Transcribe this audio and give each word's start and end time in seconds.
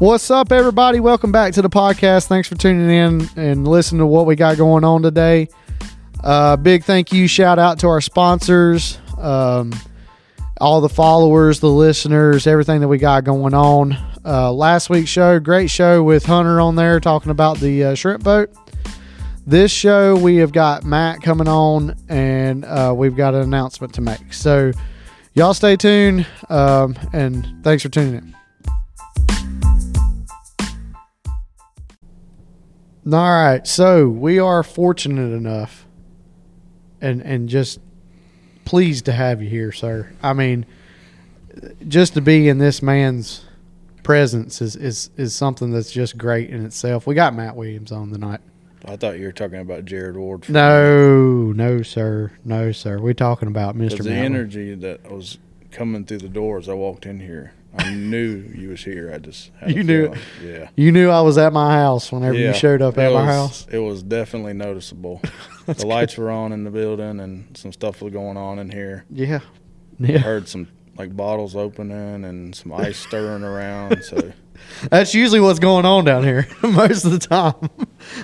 What's 0.00 0.28
up, 0.28 0.50
everybody? 0.50 0.98
Welcome 0.98 1.30
back 1.30 1.52
to 1.52 1.62
the 1.62 1.70
podcast. 1.70 2.26
Thanks 2.26 2.48
for 2.48 2.56
tuning 2.56 2.90
in 2.90 3.28
and 3.36 3.66
listening 3.66 4.00
to 4.00 4.06
what 4.06 4.26
we 4.26 4.34
got 4.34 4.56
going 4.56 4.82
on 4.82 5.02
today. 5.02 5.46
Uh, 6.22 6.56
big 6.56 6.82
thank 6.82 7.12
you, 7.12 7.28
shout 7.28 7.60
out 7.60 7.78
to 7.78 7.86
our 7.86 8.00
sponsors, 8.00 8.98
um, 9.18 9.72
all 10.60 10.80
the 10.80 10.88
followers, 10.88 11.60
the 11.60 11.70
listeners, 11.70 12.48
everything 12.48 12.80
that 12.80 12.88
we 12.88 12.98
got 12.98 13.22
going 13.22 13.54
on. 13.54 13.96
Uh, 14.24 14.52
last 14.52 14.90
week's 14.90 15.10
show, 15.10 15.38
great 15.38 15.70
show 15.70 16.02
with 16.02 16.26
Hunter 16.26 16.60
on 16.60 16.74
there 16.74 16.98
talking 16.98 17.30
about 17.30 17.58
the 17.58 17.84
uh, 17.84 17.94
shrimp 17.94 18.24
boat. 18.24 18.50
This 19.46 19.70
show, 19.70 20.16
we 20.16 20.36
have 20.36 20.50
got 20.50 20.82
Matt 20.82 21.22
coming 21.22 21.46
on, 21.46 21.94
and 22.08 22.64
uh, 22.64 22.92
we've 22.96 23.14
got 23.14 23.34
an 23.34 23.42
announcement 23.42 23.94
to 23.94 24.00
make. 24.00 24.32
So, 24.32 24.72
y'all 25.34 25.54
stay 25.54 25.76
tuned, 25.76 26.26
um, 26.48 26.96
and 27.12 27.62
thanks 27.62 27.84
for 27.84 27.90
tuning 27.90 28.14
in. 28.16 28.34
All 33.06 33.12
right, 33.12 33.66
so 33.66 34.08
we 34.08 34.38
are 34.38 34.62
fortunate 34.62 35.32
enough, 35.34 35.86
and 37.02 37.20
and 37.20 37.48
just 37.48 37.80
pleased 38.64 39.04
to 39.04 39.12
have 39.12 39.42
you 39.42 39.48
here, 39.48 39.72
sir. 39.72 40.10
I 40.22 40.32
mean, 40.32 40.64
just 41.86 42.14
to 42.14 42.22
be 42.22 42.48
in 42.48 42.56
this 42.58 42.80
man's 42.80 43.44
presence 44.02 44.62
is 44.62 44.74
is 44.74 45.10
is 45.18 45.34
something 45.34 45.70
that's 45.70 45.92
just 45.92 46.16
great 46.16 46.48
in 46.48 46.64
itself. 46.64 47.06
We 47.06 47.14
got 47.14 47.34
Matt 47.34 47.56
Williams 47.56 47.92
on 47.92 48.10
tonight. 48.10 48.40
I 48.86 48.96
thought 48.96 49.18
you 49.18 49.26
were 49.26 49.32
talking 49.32 49.60
about 49.60 49.84
Jared 49.84 50.16
Ward. 50.16 50.48
No, 50.48 51.52
no, 51.52 51.82
sir, 51.82 52.32
no, 52.42 52.72
sir. 52.72 52.98
We're 52.98 53.14
talking 53.14 53.48
about 53.48 53.76
Mister. 53.76 54.02
The 54.02 54.12
energy 54.12 54.74
that 54.76 55.10
was 55.10 55.36
coming 55.70 56.06
through 56.06 56.18
the 56.18 56.28
door 56.28 56.58
as 56.58 56.70
I 56.70 56.74
walked 56.74 57.04
in 57.04 57.20
here, 57.20 57.52
I 57.76 57.92
knew 57.92 58.36
you 58.54 58.68
was 58.70 58.84
here. 58.84 59.10
I 59.12 59.18
just 59.18 59.50
had 59.60 59.72
You 59.74 59.82
knew 59.82 60.04
feeling. 60.06 60.20
Yeah. 60.42 60.68
You 60.76 60.92
knew 60.92 61.10
I 61.10 61.20
was 61.22 61.38
at 61.38 61.52
my 61.52 61.74
house 61.74 62.12
whenever 62.12 62.34
yeah. 62.38 62.48
you 62.48 62.54
showed 62.54 62.82
up 62.82 62.96
It 62.98 63.02
at 63.02 63.12
my 63.12 63.24
was- 63.26 63.34
house. 63.34 63.66
It 63.70 63.78
was 63.78 64.02
definitely 64.02 64.52
noticeable. 64.52 65.20
the 65.66 65.86
lights 65.86 66.16
were 66.16 66.30
on 66.30 66.52
in 66.52 66.64
the 66.64 66.70
building, 66.70 67.20
and 67.20 67.56
some 67.56 67.72
stuff 67.72 68.00
was 68.02 68.12
going 68.12 68.36
on 68.36 68.58
in 68.58 68.70
here. 68.70 69.04
Yeah, 69.10 69.40
I 70.02 70.12
heard 70.18 70.48
some 70.48 70.68
like 70.96 71.16
bottles 71.16 71.56
opening 71.56 72.24
and 72.24 72.54
some 72.54 72.72
ice 72.72 72.96
stirring 72.98 73.42
around. 73.42 74.02
So 74.04 74.32
That's 74.90 75.12
usually 75.14 75.40
what's 75.40 75.58
going 75.58 75.84
on 75.84 76.04
down 76.04 76.22
here 76.22 76.46
most 76.62 77.04
of 77.04 77.10
the 77.10 77.18
time. 77.18 77.54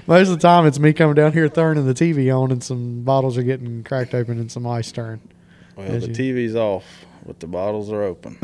most 0.06 0.28
of 0.28 0.34
the 0.38 0.42
time, 0.46 0.66
it's 0.66 0.78
me 0.78 0.92
coming 0.92 1.16
down 1.16 1.32
here 1.32 1.48
turning 1.48 1.86
the 1.86 1.94
TV 1.94 2.32
on, 2.32 2.52
and 2.52 2.62
some 2.62 3.02
bottles 3.02 3.36
are 3.36 3.42
getting 3.42 3.82
cracked 3.82 4.14
open 4.14 4.38
and 4.38 4.52
some 4.52 4.64
ice 4.66 4.86
stirring. 4.86 5.20
well, 5.76 5.90
As 5.90 6.06
the 6.06 6.14
you- 6.22 6.34
TV's 6.34 6.54
off, 6.54 6.84
but 7.26 7.40
the 7.40 7.48
bottles 7.48 7.90
are 7.90 8.02
open. 8.04 8.38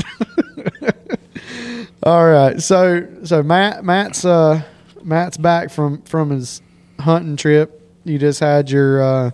All 2.03 2.27
right, 2.27 2.61
so 2.61 3.07
so 3.25 3.43
Matt 3.43 3.85
Matt's 3.85 4.25
uh 4.25 4.63
Matt's 5.03 5.37
back 5.37 5.71
from 5.71 6.03
from 6.03 6.31
his 6.31 6.63
hunting 7.01 7.37
trip. 7.37 7.83
You 8.05 8.19
just 8.19 8.41
had 8.41 8.71
your 8.71 9.03
uh 9.03 9.31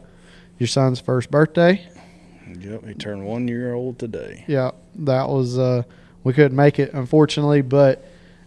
your 0.58 0.67
son's 0.67 1.00
first 1.00 1.30
birthday. 1.30 1.86
yep, 2.58 2.86
he 2.86 2.95
turned 2.95 3.27
one 3.27 3.48
year 3.48 3.75
old 3.75 3.98
today. 3.98 4.45
Yeah, 4.47 4.73
that 4.97 5.28
was 5.28 5.58
uh 5.58 5.83
we 6.25 6.33
couldn't 6.33 6.56
make 6.56 6.78
it 6.78 6.92
unfortunately, 6.92 7.62
but 7.62 8.05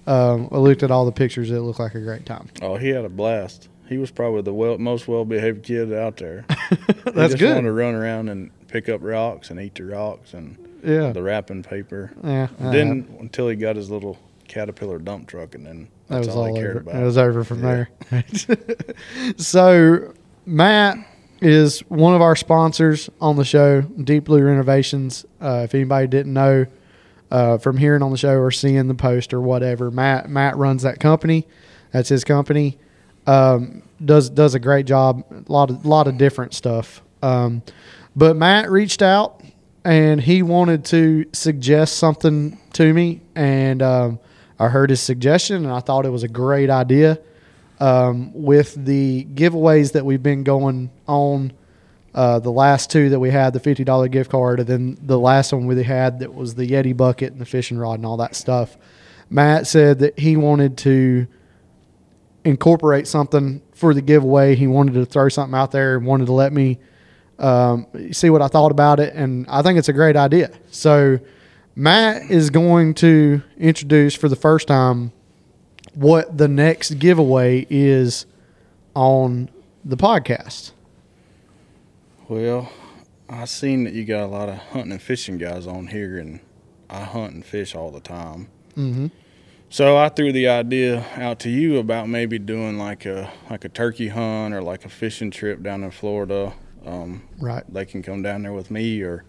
um, 0.08 0.50
I 0.52 0.58
looked 0.58 0.84
at 0.84 0.92
all 0.92 1.06
the 1.06 1.12
pictures. 1.12 1.52
It 1.52 1.60
looked 1.60 1.80
like 1.80 1.96
a 1.96 2.02
great 2.02 2.26
time. 2.26 2.50
Oh, 2.62 2.78
he 2.78 2.90
had 2.90 3.06
a 3.06 3.10
blast. 3.10 3.70
He 3.88 3.98
was 3.98 4.12
probably 4.12 4.42
the 4.42 4.54
well, 4.54 4.78
most 4.78 5.08
well 5.08 5.26
behaved 5.26 5.64
kid 5.64 5.94
out 5.94 6.18
there. 6.18 6.46
That's 6.50 6.88
he 7.06 7.12
just 7.14 7.38
good. 7.38 7.56
wanted 7.56 7.68
to 7.68 7.74
run 7.74 7.96
around 7.96 8.30
and 8.30 8.52
pick 8.68 8.90
up 8.90 9.02
rocks 9.04 9.50
and 9.50 9.60
eat 9.60 9.76
the 9.76 9.86
rocks 9.86 10.34
and 10.34 10.58
Yeah, 10.86 11.12
the 11.12 11.24
wrapping 11.24 11.64
paper. 11.64 12.12
yeah. 12.24 12.48
Then 12.60 13.08
until 13.20 13.48
he 13.50 13.56
got 13.56 13.76
his 13.76 13.90
little 13.90 14.18
Caterpillar 14.48 15.00
dump 15.00 15.28
truck, 15.28 15.56
and 15.56 15.66
then 15.66 15.88
that 16.08 16.20
was 16.20 16.28
all, 16.30 16.40
all 16.46 16.54
he 16.56 16.62
cared 16.62 16.78
over. 16.78 16.90
about. 16.92 17.02
It 17.02 17.06
was 17.06 17.18
over 17.18 17.44
from 17.44 17.64
Yeah. 17.64 17.86
there. 18.12 18.26
so 19.38 20.14
Matt 20.46 20.98
is 21.42 21.80
one 21.90 22.14
of 22.16 22.22
our 22.22 22.36
sponsors 22.36 23.10
on 23.20 23.36
the 23.36 23.46
show, 23.46 23.82
Deep 23.82 24.26
Blue 24.26 24.42
Renovations. 24.44 25.26
Uh, 25.42 25.62
if 25.64 25.74
anybody 25.76 26.08
didn't 26.08 26.34
know 26.34 26.66
uh, 27.32 27.58
from 27.58 27.78
hearing 27.78 28.02
on 28.02 28.12
the 28.12 28.18
show 28.18 28.36
or 28.36 28.52
seeing 28.52 28.88
the 28.88 28.94
post 28.96 29.34
or 29.34 29.42
whatever, 29.42 29.92
Matt 29.92 30.30
Matt 30.30 30.56
runs 30.58 30.84
that 30.84 31.00
company. 31.00 31.48
That's 31.92 32.10
his 32.10 32.24
company. 32.24 32.78
Um, 33.28 33.82
does 34.04 34.30
does 34.30 34.54
a 34.56 34.60
great 34.60 34.86
job. 34.86 35.24
A 35.32 35.52
lot 35.52 35.70
of 35.70 35.86
lot 35.86 36.08
of 36.08 36.18
different 36.18 36.54
stuff. 36.54 37.02
Um, 37.24 37.64
but 38.16 38.36
Matt 38.36 38.70
reached 38.70 39.02
out 39.02 39.42
and 39.86 40.20
he 40.20 40.42
wanted 40.42 40.84
to 40.86 41.28
suggest 41.32 41.98
something 41.98 42.60
to 42.74 42.92
me, 42.92 43.22
and 43.36 43.84
um, 43.84 44.20
I 44.60 44.68
heard 44.68 44.90
his 44.90 45.00
suggestion, 45.00 45.64
and 45.64 45.72
I 45.72 45.80
thought 45.80 46.06
it 46.06 46.10
was 46.10 46.24
a 46.24 46.28
great 46.28 46.70
idea. 46.70 47.20
Um, 47.80 48.32
with 48.34 48.74
the 48.84 49.26
giveaways 49.36 49.92
that 49.94 50.06
we've 50.06 50.24
been 50.24 50.44
going 50.44 50.90
on, 51.08 51.54
uh, 52.16 52.40
the 52.40 52.52
last 52.52 52.90
two 52.90 53.10
that 53.10 53.20
we 53.20 53.30
had, 53.30 53.54
the 53.54 53.60
fifty 53.60 53.84
dollar 53.84 54.08
gift 54.08 54.32
card, 54.32 54.60
and 54.60 54.68
then 54.68 54.98
the 55.04 55.20
last 55.20 55.54
one 55.54 55.68
we 55.68 55.84
had 55.84 56.20
that 56.20 56.34
was 56.34 56.56
the 56.56 56.68
Yeti 56.68 56.98
bucket 56.98 57.32
and 57.32 57.40
the 57.40 57.46
fishing 57.46 57.78
rod 57.78 58.00
and 58.00 58.06
all 58.06 58.18
that 58.18 58.36
stuff. 58.36 58.78
Matt 59.30 59.68
said 59.68 60.00
that 60.00 60.18
he 60.18 60.36
wanted 60.36 60.78
to 60.80 61.28
incorporate 62.44 63.08
something 63.08 63.62
for 63.74 63.94
the 63.94 64.02
giveaway. 64.02 64.56
He 64.56 64.68
wanted 64.68 64.94
to 64.94 65.06
throw 65.06 65.30
something 65.30 65.56
out 65.56 65.72
there 65.72 65.98
and 65.98 66.06
wanted 66.06 66.26
to 66.26 66.34
let 66.34 66.54
me 66.54 66.80
um, 67.40 67.88
see 68.12 68.30
what 68.30 68.42
I 68.42 68.48
thought 68.48 68.72
about 68.72 69.00
it, 69.00 69.14
and 69.14 69.46
I 69.50 69.62
think 69.62 69.78
it's 69.78 69.90
a 69.90 69.94
great 69.94 70.16
idea. 70.16 70.52
So, 70.72 71.20
Matt 71.76 72.30
is 72.30 72.50
going 72.50 72.94
to 72.96 73.42
introduce 73.58 74.16
for 74.16 74.30
the 74.30 74.36
first 74.36 74.68
time 74.68 75.12
what 75.94 76.38
the 76.38 76.48
next 76.48 77.00
giveaway 77.00 77.68
is 77.70 78.26
on 78.96 79.50
the 79.84 79.98
podcast. 79.98 80.72
Well, 82.28 82.72
I 83.30 83.46
seen 83.46 83.84
that 83.84 83.94
you 83.94 84.06
got 84.06 84.24
a 84.24 84.28
lot 84.28 84.50
of 84.50 84.56
hunting 84.56 84.94
and 84.94 85.02
fishing 85.02 85.38
guys 85.38 85.68
on 85.68 85.88
here, 85.88 86.18
and 86.18 86.40
I 86.90 87.02
hunt 87.02 87.34
and 87.34 87.46
fish 87.46 87.76
all 87.76 87.92
the 87.92 88.00
time. 88.00 88.50
Mm-hmm. 88.78 89.08
So 89.70 89.98
I 89.98 90.10
threw 90.10 90.32
the 90.32 90.48
idea 90.48 91.06
out 91.16 91.40
to 91.40 91.50
you 91.50 91.80
about 91.80 92.08
maybe 92.08 92.40
doing 92.40 92.78
like 92.78 93.06
a 93.06 93.32
like 93.50 93.66
a 93.66 93.70
turkey 93.70 94.10
hunt 94.10 94.54
or 94.54 94.62
like 94.62 94.86
a 94.86 94.90
fishing 94.90 95.32
trip 95.32 95.62
down 95.62 95.84
in 95.84 95.92
Florida. 95.92 96.54
Um, 96.86 97.24
Right. 97.40 97.64
they 97.72 97.86
can 97.86 98.02
come 98.04 98.22
down 98.22 98.44
there 98.44 98.54
with 98.54 98.70
me, 98.72 99.02
or 99.02 99.24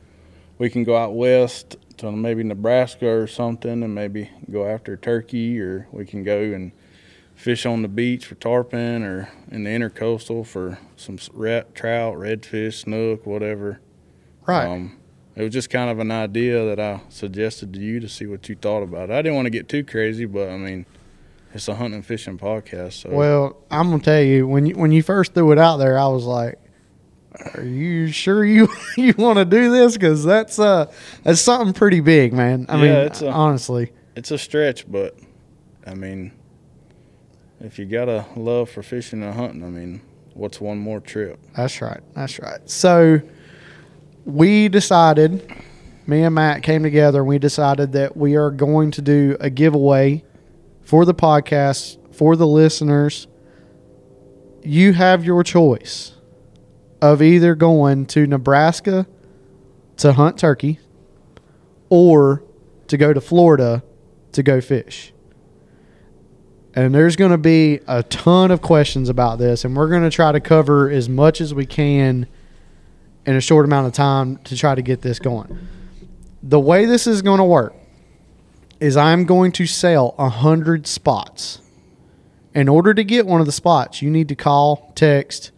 we 0.58 0.68
can 0.70 0.84
go 0.84 0.96
out 0.96 1.14
west 1.14 1.76
to 1.98 2.12
maybe 2.12 2.42
Nebraska 2.42 3.08
or 3.08 3.26
something, 3.26 3.82
and 3.82 3.94
maybe 3.94 4.30
go 4.50 4.66
after 4.66 4.96
turkey, 4.96 5.58
or 5.60 5.86
we 5.92 6.04
can 6.04 6.22
go 6.24 6.38
and 6.40 6.72
fish 7.34 7.66
on 7.66 7.82
the 7.82 7.88
beach 7.88 8.26
for 8.26 8.34
tarpon, 8.34 9.02
or 9.02 9.28
in 9.50 9.64
the 9.64 9.70
intercoastal 9.70 10.46
for 10.46 10.78
some 10.96 11.18
rat, 11.32 11.74
trout, 11.74 12.16
redfish, 12.16 12.82
snook, 12.84 13.26
whatever. 13.26 13.80
Right. 14.46 14.66
Um, 14.66 14.96
it 15.34 15.42
was 15.42 15.52
just 15.52 15.68
kind 15.68 15.90
of 15.90 15.98
an 15.98 16.10
idea 16.10 16.64
that 16.64 16.80
I 16.80 17.00
suggested 17.10 17.74
to 17.74 17.80
you 17.80 18.00
to 18.00 18.08
see 18.08 18.26
what 18.26 18.48
you 18.48 18.54
thought 18.54 18.82
about 18.82 19.10
it. 19.10 19.12
I 19.12 19.20
didn't 19.22 19.34
want 19.36 19.46
to 19.46 19.50
get 19.50 19.68
too 19.68 19.84
crazy, 19.84 20.24
but 20.24 20.48
I 20.48 20.56
mean, 20.56 20.86
it's 21.52 21.68
a 21.68 21.74
hunting 21.74 21.94
and 21.96 22.06
fishing 22.06 22.38
podcast, 22.38 22.92
so 22.94 23.10
Well, 23.10 23.56
I'm 23.70 23.90
gonna 23.90 24.02
tell 24.02 24.22
you 24.22 24.46
when 24.46 24.64
you 24.66 24.74
when 24.76 24.92
you 24.92 25.02
first 25.02 25.34
threw 25.34 25.52
it 25.52 25.58
out 25.58 25.76
there, 25.78 25.98
I 25.98 26.06
was 26.08 26.24
like, 26.24 26.58
"Are 27.54 27.62
you 27.64 28.08
sure 28.08 28.44
you 28.44 28.68
you 28.96 29.14
want 29.18 29.38
to 29.38 29.44
do 29.44 29.70
this? 29.70 29.94
Because 29.94 30.24
that's 30.24 30.58
uh 30.58 30.90
that's 31.22 31.40
something 31.40 31.72
pretty 31.72 32.00
big, 32.00 32.32
man. 32.32 32.66
I 32.68 32.76
Yeah, 32.76 32.82
mean, 32.82 32.92
it's 33.06 33.22
a- 33.22 33.30
honestly, 33.30 33.92
it's 34.14 34.30
a 34.30 34.38
stretch, 34.38 34.90
but 34.90 35.16
I 35.86 35.94
mean, 35.94 36.32
if 37.60 37.78
you 37.78 37.86
got 37.86 38.08
a 38.08 38.24
love 38.36 38.70
for 38.70 38.82
fishing 38.82 39.22
and 39.22 39.34
hunting, 39.34 39.62
I 39.64 39.68
mean, 39.68 40.00
what's 40.34 40.60
one 40.60 40.78
more 40.78 41.00
trip? 41.00 41.38
that's 41.54 41.80
right. 41.80 42.00
That's 42.14 42.38
right. 42.40 42.60
So 42.68 43.20
we 44.24 44.68
decided, 44.68 45.48
me 46.06 46.22
and 46.22 46.34
Matt 46.34 46.62
came 46.62 46.82
together, 46.82 47.20
and 47.20 47.28
we 47.28 47.38
decided 47.38 47.92
that 47.92 48.16
we 48.16 48.34
are 48.36 48.50
going 48.50 48.90
to 48.92 49.02
do 49.02 49.36
a 49.40 49.50
giveaway 49.50 50.24
for 50.82 51.04
the 51.04 51.14
podcast 51.14 51.98
for 52.14 52.34
the 52.36 52.46
listeners. 52.46 53.26
You 54.64 54.92
have 54.94 55.24
your 55.24 55.44
choice 55.44 56.12
of 57.00 57.22
either 57.22 57.54
going 57.54 58.06
to 58.06 58.26
Nebraska 58.26 59.06
to 59.98 60.12
hunt 60.12 60.38
turkey 60.38 60.78
or 61.88 62.42
to 62.88 62.96
go 62.96 63.12
to 63.12 63.20
Florida 63.20 63.82
to 64.32 64.42
go 64.42 64.60
fish. 64.60 65.12
And 66.74 66.94
there's 66.94 67.16
going 67.16 67.30
to 67.30 67.38
be 67.38 67.80
a 67.88 68.02
ton 68.02 68.50
of 68.50 68.60
questions 68.60 69.08
about 69.08 69.38
this, 69.38 69.64
and 69.64 69.74
we're 69.74 69.88
going 69.88 70.02
to 70.02 70.10
try 70.10 70.30
to 70.30 70.40
cover 70.40 70.90
as 70.90 71.08
much 71.08 71.40
as 71.40 71.54
we 71.54 71.64
can 71.64 72.26
in 73.24 73.34
a 73.34 73.40
short 73.40 73.64
amount 73.64 73.86
of 73.86 73.94
time 73.94 74.36
to 74.44 74.56
try 74.56 74.74
to 74.74 74.82
get 74.82 75.00
this 75.00 75.18
going. 75.18 75.58
The 76.42 76.60
way 76.60 76.84
this 76.84 77.06
is 77.06 77.22
going 77.22 77.38
to 77.38 77.44
work 77.44 77.74
is 78.78 78.96
I'm 78.96 79.24
going 79.24 79.52
to 79.52 79.66
sell 79.66 80.14
a 80.18 80.28
hundred 80.28 80.86
spots. 80.86 81.62
In 82.54 82.68
order 82.68 82.92
to 82.94 83.04
get 83.04 83.26
one 83.26 83.40
of 83.40 83.46
the 83.46 83.52
spots, 83.52 84.02
you 84.02 84.10
need 84.10 84.28
to 84.28 84.34
call, 84.34 84.92
text, 84.94 85.50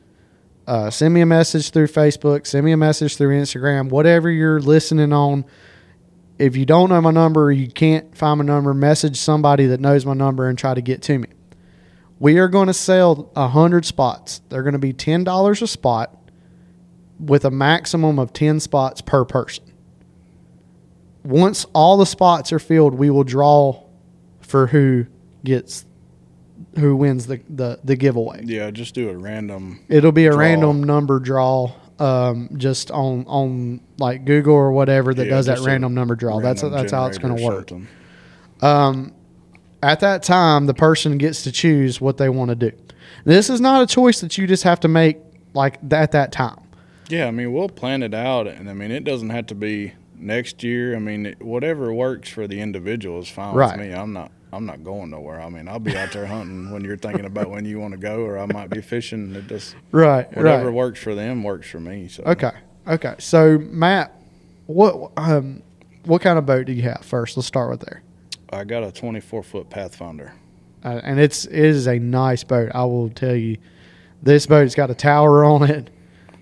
uh, 0.69 0.91
send 0.91 1.15
me 1.15 1.23
a 1.23 1.27
message 1.27 1.71
through 1.71 1.87
Facebook, 1.87 2.47
send 2.47 2.63
me 2.63 2.73
a 2.73 2.77
message 2.77 3.17
through 3.17 3.35
Instagram, 3.35 3.89
whatever 3.89 4.31
you're 4.31 4.61
listening 4.61 5.15
on. 5.15 5.47
if 6.39 6.57
you 6.57 6.67
don't 6.67 6.91
know 6.91 7.01
my 7.01 7.11
number 7.11 7.45
or 7.45 7.53
you 7.53 7.69
can't 7.69 8.15
find 8.15 8.37
my 8.37 8.45
number, 8.45 8.75
message 8.75 9.17
somebody 9.17 9.65
that 9.65 9.81
knows 9.81 10.05
my 10.05 10.13
number 10.13 10.47
and 10.47 10.59
try 10.59 10.75
to 10.75 10.83
get 10.83 11.01
to 11.01 11.19
me. 11.19 11.29
We 12.19 12.39
are 12.39 12.49
going 12.49 12.67
to 12.67 12.75
sell 12.75 13.31
100 13.33 13.87
spots. 13.87 14.43
They're 14.51 14.63
going 14.63 14.75
to 14.75 14.79
be 14.79 14.93
$10 14.93 15.63
a 15.63 15.67
spot 15.67 16.15
with 17.19 17.47
a 17.47 17.51
maximum 17.51 18.19
of 18.19 18.35
10 18.35 18.61
spots 18.61 19.01
per 19.01 19.25
person. 19.25 19.65
Once 21.25 21.65
all 21.73 21.97
the 21.97 22.05
spots 22.05 22.53
are 22.53 22.59
filled, 22.59 22.95
we 22.95 23.09
will 23.09 23.25
draw 23.25 23.85
for 24.41 24.67
who 24.67 25.07
gets 25.45 25.87
who 26.79 26.97
wins 26.97 27.27
the, 27.27 27.41
the, 27.49 27.79
the 27.85 27.97
giveaway. 27.97 28.43
Yeah, 28.45 28.71
just 28.71 28.95
do 28.95 29.11
a 29.11 29.17
random. 29.17 29.81
It'll 29.89 30.13
be 30.13 30.27
a 30.27 30.31
Draw. 30.31 30.41
random 30.41 30.83
number 30.85 31.19
draw 31.21 31.73
um, 31.99 32.49
just 32.57 32.91
on 32.91 33.25
on 33.27 33.81
like 33.99 34.25
Google 34.25 34.55
or 34.55 34.71
whatever 34.73 35.13
that 35.15 35.25
yeah, 35.25 35.31
does 35.31 35.47
that 35.47 35.59
random 35.61 35.95
number 35.95 36.15
draw. 36.15 36.41
That's 36.41 36.63
random 36.63 36.81
that's 36.81 36.93
how 36.93 37.07
it's 37.07 37.19
going 37.19 37.37
to 37.37 37.43
work. 37.45 37.69
something. 37.71 37.89
Um, 38.61 39.13
at 39.83 40.01
that 40.01 40.23
time, 40.23 40.67
the 40.67 40.75
person 40.75 41.19
gets 41.19 41.43
to 41.45 41.53
choose 41.53 42.01
what 42.01 42.17
they 42.17 42.29
want 42.29 42.51
to 42.51 42.55
do. 42.55 42.73
This 43.25 43.51
is 43.51 43.61
not 43.61 43.83
a 43.83 43.87
choice 43.87 44.21
that 44.21 44.39
you 44.39 44.47
just 44.47 44.63
have 44.65 44.81
to 44.81 44.89
make 44.89 45.19
like 45.55 45.79
at 45.93 46.13
that 46.13 46.33
time. 46.33 46.61
Yeah, 47.09 47.27
I 47.27 47.31
mean, 47.31 47.53
we'll 47.53 47.69
plan 47.69 48.03
it 48.03 48.13
out, 48.15 48.47
and 48.47 48.69
I 48.69 48.75
mean, 48.75 48.91
it 48.91 49.03
doesn't 49.05 49.31
have 49.31 49.47
to 49.47 49.55
be 49.55 49.95
next 50.17 50.63
year. 50.63 50.95
I 50.95 50.99
mean, 50.99 51.35
whatever 51.41 51.93
works 51.93 52.29
for 52.29 52.47
the 52.47 52.61
individual 52.61 53.21
is 53.21 53.29
fine 53.29 53.55
Right. 53.55 53.79
with 53.79 53.87
me. 53.89 53.95
I'm 53.95 54.13
not, 54.13 54.31
I'm 54.53 54.65
not 54.67 54.83
going 54.83 55.11
nowhere. 55.11 55.41
I 55.41 55.49
mean, 55.51 55.69
I'll 55.69 55.79
be 55.79 55.97
out 55.97 56.13
there 56.13 56.27
hunting 56.27 56.71
when 56.71 56.83
you're 56.85 56.97
thinking 56.97 57.25
about 57.27 57.51
when 57.51 57.65
you 57.67 57.79
want 57.79 57.93
to 57.93 57.99
go, 57.99 58.21
or 58.23 58.39
I 58.39 58.47
might 58.47 58.71
be 58.71 58.81
fishing. 58.81 59.35
It 59.35 59.47
just 59.47 59.75
Right. 59.93 60.27
whatever 60.37 60.67
right. 60.67 60.75
works 60.75 61.01
for 61.01 61.15
them 61.15 61.43
works 61.43 61.69
for 61.69 61.81
me. 61.81 62.09
So 62.09 62.23
Okay. 62.25 62.53
Okay. 62.87 63.15
So 63.19 63.59
Matt, 63.59 64.15
what 64.67 65.13
um, 65.17 65.63
what 66.05 66.23
kind 66.23 66.39
of 66.39 66.47
boat 66.47 66.67
do 66.67 66.73
you 66.73 66.83
have 66.83 67.01
first? 67.05 67.37
Let's 67.37 67.47
start 67.47 67.71
with 67.71 67.81
there. 67.81 68.03
I 68.51 68.65
got 68.65 68.83
a 68.85 68.91
24 68.91 69.43
foot 69.43 69.69
Pathfinder. 69.71 70.33
uh, 70.83 71.01
and 71.05 71.21
it's 71.21 71.45
it 71.45 71.59
is 71.59 71.87
a 71.87 71.99
nice 71.99 72.45
boat. 72.45 72.71
I 72.75 72.85
will 72.85 73.11
tell 73.11 73.35
you, 73.37 73.59
this 74.23 74.47
boat's 74.47 74.75
got 74.75 74.91
a 74.91 74.95
tower 74.95 75.45
on 75.45 75.69
it. 75.69 75.91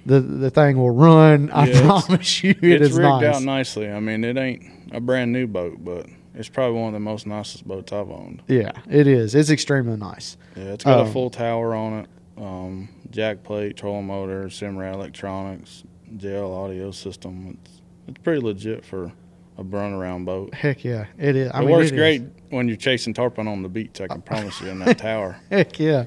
The 0.05 0.21
the 0.21 0.51
thing 0.51 0.79
will 0.79 0.93
run. 0.93 1.51
I 1.51 1.67
Yeah, 1.67 1.81
promise 1.87 2.45
you, 2.45 2.51
it 2.51 2.63
it's 2.83 2.91
is 2.93 2.97
rigged 2.97 3.23
nice. 3.23 3.37
out 3.37 3.43
nicely. 3.43 3.91
I 3.91 3.99
mean, 3.99 4.23
it 4.23 4.37
ain't 4.37 4.63
a 4.93 5.01
brand 5.01 5.33
new 5.33 5.49
boat, 5.49 5.79
but 5.85 6.07
it's 6.37 6.49
probably 6.49 6.79
one 6.79 6.89
of 6.89 6.93
the 6.95 7.01
most 7.01 7.27
nicest 7.27 7.67
boats 7.67 7.93
I've 7.93 8.11
owned. 8.11 8.43
Yeah, 8.47 8.73
it 8.89 9.07
is. 9.07 9.35
It's 9.35 9.51
extremely 9.51 9.97
nice. 9.97 10.37
Yeah, 10.57 10.65
it's 10.75 10.85
got 10.85 11.01
Um, 11.01 11.07
a 11.09 11.11
full 11.13 11.31
tower 11.31 11.75
on 11.75 11.93
it, 12.01 12.09
um, 12.39 12.89
jack 13.11 13.43
plate, 13.43 13.77
trolling 13.77 14.07
motor, 14.07 14.45
Simrad 14.45 14.95
electronics, 14.95 15.85
JL 16.17 16.53
audio 16.55 16.91
system. 16.91 17.59
It's 17.65 17.81
it's 18.09 18.19
pretty 18.23 18.41
legit 18.41 18.85
for 18.85 19.11
a 19.59 19.63
run 19.65 19.93
around 19.93 20.27
boat. 20.27 20.55
Heck 20.55 20.85
yeah, 20.85 21.07
it 21.19 21.35
is. 21.35 21.51
I 21.53 21.59
it 21.59 21.63
mean, 21.63 21.71
works 21.73 21.91
it 21.91 21.95
is. 21.95 21.99
great 21.99 22.23
when 22.51 22.69
you're 22.69 22.77
chasing 22.77 23.15
tarpon 23.15 23.49
on 23.49 23.63
the 23.63 23.69
beach. 23.69 24.01
I 24.01 24.07
can 24.07 24.23
promise 24.23 24.61
you 24.61 24.69
in 24.69 24.79
that 24.81 24.99
tower. 25.11 25.37
Heck 25.51 25.79
yeah. 25.81 26.05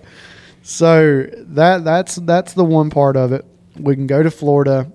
So 0.62 1.24
that 1.34 1.84
that's 1.84 2.16
that's 2.16 2.54
the 2.54 2.64
one 2.66 2.90
part 2.90 3.18
of 3.18 3.32
it. 3.34 3.46
We 3.80 3.96
can 3.96 4.08
go 4.08 4.22
to 4.24 4.32
Florida. 4.32 4.92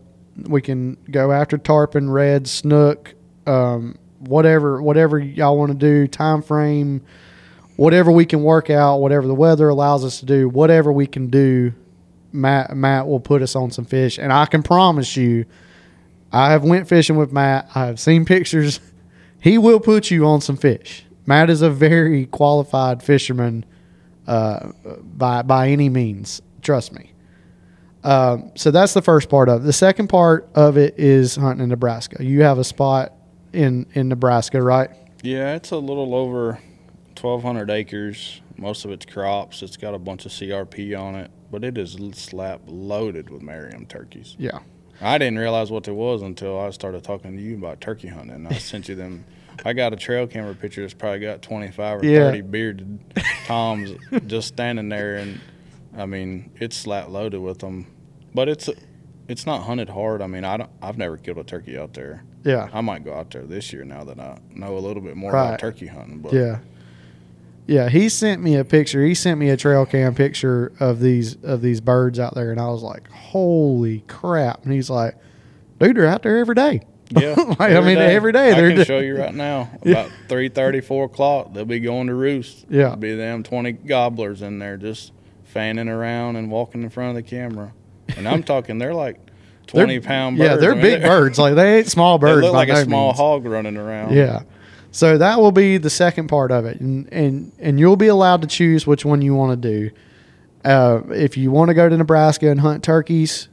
We 0.48 0.60
can 0.62 0.96
go 1.10 1.30
after 1.32 1.58
tarpon, 1.58 2.10
red, 2.10 2.46
snook, 2.48 3.14
um, 3.46 3.96
whatever 4.28 4.82
whatever 4.82 5.18
y'all 5.18 5.56
want 5.58 5.72
to 5.72 5.78
do. 5.78 6.06
Time 6.06 6.42
frame, 6.42 7.02
whatever 7.76 8.10
we 8.10 8.26
can 8.26 8.42
work 8.42 8.70
out, 8.70 8.98
whatever 8.98 9.26
the 9.26 9.34
weather 9.34 9.68
allows 9.68 10.04
us 10.04 10.20
to 10.20 10.26
do, 10.26 10.48
whatever 10.48 10.92
we 10.92 11.06
can 11.06 11.28
do. 11.28 11.72
Matt 12.32 12.76
Matt 12.76 13.06
will 13.06 13.20
put 13.20 13.42
us 13.42 13.54
on 13.54 13.70
some 13.70 13.84
fish, 13.84 14.18
and 14.18 14.32
I 14.32 14.46
can 14.46 14.62
promise 14.62 15.16
you, 15.16 15.44
I 16.32 16.50
have 16.50 16.64
went 16.64 16.88
fishing 16.88 17.16
with 17.16 17.32
Matt. 17.32 17.68
I 17.74 17.86
have 17.86 18.00
seen 18.00 18.24
pictures. 18.26 18.80
He 19.40 19.58
will 19.58 19.80
put 19.80 20.10
you 20.10 20.26
on 20.26 20.40
some 20.40 20.56
fish. 20.56 21.04
Matt 21.26 21.50
is 21.50 21.62
a 21.62 21.70
very 21.70 22.26
qualified 22.26 23.02
fisherman 23.02 23.64
uh, 24.26 24.72
by 25.02 25.42
by 25.42 25.68
any 25.68 25.88
means. 25.88 26.42
Trust 26.62 26.92
me. 26.92 27.12
Um, 28.04 28.52
so 28.54 28.70
that's 28.70 28.92
the 28.92 29.02
first 29.02 29.30
part 29.30 29.48
of 29.48 29.62
it. 29.62 29.64
The 29.64 29.72
second 29.72 30.08
part 30.08 30.48
of 30.54 30.76
it 30.76 30.98
is 30.98 31.36
hunting 31.36 31.64
in 31.64 31.70
Nebraska. 31.70 32.22
You 32.22 32.42
have 32.42 32.58
a 32.58 32.64
spot 32.64 33.13
in 33.54 33.86
in 33.94 34.08
Nebraska, 34.08 34.60
right? 34.62 34.90
Yeah, 35.22 35.54
it's 35.54 35.70
a 35.70 35.76
little 35.78 36.14
over 36.14 36.58
1,200 37.20 37.70
acres. 37.70 38.40
Most 38.56 38.84
of 38.84 38.90
it's 38.90 39.06
crops. 39.06 39.62
It's 39.62 39.76
got 39.76 39.94
a 39.94 39.98
bunch 39.98 40.26
of 40.26 40.32
CRP 40.32 40.98
on 41.00 41.14
it, 41.14 41.30
but 41.50 41.64
it 41.64 41.78
is 41.78 41.96
slap 42.12 42.60
loaded 42.66 43.30
with 43.30 43.42
Merriam 43.42 43.86
turkeys. 43.86 44.36
Yeah. 44.38 44.58
I 45.00 45.18
didn't 45.18 45.38
realize 45.38 45.70
what 45.72 45.88
it 45.88 45.92
was 45.92 46.22
until 46.22 46.60
I 46.60 46.70
started 46.70 47.02
talking 47.02 47.36
to 47.36 47.42
you 47.42 47.56
about 47.56 47.80
turkey 47.80 48.08
hunting. 48.08 48.46
I 48.46 48.52
sent 48.58 48.88
you 48.88 48.94
them. 48.94 49.24
I 49.64 49.72
got 49.72 49.92
a 49.92 49.96
trail 49.96 50.26
camera 50.26 50.54
picture 50.54 50.82
that's 50.82 50.94
probably 50.94 51.20
got 51.20 51.42
25 51.42 52.00
or 52.00 52.04
Yeah. 52.06 52.18
30 52.30 52.40
bearded 52.42 52.98
toms 53.46 53.92
just 54.26 54.48
standing 54.48 54.88
there, 54.88 55.16
and 55.16 55.40
I 55.96 56.06
mean 56.06 56.50
it's 56.60 56.76
slap 56.76 57.08
loaded 57.08 57.40
with 57.40 57.58
them. 57.60 57.86
But 58.34 58.48
it's 58.48 58.68
it's 59.28 59.46
not 59.46 59.62
hunted 59.64 59.88
hard. 59.90 60.20
I 60.22 60.26
mean 60.26 60.44
I 60.44 60.56
don't. 60.58 60.70
I've 60.82 60.98
never 60.98 61.16
killed 61.16 61.38
a 61.38 61.44
turkey 61.44 61.78
out 61.78 61.94
there. 61.94 62.24
Yeah. 62.44 62.68
I 62.72 62.80
might 62.82 63.04
go 63.04 63.14
out 63.14 63.30
there 63.30 63.42
this 63.44 63.72
year 63.72 63.84
now 63.84 64.04
that 64.04 64.18
I 64.20 64.38
know 64.54 64.76
a 64.76 64.80
little 64.80 65.02
bit 65.02 65.16
more 65.16 65.32
Right. 65.32 65.48
about 65.48 65.58
turkey 65.60 65.86
hunting. 65.86 66.18
But 66.18 66.32
Yeah. 66.32 66.58
Yeah, 67.66 67.88
he 67.88 68.10
sent 68.10 68.42
me 68.42 68.56
a 68.56 68.64
picture. 68.64 69.02
He 69.04 69.14
sent 69.14 69.40
me 69.40 69.48
a 69.48 69.56
trail 69.56 69.86
cam 69.86 70.14
picture 70.14 70.72
of 70.80 71.00
these 71.00 71.36
of 71.42 71.62
these 71.62 71.80
birds 71.80 72.18
out 72.20 72.34
there, 72.34 72.50
and 72.50 72.60
I 72.60 72.68
was 72.68 72.82
like, 72.82 73.10
"Holy 73.10 74.00
crap!" 74.06 74.64
And 74.64 74.72
he's 74.74 74.90
like, 74.90 75.14
"Dude, 75.78 75.96
they're 75.96 76.06
out 76.06 76.22
there 76.22 76.38
every 76.38 76.54
day." 76.54 76.82
Yeah, 77.10 77.34
Like, 77.36 77.60
I 77.60 77.80
mean, 77.80 77.98
every 77.98 78.32
day 78.32 78.50
I 78.50 78.54
they're 78.54 78.74
can 78.74 78.84
show 78.84 78.98
you 78.98 79.16
right 79.16 79.34
now. 79.34 79.70
Yeah. 79.84 79.92
About 80.06 80.10
three 80.28 80.48
thirty, 80.48 80.80
four 80.80 81.04
o'clock, 81.04 81.52
they'll 81.54 81.64
be 81.66 81.78
going 81.80 82.06
to 82.08 82.14
roost. 82.14 82.64
Yeah. 82.68 82.78
There'll 82.82 82.96
be 82.96 83.14
them 83.14 83.42
twenty 83.42 83.72
gobblers 83.72 84.42
in 84.42 84.58
there 84.58 84.76
just 84.76 85.12
fanning 85.44 85.88
around 85.88 86.36
and 86.36 86.50
walking 86.50 86.82
in 86.82 86.90
front 86.90 87.10
of 87.10 87.14
the 87.16 87.22
camera. 87.22 87.72
And 88.16 88.28
I'm 88.28 88.42
talking, 88.42 88.78
they're 88.78 88.94
like 88.94 89.16
They're- 89.16 89.84
twenty 89.84 90.00
pound 90.00 90.38
birds. 90.38 90.50
Yeah, 90.50 90.56
they're 90.56 90.72
I 90.72 90.74
mean, 90.74 90.82
big 90.82 91.02
birds. 91.02 91.38
Like 91.38 91.54
they 91.54 91.78
ain't 91.78 91.88
small 91.88 92.18
They 92.18 92.26
birds. 92.26 92.42
look 92.42 92.52
by 92.52 92.58
like 92.58 92.68
no 92.68 92.74
a 92.74 92.84
small 92.84 93.06
means. 93.08 93.18
hog 93.18 93.44
running 93.46 93.76
around. 93.76 94.12
Yeah. 94.14 94.42
So 94.90 95.18
that 95.18 95.40
will 95.40 95.50
be 95.52 95.76
the 95.78 95.90
second 95.90 96.28
part 96.28 96.52
of 96.52 96.64
it, 96.66 96.80
and 96.80 97.12
and 97.12 97.50
and 97.58 97.80
you'll 97.80 97.96
be 97.96 98.06
allowed 98.06 98.42
to 98.42 98.46
choose 98.48 98.86
which 98.86 99.04
one 99.04 99.22
you 99.22 99.34
want 99.34 99.60
to 99.60 99.68
do. 99.68 99.90
Uh, 100.64 101.02
if 101.10 101.36
you 101.36 101.50
want 101.50 101.68
to 101.68 101.74
go 101.74 101.88
to 101.88 101.96
Nebraska 101.96 102.48
and 102.48 102.60
hunt 102.60 102.82
turkeys, 102.84 103.48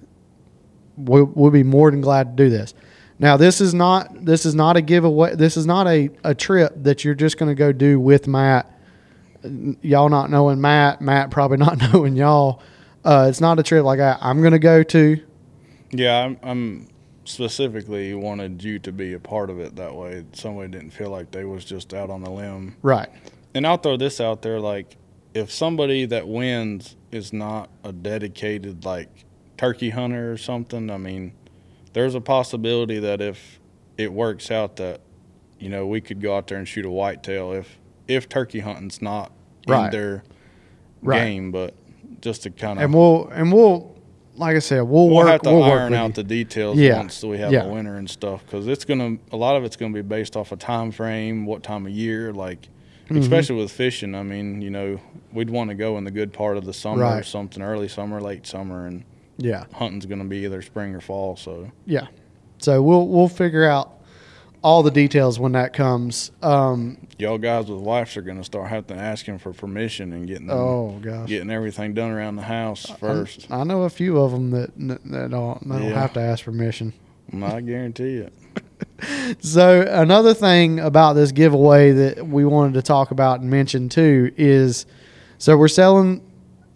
we'll, 0.95 1.25
we'll 1.25 1.51
be 1.51 1.63
more 1.63 1.91
than 1.91 1.99
glad 1.99 2.37
to 2.37 2.43
do 2.43 2.49
this. 2.49 2.73
Now, 3.19 3.37
this 3.37 3.59
is 3.59 3.73
not 3.73 4.23
this 4.25 4.45
is 4.45 4.53
not 4.55 4.77
a 4.77 4.81
giveaway. 4.81 5.35
This 5.35 5.57
is 5.57 5.65
not 5.65 5.87
a, 5.87 6.09
a 6.23 6.33
trip 6.35 6.73
that 6.83 7.03
you're 7.03 7.15
just 7.15 7.37
going 7.37 7.49
to 7.49 7.55
go 7.55 7.71
do 7.71 7.99
with 7.99 8.27
Matt. 8.27 8.71
Y'all 9.81 10.09
not 10.09 10.29
knowing 10.29 10.61
Matt, 10.61 11.01
Matt 11.01 11.31
probably 11.31 11.57
not 11.65 11.93
knowing 11.93 12.15
y'all. 12.15 12.61
Uh, 13.03 13.25
it's 13.29 13.41
not 13.41 13.59
a 13.59 13.63
trip 13.63 13.83
like 13.83 13.99
I, 13.99 14.17
I'm 14.21 14.41
going 14.41 14.51
to 14.53 14.59
go 14.59 14.83
to. 14.83 15.19
Yeah, 15.91 16.19
I'm, 16.19 16.37
I'm 16.43 16.87
specifically 17.25 18.13
wanted 18.13 18.63
you 18.63 18.79
to 18.79 18.91
be 18.91 19.13
a 19.13 19.19
part 19.19 19.49
of 19.49 19.59
it. 19.59 19.75
That 19.75 19.95
way, 19.95 20.25
somebody 20.33 20.69
didn't 20.69 20.91
feel 20.91 21.09
like 21.09 21.31
they 21.31 21.43
was 21.45 21.65
just 21.65 21.93
out 21.93 22.09
on 22.09 22.21
the 22.23 22.29
limb. 22.29 22.75
Right. 22.81 23.09
And 23.53 23.65
I'll 23.65 23.77
throw 23.77 23.97
this 23.97 24.21
out 24.21 24.41
there: 24.41 24.59
like, 24.59 24.97
if 25.33 25.51
somebody 25.51 26.05
that 26.05 26.27
wins 26.27 26.95
is 27.11 27.33
not 27.33 27.69
a 27.83 27.91
dedicated 27.91 28.85
like 28.85 29.09
turkey 29.57 29.89
hunter 29.89 30.31
or 30.31 30.37
something, 30.37 30.89
I 30.89 30.97
mean, 30.97 31.33
there's 31.93 32.15
a 32.15 32.21
possibility 32.21 32.99
that 32.99 33.19
if 33.21 33.59
it 33.97 34.13
works 34.13 34.49
out 34.51 34.77
that 34.77 35.01
you 35.59 35.69
know 35.69 35.85
we 35.85 35.99
could 36.01 36.21
go 36.21 36.35
out 36.37 36.47
there 36.47 36.57
and 36.57 36.67
shoot 36.67 36.85
a 36.85 36.89
whitetail 36.89 37.51
if 37.51 37.77
if 38.07 38.29
turkey 38.29 38.59
hunting's 38.61 39.01
not 39.01 39.31
Right. 39.67 39.85
in 39.85 39.91
their 39.91 40.23
Right. 41.03 41.19
game, 41.25 41.51
but 41.51 41.73
just 42.21 42.43
to 42.43 42.49
kind 42.51 42.79
of 42.79 42.85
And 42.85 42.93
we'll 42.93 43.27
and 43.29 43.51
we'll 43.51 43.91
like 44.37 44.55
I 44.55 44.59
said, 44.59 44.81
we'll, 44.81 45.07
we'll 45.09 45.17
work. 45.17 45.27
have 45.27 45.41
to 45.41 45.49
we'll 45.51 45.59
work 45.61 45.81
iron 45.81 45.93
out 45.93 46.07
you. 46.09 46.13
the 46.13 46.23
details 46.23 46.77
Yeah. 46.77 46.97
once 46.97 47.21
we 47.23 47.37
have 47.39 47.51
Yeah. 47.51 47.63
a 47.65 47.69
winner 47.69 47.97
and 47.97 48.09
stuff 48.09 48.43
because 48.45 48.67
it's 48.67 48.85
gonna 48.85 49.17
a 49.31 49.37
lot 49.37 49.55
of 49.55 49.63
it's 49.63 49.75
gonna 49.75 49.93
be 49.93 50.01
based 50.01 50.35
off 50.37 50.51
a 50.51 50.55
time 50.55 50.91
frame 50.91 51.45
what 51.45 51.63
time 51.63 51.85
of 51.85 51.91
year 51.91 52.31
like 52.33 52.67
Mm-hmm. 53.09 53.19
especially 53.23 53.57
with 53.57 53.71
fishing 53.73 54.15
i 54.15 54.23
mean 54.23 54.61
you 54.61 54.69
know 54.69 54.97
we'd 55.33 55.49
want 55.49 55.69
to 55.69 55.73
go 55.75 55.97
in 55.97 56.05
the 56.05 56.11
good 56.11 56.31
part 56.31 56.55
of 56.55 56.63
the 56.63 56.71
summer 56.73 57.03
or 57.03 57.23
something 57.23 57.61
early 57.61 57.89
summer 57.89 58.21
late 58.21 58.47
summer 58.47 58.85
and 58.87 59.03
Yeah. 59.37 59.65
hunting's 59.73 60.05
gonna 60.05 60.23
be 60.23 60.37
either 60.45 60.61
spring 60.61 60.95
or 60.95 61.01
fall 61.01 61.35
so 61.35 61.69
Yeah. 61.85 62.07
So 62.59 62.81
we'll 62.81 63.07
we'll 63.09 63.27
figure 63.27 63.65
out 63.65 64.00
all 64.63 64.83
the 64.83 64.91
details 64.91 65.39
when 65.39 65.53
that 65.53 65.73
comes. 65.73 66.31
Um, 66.41 67.07
y'all 67.17 67.37
guys 67.37 67.67
with 67.67 67.81
wives 67.81 68.15
are 68.17 68.21
gonna 68.21 68.43
start 68.43 68.69
having 68.69 68.95
to 68.95 69.01
ask 69.01 69.21
asking 69.21 69.39
for 69.39 69.53
permission 69.53 70.13
and 70.13 70.27
getting 70.27 70.47
them, 70.47 70.57
oh 70.57 70.99
gosh. 71.01 71.27
getting 71.27 71.49
everything 71.49 71.93
done 71.93 72.11
around 72.11 72.35
the 72.35 72.43
house 72.43 72.89
first 72.99 73.51
I 73.51 73.63
know 73.63 73.83
a 73.83 73.89
few 73.89 74.19
of 74.19 74.31
them 74.31 74.51
that 74.51 74.71
that 74.77 75.29
don't, 75.31 75.67
they 75.67 75.79
don't 75.79 75.91
have 75.91 76.13
to 76.13 76.19
ask 76.19 76.45
permission. 76.45 76.93
i 77.43 77.61
guarantee 77.61 78.17
it 78.17 78.33
So 79.41 79.81
another 79.87 80.33
thing 80.33 80.79
about 80.79 81.13
this 81.13 81.31
giveaway 81.31 81.91
that 81.91 82.27
we 82.27 82.45
wanted 82.45 82.73
to 82.73 82.81
talk 82.81 83.11
about 83.11 83.41
and 83.41 83.49
mention 83.49 83.89
too 83.89 84.31
is, 84.37 84.85
so 85.37 85.57
we're 85.57 85.67
selling 85.67 86.21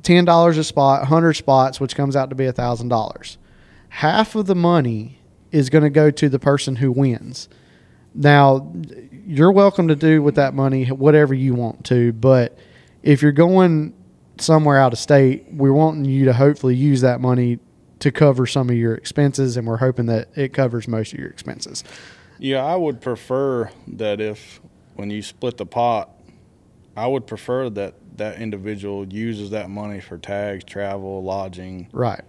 ten 0.03 0.25
dollars 0.25 0.57
a 0.57 0.63
spot, 0.63 1.05
hundred 1.05 1.33
spots, 1.33 1.79
which 1.79 1.95
comes 1.95 2.15
out 2.15 2.29
to 2.29 2.35
be 2.35 2.49
thousand 2.51 2.89
dollars. 2.89 3.37
Half 3.89 4.35
of 4.35 4.47
the 4.47 4.55
money 4.55 5.19
is 5.51 5.69
going 5.69 5.83
to 5.83 5.89
go 5.89 6.11
to 6.11 6.29
the 6.29 6.39
person 6.39 6.77
who 6.77 6.91
wins. 6.91 7.47
Now, 8.15 8.71
you're 9.27 9.51
welcome 9.51 9.89
to 9.89 9.95
do 9.95 10.21
with 10.21 10.35
that 10.35 10.53
money 10.53 10.85
whatever 10.87 11.33
you 11.33 11.53
want 11.53 11.85
to, 11.85 12.13
but 12.13 12.57
if 13.03 13.21
you're 13.21 13.31
going 13.31 13.93
somewhere 14.39 14.77
out 14.77 14.93
of 14.93 14.99
state, 14.99 15.45
we're 15.51 15.73
wanting 15.73 16.05
you 16.05 16.25
to 16.25 16.33
hopefully 16.33 16.75
use 16.75 17.01
that 17.01 17.21
money 17.21 17.59
to 17.99 18.11
cover 18.11 18.45
some 18.45 18.69
of 18.69 18.75
your 18.75 18.95
expenses, 18.95 19.57
and 19.57 19.67
we're 19.67 19.77
hoping 19.77 20.05
that 20.07 20.29
it 20.35 20.53
covers 20.53 20.87
most 20.87 21.13
of 21.13 21.19
your 21.19 21.29
expenses. 21.29 21.83
Yeah, 22.37 22.63
I 22.63 22.75
would 22.75 23.01
prefer 23.01 23.69
that 23.87 24.19
if 24.19 24.59
when 24.95 25.09
you 25.09 25.21
split 25.21 25.57
the 25.57 25.65
pot, 25.65 26.09
I 26.95 27.07
would 27.07 27.27
prefer 27.27 27.69
that 27.71 27.95
that 28.17 28.39
individual 28.39 29.05
uses 29.07 29.49
that 29.49 29.69
money 29.69 29.99
for 29.99 30.17
tags, 30.17 30.63
travel, 30.63 31.23
lodging. 31.23 31.89
Right. 31.91 32.21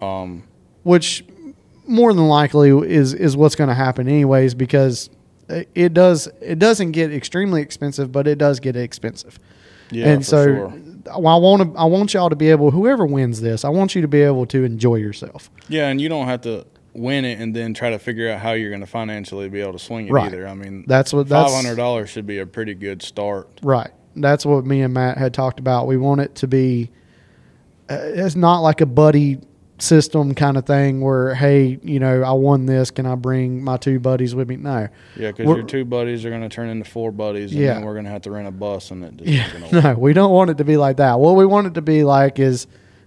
Um, 0.00 0.44
Which 0.84 1.24
more 1.86 2.12
than 2.12 2.28
likely 2.28 2.70
is 2.70 3.14
is 3.14 3.36
what's 3.36 3.54
going 3.54 3.68
to 3.68 3.74
happen 3.74 4.08
anyways 4.08 4.54
because 4.54 5.10
it 5.48 5.94
does 5.94 6.28
it 6.40 6.58
doesn't 6.58 6.92
get 6.92 7.12
extremely 7.12 7.62
expensive, 7.62 8.12
but 8.12 8.26
it 8.26 8.38
does 8.38 8.60
get 8.60 8.76
expensive. 8.76 9.38
yeah, 9.90 10.08
and 10.08 10.22
for 10.24 10.30
so 10.30 10.44
sure. 10.44 10.74
I 11.12 11.16
want 11.18 11.72
to 11.74 11.78
I 11.78 11.84
want 11.84 12.12
y'all 12.14 12.28
to 12.30 12.36
be 12.36 12.50
able 12.50 12.70
whoever 12.70 13.06
wins 13.06 13.40
this, 13.40 13.64
I 13.64 13.70
want 13.70 13.94
you 13.94 14.02
to 14.02 14.08
be 14.08 14.22
able 14.22 14.46
to 14.46 14.64
enjoy 14.64 14.96
yourself. 14.96 15.50
Yeah, 15.68 15.88
and 15.88 16.00
you 16.00 16.08
don't 16.08 16.26
have 16.26 16.42
to 16.42 16.66
win 16.94 17.24
it 17.24 17.38
and 17.38 17.54
then 17.54 17.72
try 17.74 17.90
to 17.90 17.98
figure 17.98 18.28
out 18.30 18.40
how 18.40 18.52
you're 18.52 18.70
going 18.70 18.80
to 18.80 18.86
financially 18.86 19.48
be 19.48 19.60
able 19.60 19.72
to 19.72 19.78
swing 19.78 20.08
it 20.08 20.12
Right. 20.12 20.26
either. 20.26 20.48
I 20.48 20.54
mean, 20.54 20.84
That's 20.86 21.12
what 21.12 21.28
that's 21.28 21.52
five 21.52 21.64
hundred 21.64 21.76
dollars 21.76 22.10
should 22.10 22.26
be 22.26 22.38
a 22.38 22.46
pretty 22.46 22.74
good 22.74 23.02
start. 23.02 23.48
Right. 23.62 23.90
That's 24.16 24.44
what 24.44 24.66
me 24.66 24.82
and 24.82 24.92
Matt 24.92 25.16
had 25.16 25.32
talked 25.32 25.60
about. 25.60 25.86
We 25.86 25.96
want 25.96 26.20
it 26.22 26.34
to 26.36 26.48
be, 26.48 26.90
uh, 27.88 27.98
it's 28.02 28.34
not 28.34 28.60
like 28.60 28.80
a 28.80 28.86
buddy 28.86 29.38
system 29.78 30.34
kind 30.34 30.56
of 30.56 30.66
thing 30.66 31.00
where, 31.00 31.34
hey, 31.34 31.78
you 31.82 32.00
know, 32.00 32.22
I 32.22 32.32
won 32.32 32.66
this. 32.66 32.90
Can 32.90 33.06
I 33.06 33.14
bring 33.14 33.62
my 33.62 33.76
two 33.76 34.00
buddies 34.00 34.34
with 34.34 34.48
me? 34.48 34.56
No. 34.56 34.88
Yeah, 35.16 35.30
because 35.32 35.46
your 35.46 35.62
two 35.62 35.84
buddies 35.84 36.24
are 36.24 36.30
going 36.30 36.42
to 36.42 36.48
turn 36.48 36.68
into 36.68 36.88
four 36.88 37.12
buddies, 37.12 37.52
and 37.52 37.60
Yeah. 37.60 37.74
then 37.74 37.84
we're 37.84 37.92
going 37.94 38.04
to 38.04 38.10
have 38.10 38.22
to 38.22 38.30
rent 38.30 38.48
a 38.48 38.50
bus, 38.50 38.90
and 38.90 39.04
it 39.04 39.16
just 39.18 39.30
Yeah. 39.30 39.44
ain't 39.44 39.52
gonna 39.52 39.64
work. 39.72 39.84
No, 39.96 40.00
we 40.00 40.12
don't 40.12 40.32
want 40.32 40.50
it 40.50 40.58
to 40.58 40.64
be 40.64 40.76
like 40.76 40.96
that. 40.98 41.20
What 41.20 41.36
we 41.36 41.46
want 41.46 41.66
it 41.68 41.74
to 41.74 41.82
be 41.82 42.04
like 42.04 42.38
is 42.38 42.66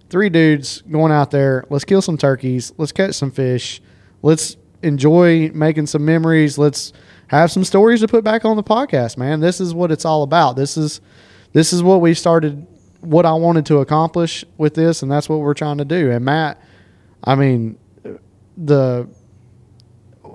three 0.10 0.30
dudes 0.30 0.82
going 0.90 1.12
out 1.12 1.32
there. 1.32 1.66
Let's 1.70 1.84
kill 1.86 2.02
some 2.02 2.18
turkeys. 2.18 2.74
Let's 2.78 2.92
catch 2.92 3.16
some 3.16 3.32
fish. 3.32 3.82
Let's 4.22 4.56
enjoy 4.84 5.52
making 5.54 5.88
some 5.88 6.06
memories. 6.06 6.58
Let's 6.58 6.94
have 7.28 7.52
some 7.52 7.64
stories 7.64 8.02
to 8.02 8.08
put 8.08 8.24
back 8.24 8.44
on 8.46 8.56
the 8.58 8.64
podcast, 8.64 9.18
man. 9.18 9.40
This 9.40 9.62
is 9.62 9.74
what 9.74 9.92
it's 9.92 10.06
all 10.06 10.24
about. 10.24 10.56
This 10.56 10.76
is 10.78 11.02
this 11.54 11.74
is 11.74 11.84
what 11.84 12.00
we 12.02 12.14
started 12.14 12.66
what 13.02 13.26
I 13.26 13.34
wanted 13.34 13.66
to 13.68 13.80
accomplish 13.80 14.46
with 14.58 14.76
this 14.76 15.02
and 15.02 15.12
that's 15.12 15.28
what 15.28 15.40
we're 15.40 15.54
trying 15.54 15.78
to 15.80 15.86
do. 15.86 16.12
And 16.12 16.24
Matt, 16.24 16.62
I 17.24 17.36
mean 17.36 17.78
the 18.58 19.08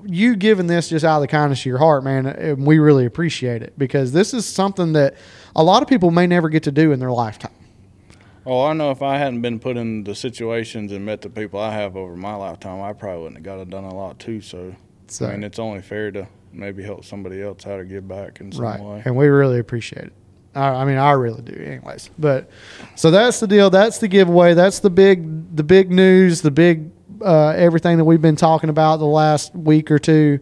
you 0.05 0.37
giving 0.37 0.67
this 0.67 0.89
just 0.89 1.05
out 1.05 1.17
of 1.17 1.23
the 1.23 1.29
kindness 1.29 1.61
of 1.61 1.67
your 1.67 1.79
heart, 1.79 2.05
man, 2.05 2.27
and 2.27 2.67
we 2.67 2.79
really 2.79 3.07
appreciate 3.07 3.63
it 3.63 3.77
because 3.77 4.13
this 4.13 4.33
is 4.33 4.47
something 4.47 4.93
that 4.93 5.17
a 5.55 5.63
lot 5.63 5.83
of 5.83 5.89
people 5.89 6.11
may 6.11 6.27
never 6.27 6.49
get 6.49 6.63
to 6.65 6.73
do 6.73 6.93
in 6.93 7.01
their 7.01 7.11
lifetime. 7.11 7.53
Oh, 8.45 8.65
I 8.65 8.73
know 8.75 8.93
if 8.93 9.03
I 9.03 9.19
hadn't 9.19 9.43
been 9.43 9.59
put 9.59 9.77
in 9.77 10.05
the 10.05 10.15
situations 10.15 10.93
and 10.93 11.05
met 11.05 11.21
the 11.21 11.29
people 11.31 11.59
I 11.59 11.73
have 11.73 11.97
over 11.97 12.15
my 12.15 12.35
lifetime, 12.37 12.81
I 12.81 12.93
probably 12.93 13.23
wouldn't 13.23 13.39
have 13.39 13.45
got 13.45 13.59
it 13.61 13.71
done 13.71 13.83
a 13.83 13.95
lot 13.95 14.21
too. 14.21 14.41
So, 14.41 14.77
So, 15.09 15.27
I 15.27 15.33
mean, 15.33 15.43
it's 15.43 15.59
only 15.59 15.83
fair 15.83 16.13
to 16.13 16.29
maybe 16.53 16.85
help 16.85 17.05
somebody 17.05 17.43
else 17.43 17.67
out 17.67 17.81
or 17.81 17.85
give 17.85 18.07
back 18.07 18.41
in 18.41 18.53
some 18.53 18.65
right, 18.65 18.81
way. 18.81 19.03
and 19.05 19.17
we 19.17 19.27
really 19.27 19.59
appreciate 19.59 20.05
it. 20.05 20.13
I, 20.61 20.85
mean, 20.85 20.99
I 20.99 21.13
really 21.13 21.43
do, 21.43 21.55
anyways. 21.55 22.11
But 22.19 22.51
so 22.95 23.11
that's 23.11 23.41
the 23.41 23.47
deal. 23.47 23.71
That's 23.71 23.99
the 23.99 24.09
giveaway. 24.09 24.55
That's 24.55 24.81
the 24.81 24.91
big, 24.91 25.57
the 25.57 25.65
big 25.65 25.91
news. 25.91 26.41
The 26.41 26.51
big 26.51 26.91
uh, 27.23 27.49
everything 27.51 27.99
that 27.99 28.05
we've 28.05 28.23
been 28.23 28.37
talking 28.37 28.71
about 28.71 28.99
the 28.99 29.07
last 29.07 29.55
week 29.55 29.91
or 29.91 29.99
two. 29.99 30.41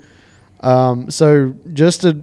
Um, 0.61 1.11
so 1.11 1.54
just 1.73 2.02
to 2.02 2.23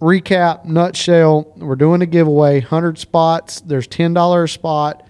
recap, 0.00 0.64
nutshell, 0.64 1.52
we're 1.56 1.76
doing 1.76 2.02
a 2.02 2.06
giveaway. 2.06 2.60
Hundred 2.60 2.98
spots. 2.98 3.60
There's 3.60 3.86
ten 3.86 4.14
dollars 4.14 4.50
a 4.50 4.54
spot. 4.54 5.08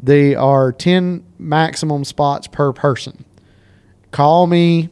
They 0.00 0.34
are 0.34 0.72
ten 0.72 1.24
maximum 1.38 2.04
spots 2.04 2.46
per 2.46 2.72
person. 2.72 3.24
Call 4.10 4.46
me, 4.46 4.90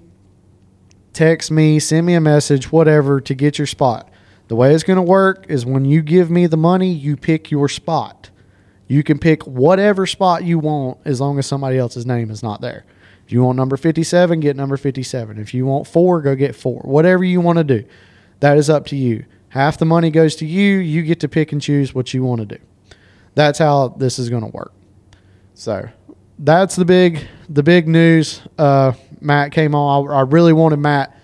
text 1.13 1.51
me, 1.51 1.79
send 1.79 2.07
me 2.07 2.15
a 2.15 2.21
message, 2.21 2.73
whatever, 2.73 3.21
to 3.21 3.35
get 3.35 3.59
your 3.59 3.67
spot. 3.67 4.10
The 4.51 4.57
way 4.57 4.75
it's 4.75 4.83
going 4.83 4.97
to 4.97 5.03
work 5.03 5.47
is 5.49 5.65
when 5.65 5.85
you 5.85 6.03
give 6.03 6.29
me 6.29 6.49
the 6.49 6.57
money, 6.57 6.93
you 6.93 7.17
pick 7.17 7.53
your 7.53 7.69
spot. 7.69 8.31
You 8.89 9.05
can 9.05 9.17
pick 9.17 9.47
whatever 9.47 10.09
spot 10.09 10.43
you 10.43 10.59
want 10.59 10.99
as 11.05 11.21
long 11.21 11.39
as 11.39 11.47
somebody 11.47 11.79
else's 11.79 12.05
name 12.05 12.33
is 12.33 12.43
not 12.43 12.61
there. 12.61 12.85
If 13.25 13.31
you 13.31 13.45
want 13.45 13.55
number 13.55 13.77
57, 13.77 14.41
get 14.41 14.57
number 14.57 14.77
57. 14.77 15.39
If 15.39 15.55
you 15.55 15.67
want 15.67 15.87
four, 15.87 16.21
go 16.21 16.35
get 16.35 16.57
four. 16.57 16.81
Whatever 16.81 17.23
you 17.23 17.41
want 17.41 17.59
to 17.59 17.65
do, 17.65 17.85
that 18.41 18.59
is 18.59 18.69
up 18.69 18.87
to 18.87 18.97
you. 18.97 19.25
Half 19.51 19.79
the 19.79 19.85
money 19.85 20.11
goes 20.11 20.35
to 20.35 20.47
you. 20.47 20.79
You 20.79 21.05
get 21.05 21.21
to 21.21 21.29
pick 21.29 21.53
and 21.53 21.63
choose 21.63 21.95
what 21.95 22.13
you 22.13 22.25
want 22.25 22.41
to 22.41 22.57
do. 22.59 22.59
That's 23.37 23.61
how 23.61 23.91
this 23.91 24.19
is 24.19 24.31
going 24.31 24.43
to 24.43 24.51
work. 24.51 24.73
So 25.55 25.89
that's 26.41 26.75
the 26.75 26.85
big 26.85 27.25
the 27.49 27.63
big 27.63 27.87
news. 27.87 28.43
Uh, 28.59 28.95
Matt 29.21 29.53
came 29.53 29.77
on. 29.77 30.11
I, 30.11 30.13
I 30.13 30.21
really 30.23 30.53
wanted 30.53 30.81
Matt 30.81 31.20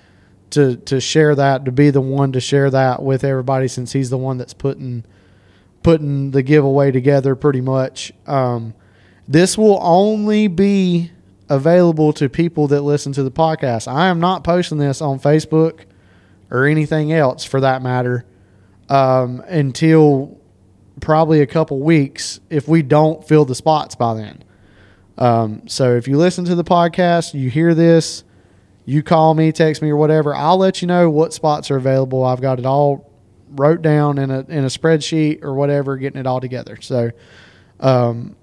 to 0.51 0.77
to 0.77 1.01
share 1.01 1.35
that 1.35 1.65
to 1.65 1.73
be 1.73 1.91
the 1.91 2.01
one 2.01 2.33
to 2.33 2.41
share 2.41 2.71
that 2.71 3.03
with 3.03 3.25
everybody 3.25 3.69
since 3.69 3.93
he's 3.93 4.11
the 4.11 4.19
one 4.19 4.39
that's 4.39 4.55
putting 4.55 5.05
putting 5.83 6.33
the 6.33 6.43
giveaway 6.43 6.91
together 6.91 7.35
pretty 7.37 7.61
much. 7.61 8.13
Um, 8.27 8.75
this 9.29 9.57
will 9.57 9.79
only 9.83 10.49
be 10.49 11.11
available 11.49 12.13
to 12.15 12.29
people 12.29 12.69
that 12.69 12.83
listen 12.83 13.13
to 13.13 13.23
the 13.23 13.31
podcast. 13.31 13.87
I 13.87 14.09
am 14.09 14.21
not 14.21 14.45
posting 14.45 14.79
this 14.79 15.01
on 15.01 15.21
Facebook 15.21 15.85
or 16.51 16.67
anything 16.67 17.13
else 17.13 17.45
for 17.45 17.61
that 17.61 17.83
matter 17.83 18.25
um, 18.89 19.41
until 19.47 20.41
probably 21.01 21.41
a 21.41 21.47
couple 21.47 21.79
weeks 21.81 22.41
if 22.51 22.69
we 22.69 22.83
don't 22.83 23.27
fill 23.27 23.45
the 23.45 23.55
spots 23.55 23.95
by 23.95 24.15
then. 24.15 24.43
Um, 25.19 25.69
so 25.69 25.95
if 25.95 26.09
you 26.09 26.19
listen 26.19 26.45
to 26.47 26.55
the 26.55 26.65
podcast, 26.65 27.35
you 27.35 27.49
hear 27.51 27.75
this, 27.75 28.25
you 28.87 29.03
call 29.03 29.35
me, 29.35 29.53
text 29.53 29.83
me, 29.83 29.91
or 29.91 29.97
whatever, 29.97 30.35
I'll 30.35 30.57
let 30.57 30.81
you 30.81 30.89
know 30.89 31.11
what 31.11 31.35
spots 31.35 31.71
are 31.71 31.77
available. 31.77 32.25
I've 32.25 32.41
got 32.41 32.59
it 32.59 32.65
all 32.67 33.13
wrote 33.51 33.83
down 33.83 34.19
in 34.19 34.31
a 34.31 34.41
in 34.49 34.65
a 34.65 34.69
spreadsheet 34.69 35.43
or 35.45 35.53
whatever, 35.55 35.97
getting 35.99 36.19
it 36.21 36.27
all 36.27 36.41
together. 36.41 36.79
So, 36.81 37.11
um, 37.81 38.37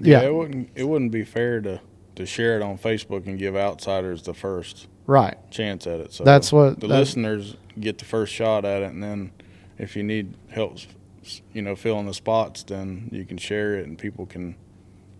Yeah, 0.00 0.22
yeah, 0.22 0.28
it 0.28 0.34
wouldn't 0.34 0.70
it 0.74 0.84
wouldn't 0.84 1.12
be 1.12 1.24
fair 1.24 1.60
to 1.60 1.80
to 2.16 2.24
share 2.26 2.56
it 2.56 2.62
on 2.62 2.78
Facebook 2.78 3.26
and 3.26 3.38
give 3.38 3.54
outsiders 3.56 4.22
the 4.22 4.32
first 4.34 4.86
right, 5.06 5.36
chance 5.50 5.86
at 5.86 6.00
it. 6.00 6.12
So 6.14 6.24
That's 6.24 6.50
what- 6.52 6.80
the 6.80 6.86
that's- 6.88 7.08
listeners 7.16 7.56
get 7.78 7.98
the 7.98 8.04
first 8.06 8.32
shot 8.32 8.64
at 8.64 8.82
it, 8.82 8.90
and 8.92 9.02
then 9.02 9.32
if 9.78 9.94
you 9.96 10.02
need 10.02 10.34
help, 10.48 10.78
you 11.52 11.60
know, 11.60 11.76
filling 11.76 12.06
the 12.06 12.14
spots, 12.14 12.62
then 12.62 13.08
you 13.12 13.24
can 13.26 13.36
share 13.36 13.76
it, 13.78 13.86
and 13.86 13.98
people 13.98 14.24
can 14.26 14.54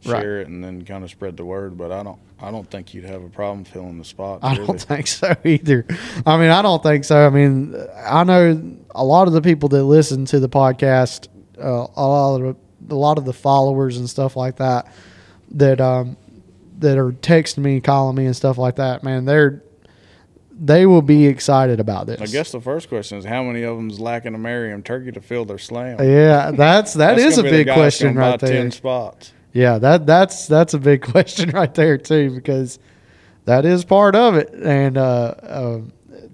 Right. 0.08 0.22
share 0.22 0.40
it, 0.40 0.48
and 0.48 0.62
then 0.62 0.84
kind 0.84 1.04
of 1.04 1.10
spread 1.10 1.36
the 1.36 1.44
word. 1.44 1.76
But 1.76 1.92
I 1.92 2.02
don't 2.02 2.18
I 2.40 2.50
don't 2.50 2.68
think 2.70 2.94
you'd 2.94 3.04
have 3.04 3.22
a 3.22 3.28
problem 3.28 3.64
filling 3.64 3.98
the 3.98 4.04
spots. 4.04 4.44
I 4.44 4.54
really. 4.54 4.66
don't 4.66 4.80
think 4.82 5.06
so 5.06 5.34
either. 5.44 5.86
I 6.24 6.36
mean, 6.36 6.50
I 6.50 6.62
don't 6.62 6.82
think 6.82 7.04
so. 7.04 7.26
I 7.26 7.30
mean, 7.30 7.74
I 8.04 8.24
know 8.24 8.76
a 8.94 9.04
lot 9.04 9.26
of 9.28 9.34
the 9.34 9.42
people 9.42 9.68
that 9.70 9.84
listen 9.84 10.24
to 10.26 10.40
the 10.40 10.48
podcast, 10.48 11.28
uh, 11.58 11.86
a 11.96 12.06
lot 12.06 12.40
of 12.40 12.56
the, 12.88 12.94
a 12.94 12.96
lot 12.96 13.18
of 13.18 13.24
the 13.24 13.32
followers 13.32 13.98
and 13.98 14.08
stuff 14.08 14.36
like 14.36 14.56
that, 14.56 14.92
that 15.52 15.80
um, 15.80 16.16
that 16.78 16.98
are 16.98 17.12
texting 17.12 17.58
me, 17.58 17.80
calling 17.80 18.16
me, 18.16 18.26
and 18.26 18.36
stuff 18.36 18.58
like 18.58 18.76
that. 18.76 19.02
Man, 19.02 19.24
they're 19.24 19.62
they 20.58 20.86
will 20.86 21.02
be 21.02 21.26
excited 21.26 21.80
about 21.80 22.06
this. 22.06 22.20
I 22.20 22.26
guess 22.26 22.50
the 22.50 22.60
first 22.60 22.88
question 22.88 23.18
is 23.18 23.24
how 23.24 23.42
many 23.42 23.62
of 23.62 23.76
them's 23.76 24.00
lacking 24.00 24.34
a 24.34 24.38
Merriam 24.38 24.82
turkey 24.82 25.12
to 25.12 25.20
fill 25.20 25.44
their 25.44 25.58
slam. 25.58 25.98
Yeah, 26.00 26.50
that's 26.50 26.94
that 26.94 27.16
That's 27.16 27.32
is 27.32 27.38
a 27.38 27.42
gonna 27.42 27.50
be 27.52 27.56
the 27.58 27.64
big 27.64 27.74
question 27.74 28.14
right 28.16 28.40
there. 28.40 28.52
Ten 28.52 28.70
spots. 28.70 29.32
Yeah, 29.56 29.78
that 29.78 30.04
that's 30.06 30.46
that's 30.46 30.74
a 30.74 30.78
big 30.78 31.00
question 31.12 31.50
right 31.50 31.72
there 31.74 31.96
too 31.98 32.30
because 32.30 32.78
that 33.46 33.64
is 33.64 33.84
part 33.84 34.14
of 34.14 34.34
it, 34.36 34.52
and 34.52 34.98
uh, 34.98 35.00
uh, 35.42 35.80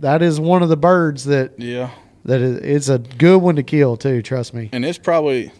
that 0.00 0.22
is 0.22 0.40
one 0.40 0.62
of 0.62 0.68
the 0.68 0.76
birds 0.76 1.24
that 1.26 1.52
Yeah, 1.58 1.90
that 2.24 2.40
is 2.40 2.58
it's 2.58 2.88
a 2.88 2.98
good 2.98 3.38
one 3.38 3.56
to 3.56 3.62
kill 3.62 3.96
too. 3.96 4.22
Trust 4.22 4.54
me. 4.54 4.70
and 4.72 4.84
it's 4.84 4.98
probably 4.98 5.52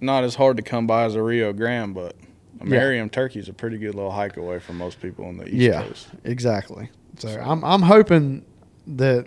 not 0.00 0.22
as 0.22 0.36
hard 0.36 0.56
to 0.58 0.62
come 0.62 0.86
by 0.86 1.04
as 1.04 1.16
a 1.16 1.22
Rio 1.22 1.52
Grande, 1.52 1.92
but 1.94 2.14
a 2.60 2.64
Merriam 2.64 3.08
turkey 3.10 3.40
is 3.40 3.48
a 3.48 3.52
pretty 3.52 3.78
good 3.78 3.94
little 3.96 4.12
hike 4.12 4.36
away 4.36 4.58
from 4.60 4.78
most 4.78 5.00
people 5.02 5.24
on 5.26 5.38
the 5.38 5.44
East 5.46 5.54
Yeah. 5.54 5.82
Coast. 5.82 6.08
Exactly. 6.24 6.88
So 7.18 7.28
I'm 7.44 7.64
I'm 7.64 7.82
hoping 7.82 8.44
that 8.86 9.26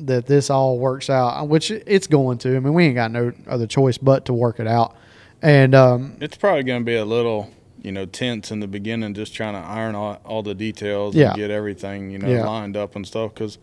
that 0.00 0.26
this 0.26 0.48
all 0.48 0.78
works 0.78 1.10
out, 1.10 1.48
which 1.48 1.70
it's 1.70 2.06
going 2.06 2.38
to. 2.38 2.56
I 2.56 2.60
mean, 2.60 2.72
we 2.74 2.84
ain't 2.86 2.94
got 2.94 3.10
no 3.10 3.32
other 3.46 3.66
choice 3.66 3.98
but 3.98 4.24
to 4.26 4.32
work 4.32 4.58
it 4.60 4.66
out. 4.66 4.94
And 5.42 5.74
um, 5.74 6.16
It's 6.20 6.36
probably 6.36 6.62
going 6.62 6.80
to 6.80 6.84
be 6.84 6.96
a 6.96 7.04
little, 7.04 7.50
you 7.82 7.92
know, 7.92 8.06
tense 8.06 8.50
in 8.50 8.60
the 8.60 8.66
beginning, 8.66 9.14
just 9.14 9.34
trying 9.34 9.54
to 9.54 9.60
iron 9.60 9.94
all, 9.94 10.18
all 10.24 10.42
the 10.42 10.54
details 10.54 11.14
Yeah. 11.14 11.28
and 11.28 11.36
get 11.36 11.50
everything, 11.50 12.10
you 12.10 12.18
know, 12.18 12.28
Yeah. 12.28 12.46
lined 12.46 12.76
up 12.76 12.96
and 12.96 13.06
stuff. 13.06 13.34
Because 13.34 13.58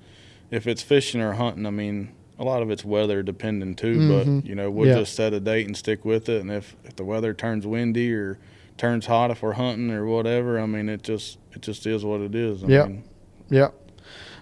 if 0.52 0.68
it's 0.68 0.82
fishing 0.82 1.20
or 1.22 1.34
hunting, 1.34 1.66
I 1.66 1.72
mean, 1.72 2.10
a 2.40 2.44
lot 2.44 2.62
of 2.62 2.70
it's 2.72 2.84
weather 2.86 3.24
dependent 3.24 3.78
too. 3.78 3.98
Mhm. 3.98 4.42
But 4.42 4.48
you 4.50 4.56
know, 4.56 4.70
we'll 4.72 4.88
Yeah. 4.90 5.00
just 5.00 5.14
set 5.16 5.34
a 5.34 5.40
date 5.40 5.66
and 5.68 5.76
stick 5.78 6.04
with 6.06 6.30
it. 6.30 6.42
And 6.42 6.52
if 6.52 6.76
if 6.84 6.96
the 6.96 7.04
weather 7.04 7.34
turns 7.34 7.66
windy 7.68 8.14
or 8.14 8.38
turns 8.78 9.06
hot 9.06 9.30
if 9.32 9.42
we're 9.44 9.54
hunting 9.54 9.92
or 9.92 10.06
whatever, 10.06 10.60
I 10.60 10.66
mean, 10.66 10.90
it 10.90 11.04
just 11.04 11.38
it 11.54 11.62
just 11.62 11.86
is 11.86 12.04
what 12.04 12.22
it 12.22 12.34
is. 12.36 12.64
I 12.64 12.68
Yep. 12.68 12.88
mean, 12.88 13.04
Yep. 13.52 13.74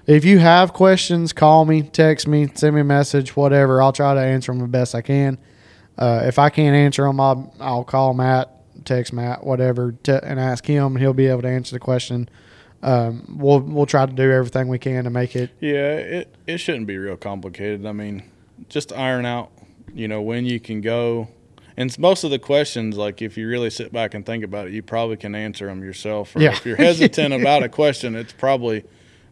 if 0.08 0.24
you 0.26 0.40
have 0.40 0.72
questions, 0.74 1.34
call 1.34 1.66
me, 1.66 1.82
text 1.82 2.28
me, 2.28 2.48
send 2.54 2.76
me 2.76 2.82
a 2.82 2.86
message, 2.86 3.36
whatever. 3.36 3.82
I'll 3.82 3.92
try 3.92 4.14
to 4.14 4.22
answer 4.22 4.52
them 4.54 4.60
the 4.62 4.68
best 4.68 4.96
I 4.96 5.02
can. 5.02 5.38
Uh, 5.98 6.22
if 6.26 6.40
I 6.40 6.50
can't 6.50 6.76
answer 6.76 7.04
them, 7.04 7.20
I'll, 7.20 7.54
I'll 7.60 7.84
call 7.84 8.14
Matt, 8.14 8.50
text 8.86 9.14
Matt, 9.14 9.44
whatever, 9.46 9.92
to, 10.04 10.24
and 10.24 10.40
ask 10.40 10.66
him, 10.66 10.96
and 10.96 11.00
he'll 11.00 11.14
be 11.14 11.28
able 11.28 11.42
to 11.44 11.50
answer 11.50 11.76
the 11.76 11.80
question. 11.80 12.30
Um, 12.84 13.36
we'll 13.38 13.60
we'll 13.60 13.86
try 13.86 14.08
to 14.08 14.12
do 14.12 14.32
everything 14.32 14.68
we 14.68 14.80
can 14.80 15.04
to 15.04 15.12
make 15.12 15.36
it. 15.36 15.52
Yeah, 15.60 15.98
it 15.98 16.36
it 16.48 16.58
shouldn't 16.58 16.88
be 16.88 16.98
real 16.98 17.16
complicated. 17.18 17.86
I 17.86 17.92
mean, 17.92 18.24
just 18.70 18.92
iron 18.92 19.26
out, 19.26 19.52
you 19.94 20.08
know, 20.08 20.22
when 20.22 20.46
you 20.46 20.60
can 20.60 20.82
go. 20.82 21.28
And 21.78 21.98
most 22.00 22.24
of 22.24 22.32
the 22.32 22.40
questions, 22.40 22.98
like 22.98 23.22
if 23.22 23.38
you 23.38 23.48
really 23.48 23.70
sit 23.70 23.94
back 23.94 24.14
and 24.16 24.26
think 24.26 24.44
about 24.44 24.68
it, 24.68 24.74
you 24.74 24.82
probably 24.82 25.16
can 25.18 25.36
answer 25.36 25.68
them 25.68 25.84
yourself. 25.84 26.36
Or 26.36 26.42
Yeah. 26.42 26.52
if 26.54 26.66
you're 26.66 26.76
hesitant 26.76 27.34
about 27.40 27.62
a 27.64 27.70
question, 27.70 28.16
it's 28.16 28.34
probably 28.34 28.84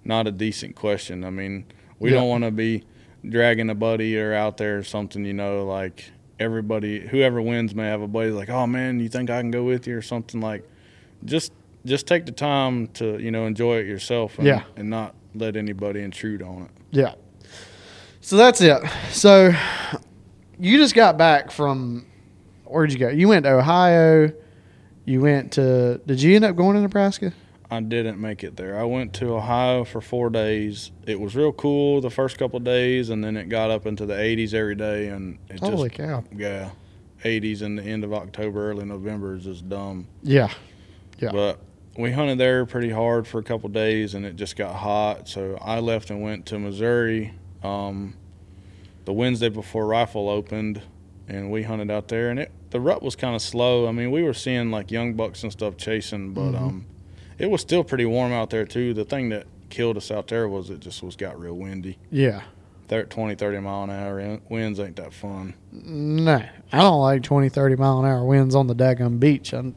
not 0.05 0.27
a 0.27 0.31
decent 0.31 0.75
question. 0.75 1.23
I 1.23 1.31
mean, 1.31 1.65
we 1.99 2.11
Yeah. 2.11 2.17
don't 2.17 2.29
want 2.29 2.43
to 2.43 2.51
be 2.51 2.83
dragging 3.27 3.69
a 3.71 3.75
buddy 3.75 4.17
or 4.17 4.33
out 4.33 4.57
there 4.57 4.77
or 4.77 4.83
something, 4.83 5.25
you 5.25 5.33
know, 5.33 5.65
like 5.65 6.11
everybody, 6.39 6.99
whoever 7.07 7.41
wins 7.41 7.75
may 7.75 7.85
have 7.87 8.01
a 8.01 8.07
buddy 8.07 8.31
like, 8.31 8.49
oh 8.49 8.65
man, 8.67 8.99
you 8.99 9.09
think 9.09 9.29
I 9.29 9.39
can 9.41 9.51
go 9.51 9.63
with 9.63 9.87
you 9.87 9.97
or 9.97 10.01
something 10.01 10.41
like. 10.41 10.67
Just 11.25 11.51
just 11.85 12.07
take 12.07 12.25
the 12.25 12.31
time 12.31 12.87
to 12.87 13.19
you 13.19 13.29
know 13.31 13.45
enjoy 13.45 13.77
it 13.79 13.87
yourself 13.87 14.37
and, 14.37 14.47
Yeah. 14.47 14.63
and 14.77 14.89
not 14.89 15.15
let 15.35 15.55
anybody 15.57 16.01
intrude 16.01 16.41
on 16.41 16.63
it. 16.63 16.71
Yeah. 16.91 17.13
So 18.21 18.37
that's 18.37 18.61
it. 18.61 18.81
So 19.11 19.51
you 20.59 20.77
just 20.77 20.95
got 20.95 21.17
back 21.17 21.51
from 21.51 22.05
where'd 22.65 22.91
you 22.93 22.99
go? 22.99 23.09
You 23.09 23.27
went 23.27 23.43
to 23.45 23.51
Ohio. 23.53 24.31
You 25.05 25.21
went 25.21 25.53
to. 25.53 25.99
Did 26.05 26.21
you 26.21 26.35
end 26.35 26.45
up 26.45 26.55
going 26.55 26.75
to 26.75 26.81
Nebraska? 26.81 27.33
I 27.71 27.81
didn't 27.81 28.19
make 28.19 28.43
it 28.43 28.55
there. 28.57 28.79
I 28.79 28.83
went 28.83 29.13
to 29.15 29.33
Ohio 29.35 29.83
for 29.83 30.01
four 30.01 30.29
days. 30.31 30.91
It 31.05 31.19
was 31.19 31.35
real 31.35 31.51
cool 31.51 32.01
the 32.01 32.09
first 32.09 32.37
couple 32.39 32.57
of 32.57 32.63
days, 32.63 33.09
and 33.09 33.23
then 33.23 33.37
it 33.37 33.47
got 33.49 33.69
up 33.69 33.85
into 33.85 34.05
the 34.07 34.15
80s 34.15 34.53
every 34.55 34.75
day, 34.75 35.07
and 35.09 35.37
it 35.49 35.59
Holy 35.59 35.89
just 35.89 36.01
cow! 36.01 36.23
yeah, 36.35 36.71
80s 37.23 37.61
in 37.61 37.75
the 37.75 37.83
end 37.83 38.03
of 38.03 38.11
October, 38.13 38.71
early 38.71 38.85
November 38.85 39.35
is 39.35 39.43
just 39.43 39.69
dumb. 39.69 40.07
Yeah. 40.23 40.51
Yeah. 41.19 41.31
But 41.31 41.59
we 41.97 42.11
hunted 42.11 42.39
there 42.39 42.65
pretty 42.65 42.89
hard 42.89 43.27
for 43.27 43.39
a 43.39 43.43
couple 43.43 43.67
of 43.67 43.73
days, 43.73 44.15
and 44.15 44.25
it 44.25 44.35
just 44.35 44.55
got 44.55 44.75
hot. 44.75 45.27
So 45.29 45.57
I 45.61 45.79
left 45.79 46.09
and 46.09 46.21
went 46.23 46.45
to 46.47 46.57
Missouri 46.57 47.33
um, 47.61 48.15
the 49.05 49.13
Wednesday 49.13 49.49
before 49.49 49.85
rifle 49.85 50.27
opened, 50.29 50.81
and 51.27 51.51
we 51.51 51.63
hunted 51.63 51.91
out 51.91 52.07
there. 52.07 52.29
And 52.31 52.39
it 52.39 52.51
the 52.71 52.79
rut 52.79 53.03
was 53.03 53.15
kind 53.15 53.35
of 53.35 53.41
slow. 53.41 53.87
I 53.87 53.91
mean, 53.91 54.09
we 54.11 54.23
were 54.23 54.33
seeing 54.33 54.71
like 54.71 54.89
young 54.91 55.13
bucks 55.15 55.43
and 55.43 55.51
stuff 55.51 55.75
chasing, 55.77 56.33
but 56.33 56.51
Mhm. 56.53 56.61
um, 56.61 56.85
it 57.39 57.49
was 57.49 57.61
still 57.61 57.83
pretty 57.83 58.05
warm 58.05 58.31
out 58.31 58.51
there 58.51 58.65
too. 58.65 58.93
The 58.93 59.05
thing 59.05 59.29
that 59.29 59.47
killed 59.69 59.97
us 59.97 60.11
out 60.11 60.27
there 60.27 60.47
was 60.47 60.69
it 60.69 60.79
just 60.81 61.01
was 61.01 61.15
got 61.15 61.39
real 61.39 61.55
windy. 61.55 61.97
Yeah. 62.11 62.43
Thir 62.87 63.03
20, 63.03 63.35
30 63.35 63.59
mile 63.59 63.83
an 63.83 63.89
hour 63.91 64.39
winds 64.49 64.79
ain't 64.79 64.95
that 64.95 65.13
fun. 65.13 65.53
No, 65.71 66.43
I 66.71 66.77
don't 66.79 67.01
like 67.01 67.21
20, 67.23 67.49
30 67.49 67.75
mile 67.75 67.99
an 67.99 68.05
hour 68.05 68.23
winds 68.25 68.55
on 68.55 68.65
the 68.67 68.75
daggum 68.75 69.19
beach. 69.19 69.53
I 69.53 69.71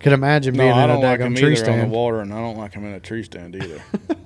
could 0.00 0.12
imagine 0.12 0.54
No, 0.54 0.64
being 0.64 0.72
I 0.72 0.84
in 0.84 0.90
a 0.90 0.92
don't 0.94 1.02
like 1.02 1.20
daggum 1.20 1.22
them 1.22 1.34
tree 1.36 1.52
either 1.56 1.70
on 1.70 1.78
the 1.78 1.86
water, 1.86 2.20
and 2.20 2.34
I 2.34 2.40
don't 2.40 2.56
like 2.58 2.72
them 2.72 2.84
in 2.84 2.94
a 2.94 3.00
tree 3.00 3.22
stand 3.22 3.54
either. 3.54 3.80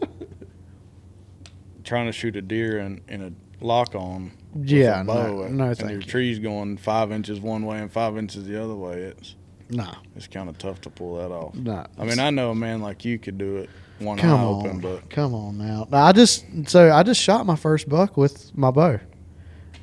Trying 1.84 2.06
to 2.06 2.12
shoot 2.12 2.36
a 2.36 2.42
deer 2.42 2.78
in, 2.78 3.02
in 3.08 3.22
a 3.22 3.64
lock 3.64 3.94
on 3.94 4.32
Yeah, 4.54 5.00
a 5.00 5.04
no, 5.04 5.12
bow, 5.12 5.48
no, 5.48 5.64
and 5.64 5.76
thank 5.76 5.90
your 5.90 6.00
you. 6.00 6.06
tree's 6.06 6.38
going 6.38 6.76
five 6.78 7.12
inches 7.12 7.38
one 7.40 7.66
way 7.66 7.78
and 7.80 7.92
five 7.92 8.16
inches 8.16 8.46
the 8.46 8.62
other 8.62 8.74
way. 8.74 8.98
It's 9.02 9.34
No, 9.72 9.90
it's 10.16 10.26
kind 10.26 10.48
of 10.48 10.58
tough 10.58 10.80
to 10.82 10.90
pull 10.90 11.16
that 11.16 11.30
off. 11.30 11.54
Nah. 11.54 11.86
I 11.98 12.04
mean, 12.04 12.18
I 12.18 12.30
know 12.30 12.50
a 12.50 12.54
man 12.54 12.82
like 12.82 13.04
you 13.04 13.18
could 13.18 13.38
do 13.38 13.56
it 13.56 13.70
one 13.98 14.18
come 14.18 14.38
eye 14.40 14.42
on, 14.44 14.66
open, 14.66 14.80
but 14.80 15.08
come 15.08 15.34
on 15.34 15.56
now. 15.58 15.86
Now, 15.90 16.04
I 16.04 16.12
just 16.12 16.44
so 16.68 16.90
I 16.92 17.02
just 17.02 17.20
shot 17.20 17.46
my 17.46 17.56
first 17.56 17.88
buck 17.88 18.16
with 18.16 18.56
my 18.56 18.70
bow, 18.70 19.00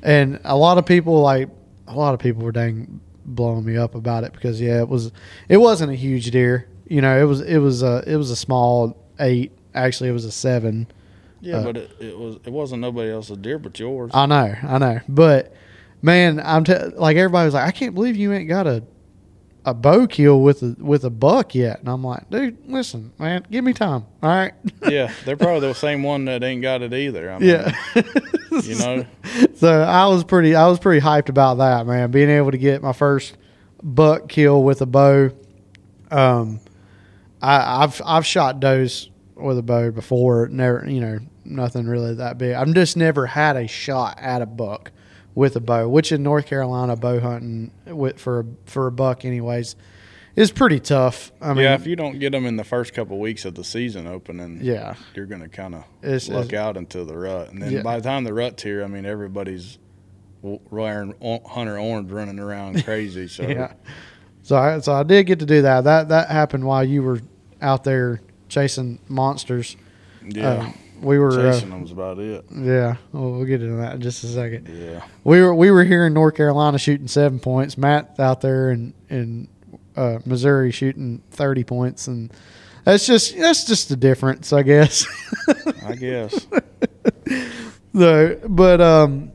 and 0.02 0.38
a 0.44 0.56
lot 0.56 0.78
of 0.78 0.86
people 0.86 1.20
like 1.20 1.48
a 1.88 1.94
lot 1.94 2.14
of 2.14 2.20
people 2.20 2.42
were 2.42 2.52
dang 2.52 3.00
blowing 3.24 3.64
me 3.64 3.76
up 3.76 3.94
about 3.94 4.24
it 4.24 4.32
because 4.32 4.60
yeah, 4.60 4.80
it 4.80 4.88
was 4.88 5.12
it 5.48 5.56
wasn't 5.56 5.90
a 5.90 5.94
huge 5.96 6.30
deer. 6.30 6.68
You 6.86 7.00
know, 7.00 7.20
it 7.20 7.24
was 7.24 7.40
it 7.40 7.58
was 7.58 7.82
a 7.82 8.02
it 8.06 8.16
was 8.16 8.30
a 8.30 8.36
small 8.36 8.96
eight. 9.18 9.52
Actually, 9.74 10.10
it 10.10 10.12
was 10.12 10.24
a 10.24 10.32
seven. 10.32 10.86
yeah, 11.40 11.56
Uh, 11.58 11.64
but 11.64 11.76
it, 11.76 11.90
it 12.00 12.18
was 12.18 12.36
it 12.44 12.52
wasn't 12.52 12.80
nobody 12.80 13.10
else's 13.10 13.36
deer 13.38 13.58
but 13.58 13.78
yours. 13.78 14.10
I 14.14 14.26
know, 14.26 14.54
I 14.62 14.78
know, 14.78 15.00
but 15.08 15.52
man, 16.02 16.40
I'm 16.44 16.64
t- 16.64 16.74
like 16.74 17.16
everybody 17.16 17.46
was 17.46 17.54
like, 17.54 17.66
I 17.66 17.70
can't 17.70 17.94
believe 17.94 18.16
you 18.16 18.32
ain't 18.32 18.48
got 18.48 18.66
a 18.66 18.82
a 19.70 19.74
bow 19.74 20.06
kill 20.06 20.42
with 20.42 20.62
a 20.62 20.76
with 20.78 21.04
a 21.04 21.10
buck 21.10 21.54
yet, 21.54 21.80
and 21.80 21.88
I'm 21.88 22.02
like, 22.04 22.28
dude, 22.30 22.58
listen, 22.68 23.12
man, 23.18 23.46
give 23.50 23.64
me 23.64 23.72
time, 23.72 24.04
all 24.22 24.30
right? 24.30 24.52
yeah, 24.88 25.12
they're 25.24 25.36
probably 25.38 25.68
the 25.68 25.74
same 25.74 26.02
one 26.02 26.24
that 26.26 26.42
ain't 26.42 26.62
got 26.62 26.82
it 26.82 26.92
either. 26.92 27.30
I 27.30 27.38
mean, 27.38 27.48
yeah, 27.48 27.74
you 28.62 28.74
know, 28.76 29.06
So 29.54 29.82
I 29.82 30.06
was 30.06 30.24
pretty, 30.24 30.54
I 30.54 30.66
was 30.66 30.78
pretty 30.78 31.04
hyped 31.04 31.28
about 31.28 31.58
that, 31.58 31.86
man. 31.86 32.10
Being 32.10 32.30
able 32.30 32.50
to 32.50 32.58
get 32.58 32.82
my 32.82 32.92
first 32.92 33.36
buck 33.82 34.28
kill 34.28 34.62
with 34.62 34.82
a 34.82 34.86
bow. 34.86 35.30
Um, 36.10 36.60
I, 37.40 37.84
I've 37.84 38.00
I've 38.04 38.26
shot 38.26 38.60
does 38.60 39.08
with 39.34 39.58
a 39.58 39.62
bow 39.62 39.90
before. 39.90 40.48
Never, 40.48 40.84
you 40.88 41.00
know, 41.00 41.18
nothing 41.44 41.86
really 41.86 42.14
that 42.14 42.38
big. 42.38 42.54
I've 42.54 42.72
just 42.74 42.96
never 42.96 43.26
had 43.26 43.56
a 43.56 43.66
shot 43.66 44.18
at 44.20 44.42
a 44.42 44.46
buck 44.46 44.92
with 45.34 45.54
a 45.56 45.60
bow, 45.60 45.88
which 45.88 46.12
in 46.12 46.22
North 46.22 46.46
Carolina 46.46 46.96
bow 46.96 47.20
hunting 47.20 47.70
with 47.86 48.18
for 48.18 48.40
a, 48.40 48.44
for 48.66 48.86
a 48.86 48.92
buck, 48.92 49.24
anyways, 49.24 49.76
is 50.36 50.50
pretty 50.50 50.80
tough. 50.80 51.32
I 51.40 51.54
mean, 51.54 51.64
yeah, 51.64 51.74
if 51.74 51.86
you 51.86 51.96
don't 51.96 52.18
get 52.18 52.32
them 52.32 52.46
in 52.46 52.56
the 52.56 52.64
first 52.64 52.94
couple 52.94 53.18
weeks 53.18 53.44
of 53.44 53.54
the 53.54 53.64
season 53.64 54.06
opening, 54.06 54.58
yeah, 54.62 54.94
you're 55.14 55.26
gonna 55.26 55.48
kind 55.48 55.74
of 55.74 55.84
luck 56.28 56.52
out 56.52 56.76
into 56.76 57.04
the 57.04 57.16
rut, 57.16 57.50
and 57.50 57.62
then 57.62 57.72
Yeah. 57.72 57.82
by 57.82 57.96
the 57.98 58.02
time 58.02 58.24
the 58.24 58.34
rut's 58.34 58.62
here, 58.62 58.82
I 58.82 58.86
mean 58.86 59.06
everybody's 59.06 59.78
wearing 60.42 61.14
hunter 61.46 61.78
orange 61.78 62.10
running 62.10 62.38
around 62.38 62.82
crazy. 62.84 63.28
So 63.28 63.42
yeah. 63.46 63.72
So 64.42 64.56
I 64.56 64.78
so 64.80 64.92
I 64.94 65.02
did 65.02 65.24
get 65.26 65.38
to 65.40 65.46
do 65.46 65.62
that. 65.62 65.84
That 65.84 66.08
that 66.08 66.30
happened 66.30 66.64
while 66.64 66.82
you 66.84 67.02
were 67.02 67.20
out 67.60 67.84
there 67.84 68.20
chasing 68.48 68.98
monsters. 69.08 69.76
yeah, 70.26 70.48
Uh, 70.48 70.72
we 71.00 71.18
were 71.18 71.30
uh, 71.30 71.52
chasing 71.52 71.70
them's 71.70 71.92
about 71.92 72.18
it. 72.18 72.44
yeah. 72.50 72.96
Well, 73.12 73.32
we'll 73.32 73.44
get 73.44 73.62
into 73.62 73.76
that 73.76 73.94
in 73.94 74.00
just 74.00 74.22
a 74.24 74.26
second. 74.28 74.68
Yeah, 74.68 75.02
We 75.24 75.40
were 75.40 75.54
we 75.54 75.70
were 75.70 75.84
here 75.84 76.06
in 76.06 76.14
North 76.14 76.34
Carolina 76.34 76.78
shooting 76.78 77.08
seven 77.08 77.40
points. 77.40 77.76
Matt 77.78 78.16
out 78.18 78.40
there 78.40 78.70
in 78.70 78.94
in 79.08 79.48
uh, 79.96 80.18
Missouri 80.24 80.70
shooting 80.70 81.22
thirty 81.30 81.64
points, 81.64 82.06
and 82.06 82.32
that's 82.84 83.06
just 83.06 83.36
that's 83.36 83.64
just 83.64 83.88
the 83.88 83.96
difference, 83.96 84.52
I 84.52 84.62
guess. 84.62 85.06
I 85.86 85.94
guess. 85.94 86.46
so, 87.94 88.40
but 88.48 88.80
um, 88.80 89.32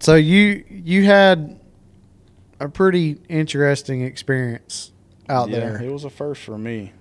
so 0.00 0.14
you 0.14 0.64
you 0.68 1.04
had 1.04 1.58
a 2.60 2.68
pretty 2.68 3.18
interesting 3.28 4.02
experience 4.02 4.92
out 5.28 5.48
yeah, 5.48 5.60
there. 5.60 5.82
it 5.82 5.92
was 5.92 6.04
a 6.04 6.10
first 6.10 6.42
for 6.42 6.58
me. 6.58 6.92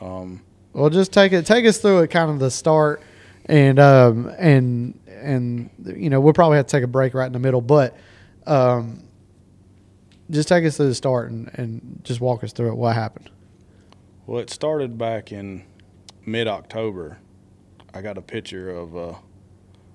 Um, 0.00 0.42
Well, 0.78 0.90
just 0.90 1.12
take 1.12 1.32
it. 1.32 1.44
Take 1.44 1.66
us 1.66 1.78
through 1.78 2.02
it, 2.02 2.08
kind 2.08 2.30
of 2.30 2.38
the 2.38 2.50
start, 2.50 3.02
and 3.46 3.78
um, 3.80 4.32
and 4.38 4.98
and 5.08 5.70
you 5.84 6.08
know 6.08 6.20
we'll 6.20 6.32
probably 6.32 6.56
have 6.56 6.66
to 6.66 6.70
take 6.70 6.84
a 6.84 6.88
break 6.88 7.14
right 7.14 7.26
in 7.26 7.32
the 7.32 7.40
middle, 7.40 7.60
but 7.60 7.96
um, 8.46 9.02
just 10.30 10.48
take 10.48 10.64
us 10.64 10.76
through 10.76 10.88
the 10.88 10.94
start 10.94 11.30
and, 11.30 11.50
and 11.54 12.00
just 12.04 12.20
walk 12.20 12.44
us 12.44 12.52
through 12.52 12.68
it. 12.68 12.76
What 12.76 12.94
happened? 12.94 13.30
well, 14.26 14.40
it 14.40 14.50
started 14.50 14.98
back 14.98 15.32
in 15.32 15.64
mid 16.24 16.46
October. 16.46 17.18
I 17.92 18.02
got 18.02 18.16
a 18.16 18.22
picture 18.22 18.70
of 18.70 18.94
a 18.94 19.16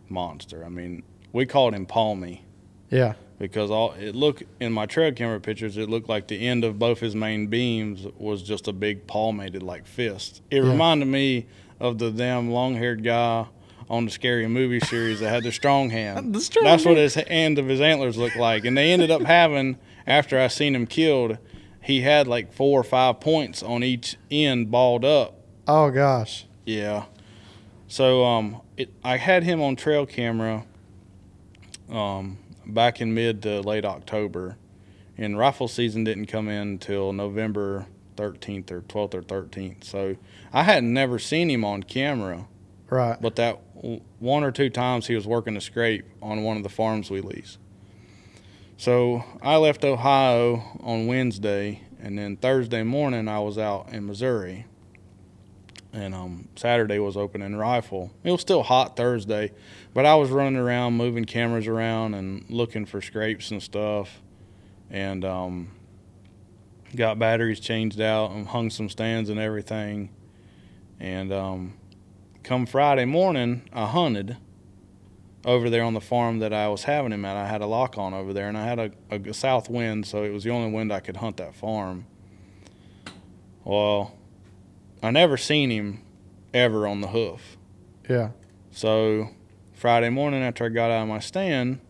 monster. 0.09 0.65
I 0.65 0.69
mean, 0.69 1.03
we 1.31 1.45
called 1.45 1.75
him 1.75 1.85
Palmy. 1.85 2.43
Yeah, 2.89 3.13
because 3.39 3.71
all 3.71 3.93
it 3.93 4.15
looked 4.15 4.43
in 4.59 4.71
my 4.73 4.85
trail 4.85 5.11
camera 5.11 5.39
pictures, 5.39 5.77
it 5.77 5.89
looked 5.89 6.07
like 6.09 6.27
the 6.27 6.47
end 6.47 6.63
of 6.63 6.79
both 6.79 6.99
his 6.99 7.15
main 7.15 7.47
beams 7.47 8.05
was 8.17 8.41
just 8.43 8.67
a 8.67 8.73
big 8.73 9.07
palmated 9.07 9.63
like 9.63 9.85
fist. 9.85 10.41
It 10.51 10.63
Yeah. 10.63 10.69
reminded 10.71 11.07
me 11.07 11.47
of 11.79 11.97
the 11.97 12.11
damn 12.11 12.51
long 12.51 12.75
haired 12.75 13.03
guy 13.03 13.47
on 13.89 14.05
the 14.05 14.11
scary 14.11 14.47
movie 14.47 14.79
series 14.79 15.19
that 15.19 15.29
had 15.29 15.43
the 15.43 15.51
strong 15.51 15.89
hand. 15.89 16.33
The 16.33 16.39
strong 16.39 16.63
That's 16.65 16.85
what 16.85 16.97
his 16.97 17.17
end 17.27 17.59
of 17.59 17.67
his 17.67 17.81
antlers 17.81 18.15
looked 18.17 18.37
like, 18.37 18.63
and 18.65 18.77
they 18.77 18.91
ended 18.91 19.11
up 19.11 19.23
having 19.23 19.77
after 20.07 20.39
I 20.39 20.47
seen 20.47 20.75
him 20.75 20.85
killed, 20.87 21.37
he 21.81 22.01
had 22.01 22.27
like 22.27 22.53
four 22.53 22.79
or 22.79 22.83
five 22.83 23.19
points 23.19 23.61
on 23.61 23.83
each 23.83 24.15
end 24.31 24.71
balled 24.71 25.03
up. 25.03 25.37
Oh 25.67 25.91
gosh. 25.91 26.45
Yeah. 26.65 27.05
So 27.89 28.23
um, 28.23 28.61
it, 28.77 28.89
I 29.03 29.17
had 29.17 29.43
him 29.43 29.61
on 29.61 29.75
trail 29.75 30.05
camera 30.05 30.63
um, 31.89 32.37
back 32.65 33.01
in 33.01 33.13
mid 33.13 33.41
to 33.43 33.61
late 33.61 33.85
October, 33.85 34.57
and 35.17 35.37
rifle 35.37 35.67
season 35.67 36.03
didn't 36.03 36.25
come 36.27 36.47
in 36.47 36.61
until 36.69 37.13
November 37.13 37.85
13th 38.15 38.71
or 38.71 38.81
12th 38.81 39.13
or 39.15 39.21
13th. 39.21 39.83
So 39.83 40.15
I 40.51 40.63
hadn't 40.63 40.93
never 40.93 41.17
seen 41.19 41.49
him 41.49 41.65
on 41.65 41.83
camera, 41.83 42.47
Right. 42.89 43.19
but 43.21 43.35
that 43.37 43.59
one 44.19 44.43
or 44.43 44.51
two 44.51 44.69
times 44.69 45.07
he 45.07 45.15
was 45.15 45.25
working 45.27 45.55
a 45.57 45.61
scrape 45.61 46.05
on 46.21 46.43
one 46.43 46.57
of 46.57 46.63
the 46.63 46.69
farms 46.69 47.09
we 47.09 47.21
lease. 47.21 47.57
So 48.77 49.23
I 49.41 49.57
left 49.57 49.83
Ohio 49.85 50.63
on 50.81 51.07
Wednesday, 51.07 51.81
and 52.01 52.17
then 52.17 52.37
Thursday 52.37 52.83
morning 52.83 53.27
I 53.27 53.39
was 53.39 53.57
out 53.57 53.89
in 53.91 54.05
Missouri. 54.05 54.65
And 55.93 56.15
um, 56.15 56.47
Saturday 56.55 56.97
was 56.97 57.15
opening 57.15 57.55
rifle. 57.55 58.11
It 58.23 58.31
was 58.31 58.41
still 58.41 58.63
hot 58.63 58.97
Thursday, 58.97 59.51
but 59.93 60.05
I 60.05 60.15
was 60.15 60.31
running 60.31 60.57
around, 60.57 60.93
moving 60.93 61.25
cameras 61.25 61.67
around, 61.67 62.15
and 62.15 62.49
looking 62.49 62.85
for 62.85 62.99
scrapes 62.99 63.51
and 63.51 63.61
stuff, 63.61 64.21
and 64.89 65.23
um, 65.23 65.71
got 66.95 67.19
batteries 67.19 67.59
changed 67.59 68.01
out 68.01 68.31
and 68.31 68.47
hung 68.47 68.71
some 68.71 68.89
stands 68.89 69.29
and 69.29 69.39
everything. 69.39 70.09
And 70.99 71.31
um, 71.31 71.73
come 72.41 72.65
Friday 72.65 73.05
morning, 73.05 73.69
I 73.71 73.85
hunted 73.85 74.37
over 75.45 75.69
there 75.69 75.83
on 75.83 75.93
the 75.93 76.01
farm 76.01 76.39
that 76.39 76.53
I 76.53 76.69
was 76.69 76.83
having 76.83 77.11
him 77.11 77.23
at. 77.25 77.37
I 77.37 77.47
had 77.47 77.61
a 77.61 77.67
lock 77.67 77.97
on 77.97 78.13
over 78.13 78.33
there, 78.33 78.47
and 78.47 78.57
I 78.57 78.65
had 78.65 78.79
a, 78.79 78.91
a 79.11 79.33
south 79.33 79.69
wind, 79.69 80.07
so 80.07 80.23
it 80.23 80.29
was 80.29 80.43
the 80.43 80.49
only 80.49 80.71
wind 80.71 80.91
I 80.91 81.01
could 81.01 81.17
hunt 81.17 81.37
that 81.37 81.53
farm. 81.53 82.05
Well, 83.63 84.15
I 85.03 85.11
never 85.11 85.35
seen 85.35 85.69
him 85.69 86.01
ever 86.53 86.87
on 86.87 87.01
the 87.01 87.09
hoof. 87.09 87.57
Yeah. 88.09 88.29
So 88.71 89.31
Friday 89.73 90.09
morning 90.09 90.41
after 90.41 90.65
I 90.65 90.69
got 90.69 90.91
out 90.91 91.03
of 91.03 91.09
my 91.09 91.19
stand, 91.19 91.81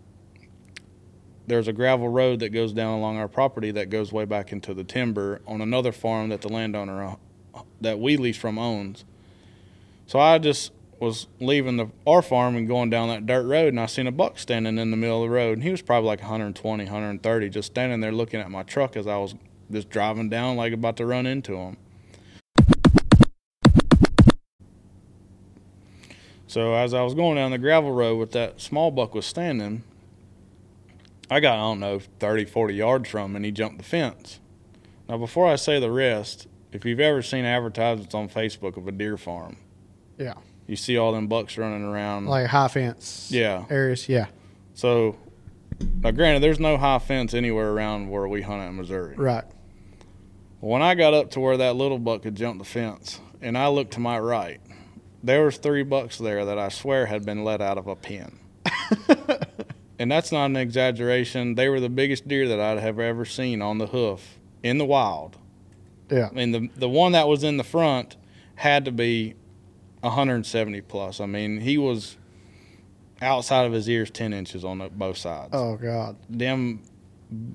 there's 1.45 1.67
a 1.67 1.73
gravel 1.73 2.09
road 2.09 2.39
that 2.39 2.49
goes 2.49 2.73
down 2.73 2.97
along 2.97 3.17
our 3.17 3.27
property 3.27 3.69
that 3.69 3.91
goes 3.91 4.11
way 4.11 4.25
back 4.25 4.51
into 4.51 4.73
the 4.73 4.83
timber 4.83 5.41
on 5.45 5.61
another 5.61 5.91
farm 5.91 6.29
that 6.29 6.41
the 6.41 6.49
landowner 6.49 7.03
uh, 7.53 7.61
that 7.81 7.99
we 7.99 8.17
lease 8.17 8.37
from 8.37 8.57
owns. 8.57 9.05
So 10.07 10.19
I 10.19 10.39
just 10.39 10.71
was 10.99 11.27
leaving 11.39 11.77
the 11.77 11.91
our 12.07 12.23
farm 12.23 12.55
and 12.55 12.67
going 12.67 12.89
down 12.89 13.09
that 13.09 13.27
dirt 13.27 13.45
road 13.45 13.67
and 13.67 13.79
I 13.79 13.85
seen 13.85 14.07
a 14.07 14.11
buck 14.11 14.39
standing 14.39 14.79
in 14.79 14.89
the 14.89 14.97
middle 14.97 15.21
of 15.23 15.29
the 15.29 15.35
road 15.35 15.53
and 15.53 15.63
he 15.63 15.69
was 15.69 15.83
probably 15.83 16.07
like 16.07 16.21
120, 16.21 16.83
130 16.85 17.49
just 17.49 17.67
standing 17.67 17.99
there 17.99 18.11
looking 18.11 18.39
at 18.39 18.49
my 18.49 18.63
truck 18.63 18.97
as 18.97 19.05
I 19.05 19.17
was 19.17 19.35
just 19.69 19.89
driving 19.89 20.29
down 20.29 20.55
like 20.55 20.73
about 20.73 20.97
to 20.97 21.05
run 21.05 21.27
into 21.27 21.57
him. 21.57 21.77
So 26.53 26.75
as 26.75 26.93
I 26.93 27.01
was 27.01 27.15
going 27.15 27.37
down 27.37 27.49
the 27.49 27.57
gravel 27.57 27.91
road 27.91 28.17
with 28.17 28.33
that 28.33 28.61
small 28.61 28.91
buck 28.91 29.15
was 29.15 29.25
standing, 29.25 29.81
I 31.27 31.39
got, 31.39 31.55
I 31.55 31.61
don't 31.61 31.79
know, 31.79 31.99
30, 32.19 32.45
40 32.45 32.75
yards 32.75 33.09
from 33.09 33.31
him 33.31 33.37
and 33.37 33.43
he 33.45 33.51
jumped 33.51 33.79
the 33.79 33.83
fence. 33.83 34.39
Now, 35.09 35.17
before 35.17 35.47
I 35.47 35.55
say 35.55 35.79
the 35.79 35.89
rest, 35.89 36.45
if 36.71 36.85
you've 36.85 36.99
ever 36.99 37.23
seen 37.23 37.43
advertisements 37.43 38.13
on 38.13 38.29
Facebook 38.29 38.77
of 38.77 38.87
a 38.87 38.91
deer 38.91 39.17
farm, 39.17 39.57
Yeah. 40.19 40.35
you 40.67 40.75
see 40.75 40.95
all 40.95 41.11
them 41.11 41.25
bucks 41.25 41.57
running 41.57 41.83
around. 41.83 42.27
Like 42.27 42.45
high 42.45 42.67
fence 42.67 43.29
yeah. 43.31 43.65
areas. 43.71 44.07
Yeah. 44.07 44.27
So, 44.75 45.17
now 46.03 46.11
granted, 46.11 46.43
there's 46.43 46.59
no 46.59 46.77
high 46.77 46.99
fence 46.99 47.33
anywhere 47.33 47.71
around 47.71 48.11
where 48.11 48.27
we 48.27 48.43
hunt 48.43 48.61
in 48.61 48.75
Missouri. 48.75 49.15
Right. 49.15 49.45
When 50.59 50.83
I 50.83 50.93
got 50.93 51.15
up 51.15 51.31
to 51.31 51.39
where 51.39 51.57
that 51.57 51.75
little 51.75 51.97
buck 51.97 52.25
had 52.25 52.35
jumped 52.35 52.59
the 52.59 52.69
fence, 52.69 53.19
and 53.41 53.57
I 53.57 53.69
looked 53.69 53.93
to 53.93 53.99
my 53.99 54.19
right, 54.19 54.61
there 55.23 55.43
was 55.43 55.57
three 55.57 55.83
bucks 55.83 56.17
there 56.17 56.45
that 56.45 56.59
I 56.59 56.69
swear 56.69 57.05
had 57.05 57.25
been 57.25 57.43
let 57.43 57.61
out 57.61 57.77
of 57.77 57.87
a 57.87 57.95
pen. 57.95 58.39
and 59.99 60.11
that's 60.11 60.31
not 60.31 60.45
an 60.45 60.57
exaggeration. 60.57 61.55
They 61.55 61.69
were 61.69 61.79
the 61.79 61.89
biggest 61.89 62.27
deer 62.27 62.47
that 62.49 62.59
I'd 62.59 62.79
have 62.79 62.99
ever 62.99 63.23
seen 63.23 63.61
on 63.61 63.77
the 63.77 63.87
hoof 63.87 64.37
in 64.61 64.77
the 64.77 64.85
wild. 64.85 65.37
Yeah. 66.11 66.27
I 66.29 66.33
mean, 66.33 66.51
the 66.51 66.69
the 66.75 66.89
one 66.89 67.13
that 67.13 67.27
was 67.27 67.43
in 67.43 67.57
the 67.57 67.63
front 67.63 68.17
had 68.55 68.85
to 68.85 68.91
be 68.91 69.35
170 70.01 70.81
plus. 70.81 71.19
I 71.19 71.25
mean, 71.25 71.61
he 71.61 71.77
was 71.77 72.17
outside 73.21 73.65
of 73.65 73.71
his 73.71 73.87
ears 73.87 74.11
10 74.11 74.33
inches 74.33 74.65
on 74.65 74.87
both 74.95 75.17
sides. 75.17 75.51
Oh 75.53 75.77
God. 75.77 76.17
Them 76.29 76.83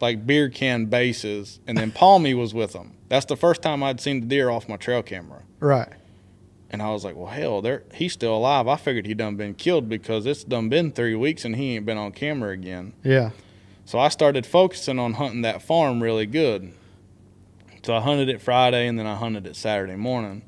like 0.00 0.26
beer 0.26 0.48
can 0.48 0.86
bases, 0.86 1.60
and 1.66 1.76
then 1.76 1.92
Palmy 1.92 2.34
was 2.34 2.54
with 2.54 2.72
them. 2.72 2.96
That's 3.08 3.26
the 3.26 3.36
first 3.36 3.62
time 3.62 3.82
I'd 3.82 4.00
seen 4.00 4.20
the 4.20 4.26
deer 4.26 4.50
off 4.50 4.68
my 4.68 4.76
trail 4.76 5.02
camera. 5.02 5.42
Right. 5.60 5.92
And 6.70 6.82
I 6.82 6.90
was 6.90 7.04
like, 7.04 7.16
well, 7.16 7.26
hell, 7.26 7.62
there 7.62 7.84
he's 7.94 8.12
still 8.12 8.36
alive. 8.36 8.68
I 8.68 8.76
figured 8.76 9.06
he 9.06 9.14
done 9.14 9.36
been 9.36 9.54
killed 9.54 9.88
because 9.88 10.26
it's 10.26 10.44
done 10.44 10.68
been 10.68 10.92
three 10.92 11.14
weeks 11.14 11.44
and 11.44 11.56
he 11.56 11.76
ain't 11.76 11.86
been 11.86 11.96
on 11.96 12.12
camera 12.12 12.50
again. 12.50 12.92
Yeah. 13.02 13.30
So 13.86 13.98
I 13.98 14.08
started 14.08 14.44
focusing 14.44 14.98
on 14.98 15.14
hunting 15.14 15.42
that 15.42 15.62
farm 15.62 16.02
really 16.02 16.26
good. 16.26 16.72
So 17.82 17.94
I 17.94 18.00
hunted 18.00 18.28
it 18.28 18.42
Friday 18.42 18.86
and 18.86 18.98
then 18.98 19.06
I 19.06 19.14
hunted 19.14 19.46
it 19.46 19.56
Saturday 19.56 19.96
morning. 19.96 20.42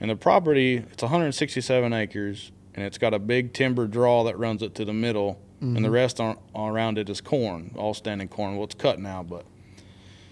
And 0.00 0.10
the 0.10 0.16
property, 0.16 0.76
it's 0.76 1.02
167 1.02 1.92
acres 1.92 2.52
and 2.74 2.86
it's 2.86 2.96
got 2.96 3.12
a 3.12 3.18
big 3.18 3.52
timber 3.52 3.86
draw 3.86 4.24
that 4.24 4.38
runs 4.38 4.62
it 4.62 4.74
to 4.76 4.86
the 4.86 4.94
middle. 4.94 5.38
And 5.60 5.76
the 5.76 5.80
mm-hmm. 5.80 5.90
rest 5.90 6.20
on, 6.20 6.38
around 6.54 6.96
it 6.96 7.10
is 7.10 7.20
corn, 7.20 7.72
all 7.76 7.92
standing 7.92 8.28
corn. 8.28 8.54
Well, 8.56 8.64
it's 8.64 8.74
cut 8.74 8.98
now, 8.98 9.22
but. 9.22 9.44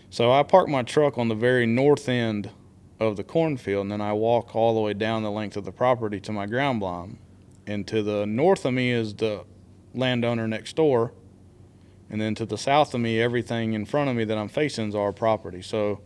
So 0.09 0.33
I 0.33 0.43
parked 0.43 0.71
my 0.71 0.83
truck 0.83 1.19
on 1.19 1.29
the 1.29 1.35
very 1.35 1.67
north 1.67 2.09
end 2.09 2.49
of 3.01 3.17
the 3.17 3.25
cornfield 3.25 3.83
and 3.83 3.93
then 3.93 4.01
I 4.01 4.13
walk 4.13 4.55
all 4.57 4.75
the 4.75 4.81
way 4.81 4.93
down 4.95 5.23
the 5.23 5.31
length 5.31 5.57
of 5.57 5.65
the 5.65 5.73
property 5.73 6.21
to 6.21 6.33
my 6.33 6.47
ground 6.47 6.81
blind. 6.81 7.19
And 7.67 7.87
to 7.89 8.03
the 8.03 8.27
north 8.27 8.65
of 8.65 8.75
me 8.75 8.91
is 8.91 9.15
the 9.15 9.45
landowner 9.95 10.49
next 10.49 10.75
door. 10.77 11.13
And 12.11 12.21
then 12.21 12.35
to 12.37 12.47
the 12.47 12.57
south 12.57 12.95
of 12.95 13.01
me, 13.01 13.21
everything 13.21 13.75
in 13.75 13.85
front 13.85 14.09
of 14.09 14.17
me 14.17 14.25
that 14.25 14.39
I'm 14.39 14.49
facing 14.49 14.89
is 14.89 14.95
our 14.95 15.13
property. 15.13 15.61
So 15.61 16.01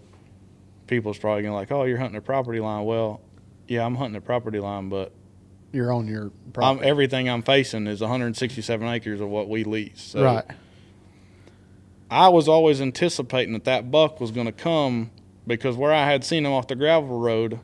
people's 0.88 1.18
probably 1.18 1.42
gonna 1.44 1.54
like, 1.54 1.70
oh, 1.70 1.84
you're 1.84 1.98
hunting 1.98 2.16
a 2.18 2.22
property 2.22 2.58
line. 2.60 2.84
Well, 2.84 3.20
yeah, 3.68 3.86
I'm 3.86 3.94
hunting 3.94 4.16
a 4.16 4.20
property 4.20 4.58
line, 4.58 4.88
but 4.88 5.12
You're 5.72 5.92
on 5.92 6.08
your 6.08 6.24
I'm, 6.24 6.52
property. 6.52 6.88
everything 6.88 7.28
I'm 7.30 7.42
facing 7.42 7.86
is 7.86 8.00
167 8.00 8.88
acres 8.88 9.20
of 9.20 9.28
what 9.28 9.48
we 9.48 9.62
lease. 9.64 10.02
So 10.02 10.24
right. 10.24 10.44
I 12.10 12.28
was 12.28 12.48
always 12.48 12.80
anticipating 12.80 13.54
that 13.54 13.64
that 13.64 13.90
buck 13.90 14.20
was 14.20 14.32
going 14.32 14.46
to 14.46 14.52
come 14.52 15.10
because 15.46 15.76
where 15.76 15.92
I 15.92 16.06
had 16.06 16.24
seen 16.24 16.46
him 16.46 16.52
off 16.52 16.68
the 16.68 16.76
gravel 16.76 17.18
road, 17.18 17.60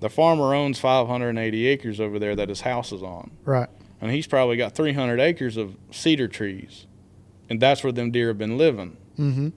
the 0.00 0.10
farmer 0.10 0.54
owns 0.54 0.78
580 0.78 1.66
acres 1.66 2.00
over 2.00 2.18
there 2.18 2.34
that 2.36 2.48
his 2.48 2.62
house 2.62 2.92
is 2.92 3.02
on. 3.02 3.30
Right. 3.44 3.68
And 4.00 4.10
he's 4.10 4.26
probably 4.26 4.56
got 4.56 4.74
300 4.74 5.20
acres 5.20 5.56
of 5.56 5.76
cedar 5.90 6.28
trees. 6.28 6.86
And 7.48 7.60
that's 7.60 7.84
where 7.84 7.92
them 7.92 8.10
deer 8.10 8.28
have 8.28 8.38
been 8.38 8.58
living. 8.58 8.96
Mm-hmm. 9.18 9.48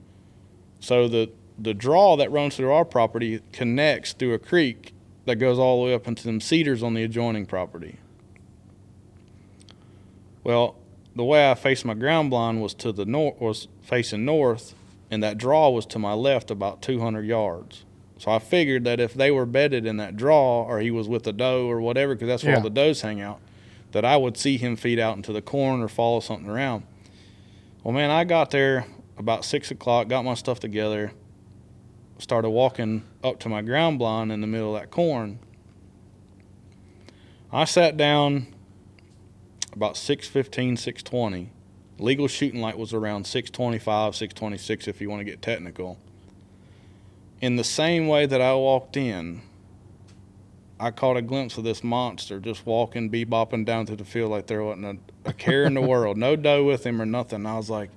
So 0.80 1.08
the 1.08 1.30
the 1.58 1.74
draw 1.74 2.16
that 2.16 2.30
runs 2.30 2.56
through 2.56 2.70
our 2.70 2.84
property 2.84 3.40
connects 3.52 4.12
through 4.12 4.34
a 4.34 4.38
creek 4.38 4.92
that 5.24 5.36
goes 5.36 5.58
all 5.58 5.80
the 5.80 5.86
way 5.86 5.94
up 5.94 6.06
into 6.06 6.24
them 6.24 6.40
cedars 6.40 6.82
on 6.82 6.94
the 6.94 7.02
adjoining 7.02 7.46
property. 7.46 7.98
Well, 10.44 10.76
the 11.14 11.24
way 11.24 11.50
I 11.50 11.54
faced 11.54 11.84
my 11.84 11.94
ground 11.94 12.30
blind 12.30 12.62
was 12.62 12.74
to 12.74 12.92
the 12.92 13.06
north 13.06 13.40
was 13.40 13.68
facing 13.82 14.24
north, 14.24 14.74
and 15.10 15.22
that 15.22 15.38
draw 15.38 15.70
was 15.70 15.86
to 15.86 15.98
my 15.98 16.12
left 16.12 16.50
about 16.50 16.82
200 16.82 17.24
yards. 17.24 17.84
So 18.18 18.30
I 18.30 18.38
figured 18.38 18.84
that 18.84 18.98
if 18.98 19.12
they 19.14 19.30
were 19.30 19.46
bedded 19.46 19.84
in 19.86 19.98
that 19.98 20.16
draw, 20.16 20.62
or 20.64 20.80
he 20.80 20.90
was 20.90 21.08
with 21.08 21.24
the 21.24 21.32
doe 21.32 21.66
or 21.70 21.80
whatever, 21.80 22.14
because 22.14 22.28
that's 22.28 22.42
where 22.42 22.52
Yeah. 22.52 22.58
all 22.58 22.62
the 22.64 22.70
does 22.70 23.02
hang 23.02 23.20
out, 23.20 23.40
that 23.92 24.04
I 24.04 24.16
would 24.16 24.36
see 24.36 24.56
him 24.56 24.74
feed 24.76 24.98
out 24.98 25.16
into 25.16 25.32
the 25.32 25.42
corn 25.42 25.80
or 25.82 25.88
follow 25.88 26.20
something 26.20 26.48
around. 26.48 26.84
Well, 27.84 27.92
man, 27.92 28.10
I 28.10 28.24
got 28.24 28.50
there 28.50 28.86
about 29.18 29.44
six 29.44 29.70
o'clock, 29.70 30.08
got 30.08 30.24
my 30.24 30.34
stuff 30.34 30.60
together, 30.60 31.12
started 32.18 32.50
walking 32.50 33.02
up 33.22 33.38
to 33.40 33.48
my 33.48 33.62
ground 33.62 33.98
blind 33.98 34.32
in 34.32 34.40
the 34.40 34.46
middle 34.46 34.74
of 34.74 34.80
that 34.80 34.90
corn. 34.90 35.38
I 37.52 37.64
sat 37.64 37.96
down 37.96 38.48
about 39.72 39.96
615, 39.96 40.76
620. 40.76 41.50
Legal 41.98 42.28
shooting 42.28 42.60
light 42.60 42.76
was 42.78 42.92
around 42.92 43.26
625, 43.26 44.14
626 44.14 44.86
if 44.88 45.00
you 45.00 45.08
want 45.08 45.20
to 45.20 45.24
get 45.24 45.40
technical. 45.40 45.98
In 47.40 47.56
the 47.56 47.64
same 47.64 48.06
way 48.08 48.26
that 48.26 48.40
I 48.40 48.54
walked 48.54 48.96
in, 48.96 49.40
I 50.78 50.90
caught 50.90 51.16
a 51.16 51.22
glimpse 51.22 51.56
of 51.56 51.64
this 51.64 51.82
monster 51.82 52.38
just 52.38 52.66
walking, 52.66 53.10
bebopping 53.10 53.64
down 53.64 53.86
through 53.86 53.96
the 53.96 54.04
field 54.04 54.30
like 54.30 54.46
there 54.46 54.62
wasn't 54.62 55.00
a, 55.24 55.30
a 55.30 55.32
care 55.32 55.64
in 55.64 55.72
the 55.74 55.80
world. 55.92 56.18
No 56.18 56.36
doe 56.36 56.64
with 56.64 56.84
him 56.84 57.00
or 57.00 57.06
nothing. 57.06 57.46
I 57.46 57.56
was 57.56 57.70
like, 57.70 57.90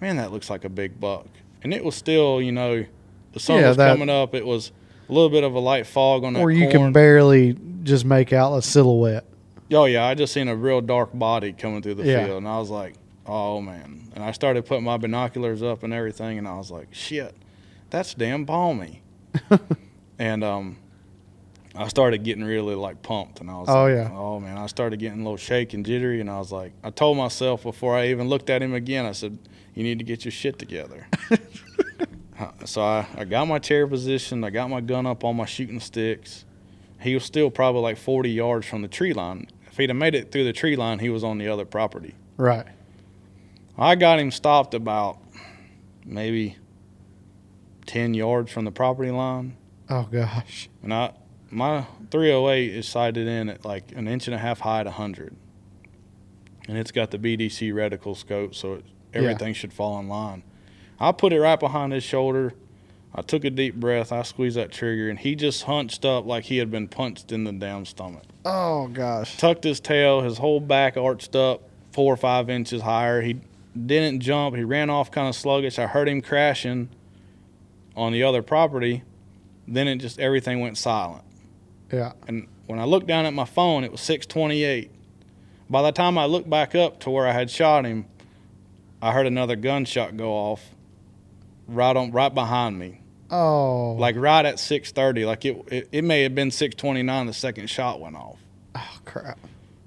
man, 0.00 0.16
that 0.16 0.32
looks 0.32 0.50
like 0.50 0.64
a 0.64 0.68
big 0.68 0.98
buck. 1.00 1.26
And 1.62 1.72
it 1.72 1.84
was 1.84 1.94
still, 1.94 2.42
you 2.42 2.50
know, 2.52 2.84
the 3.32 3.40
sun 3.40 3.60
Yeah, 3.60 3.68
was 3.68 3.76
that- 3.76 3.92
coming 3.92 4.10
up. 4.10 4.34
It 4.34 4.44
was 4.46 4.72
a 5.08 5.12
little 5.12 5.30
bit 5.30 5.44
of 5.44 5.54
a 5.54 5.60
light 5.60 5.86
fog 5.86 6.24
on 6.24 6.32
that 6.34 6.40
Or 6.40 6.50
you 6.50 6.62
corn. 6.68 6.72
can 6.72 6.92
barely 6.92 7.56
just 7.84 8.04
make 8.04 8.32
out 8.32 8.56
a 8.56 8.62
silhouette. 8.62 9.24
Oh 9.72 9.84
yeah, 9.84 10.04
I 10.06 10.14
just 10.14 10.32
seen 10.32 10.48
a 10.48 10.56
real 10.56 10.80
dark 10.80 11.10
body 11.12 11.52
coming 11.52 11.82
through 11.82 11.94
the 11.94 12.04
Yeah. 12.04 12.24
field, 12.24 12.38
and 12.38 12.48
I 12.48 12.58
was 12.58 12.70
like, 12.70 12.94
"Oh 13.28 13.60
man!" 13.60 14.10
And 14.14 14.24
I 14.24 14.32
started 14.32 14.64
putting 14.66 14.84
my 14.84 14.96
binoculars 14.96 15.62
up 15.62 15.82
and 15.82 15.92
everything, 15.92 16.38
and 16.38 16.48
I 16.48 16.56
was 16.56 16.70
like, 16.70 16.88
"Shit, 16.92 17.34
that's 17.90 18.14
damn 18.14 18.46
Palmy." 18.46 19.02
and 20.18 20.42
um, 20.42 20.78
I 21.76 21.86
started 21.88 22.24
getting 22.24 22.42
really 22.44 22.74
like 22.74 23.02
pumped, 23.02 23.40
and 23.40 23.50
I 23.50 23.54
was 23.58 23.68
Oh, 23.68 23.84
like, 23.84 23.94
yeah. 23.94 24.10
"Oh 24.12 24.40
man!" 24.40 24.56
I 24.58 24.66
started 24.66 24.98
getting 24.98 25.20
a 25.20 25.22
little 25.22 25.36
shake 25.36 25.74
and 25.74 25.84
jittery, 25.84 26.20
and 26.20 26.30
I 26.30 26.38
was 26.38 26.50
like, 26.50 26.72
I 26.82 26.90
told 26.90 27.16
myself 27.18 27.62
before 27.62 27.94
I 27.96 28.08
even 28.08 28.28
looked 28.28 28.50
at 28.50 28.62
him 28.62 28.74
again, 28.74 29.04
I 29.06 29.12
said, 29.12 29.38
"You 29.74 29.82
need 29.84 29.98
to 29.98 30.04
get 30.04 30.24
your 30.24 30.32
shit 30.32 30.58
together." 30.58 31.06
Uh, 32.40 32.52
so 32.64 32.80
I, 32.82 33.04
I 33.16 33.24
got 33.24 33.48
my 33.48 33.58
chair 33.58 33.84
positioned, 33.88 34.46
I 34.46 34.50
got 34.50 34.70
my 34.70 34.80
gun 34.80 35.06
up 35.06 35.24
on 35.24 35.34
my 35.34 35.44
shooting 35.44 35.80
sticks. 35.80 36.44
He 37.00 37.14
was 37.14 37.24
still 37.24 37.50
probably 37.50 37.80
like 37.82 37.96
40 37.98 38.30
yards 38.30 38.64
from 38.64 38.80
the 38.82 38.86
tree 38.86 39.12
line. 39.12 39.48
If 39.66 39.76
he'd 39.76 39.90
have 39.90 39.96
made 39.96 40.14
it 40.14 40.30
through 40.30 40.44
the 40.44 40.52
tree 40.52 40.76
line, 40.76 41.00
he 41.00 41.08
was 41.08 41.24
on 41.24 41.38
the 41.38 41.48
other 41.48 41.64
property. 41.64 42.14
Right. 42.36 42.64
I 43.78 43.94
got 43.94 44.18
him 44.18 44.30
stopped 44.30 44.74
about 44.74 45.18
maybe 46.04 46.56
10 47.86 48.14
yards 48.14 48.50
from 48.50 48.64
the 48.64 48.72
property 48.72 49.10
line. 49.10 49.56
Oh 49.88 50.08
gosh. 50.10 50.68
And 50.82 50.92
I, 50.92 51.12
my 51.50 51.86
308 52.10 52.74
is 52.74 52.88
sighted 52.88 53.28
in 53.28 53.48
at 53.48 53.64
like 53.64 53.92
an 53.92 54.08
inch 54.08 54.26
and 54.26 54.34
a 54.34 54.38
half 54.38 54.60
high 54.60 54.80
at 54.80 54.86
100. 54.86 55.34
And 56.68 56.76
it's 56.76 56.90
got 56.90 57.10
the 57.10 57.18
BDC 57.18 57.72
reticle 57.72 58.16
scope, 58.16 58.54
so 58.54 58.74
it, 58.74 58.84
everything 59.14 59.54
should 59.54 59.72
fall 59.72 59.98
in 60.00 60.08
line. 60.08 60.42
I 61.00 61.12
put 61.12 61.32
it 61.32 61.40
right 61.40 61.58
behind 61.58 61.92
his 61.92 62.04
shoulder. 62.04 62.52
I 63.14 63.22
took 63.22 63.44
a 63.44 63.50
deep 63.50 63.76
breath. 63.76 64.12
I 64.12 64.22
squeezed 64.22 64.56
that 64.58 64.70
trigger, 64.70 65.08
and 65.08 65.18
he 65.18 65.34
just 65.34 65.62
hunched 65.62 66.04
up 66.04 66.26
like 66.26 66.44
he 66.44 66.58
had 66.58 66.70
been 66.70 66.88
punched 66.88 67.32
in 67.32 67.44
the 67.44 67.52
damn 67.52 67.86
stomach. 67.86 68.24
Oh 68.44 68.88
gosh. 68.88 69.38
Tucked 69.38 69.64
his 69.64 69.80
tail, 69.80 70.20
his 70.20 70.38
whole 70.38 70.60
back 70.60 70.96
arched 70.98 71.34
up 71.34 71.62
four 71.92 72.12
or 72.12 72.16
five 72.18 72.50
inches 72.50 72.82
higher. 72.82 73.22
He 73.22 73.40
didn't 73.86 74.20
jump. 74.20 74.56
He 74.56 74.64
ran 74.64 74.90
off 74.90 75.10
kind 75.10 75.28
of 75.28 75.34
sluggish. 75.34 75.78
I 75.78 75.86
heard 75.86 76.08
him 76.08 76.20
crashing 76.22 76.88
on 77.96 78.12
the 78.12 78.22
other 78.22 78.42
property. 78.42 79.02
Then 79.66 79.88
it 79.88 79.96
just 79.96 80.18
everything 80.18 80.60
went 80.60 80.78
silent. 80.78 81.24
Yeah. 81.92 82.12
And 82.26 82.48
when 82.66 82.78
I 82.78 82.84
looked 82.84 83.06
down 83.06 83.26
at 83.26 83.34
my 83.34 83.44
phone, 83.44 83.84
it 83.84 83.92
was 83.92 84.00
628. 84.00 84.90
By 85.70 85.82
the 85.82 85.92
time 85.92 86.16
I 86.16 86.24
looked 86.26 86.48
back 86.48 86.74
up 86.74 87.00
to 87.00 87.10
where 87.10 87.26
I 87.26 87.32
had 87.32 87.50
shot 87.50 87.84
him, 87.84 88.06
I 89.02 89.12
heard 89.12 89.26
another 89.26 89.56
gunshot 89.56 90.16
go 90.16 90.32
off 90.32 90.70
right 91.66 91.94
on 91.96 92.10
right 92.10 92.32
behind 92.32 92.78
me. 92.78 93.02
Oh. 93.30 93.92
Like 93.98 94.16
right 94.16 94.44
at 94.44 94.58
630. 94.58 95.26
Like 95.26 95.44
it 95.44 95.62
it, 95.70 95.88
it 95.92 96.04
may 96.04 96.22
have 96.22 96.34
been 96.34 96.50
629 96.50 97.26
the 97.26 97.32
second 97.34 97.68
shot 97.68 98.00
went 98.00 98.16
off. 98.16 98.38
oh 98.74 98.98
crap. 99.04 99.38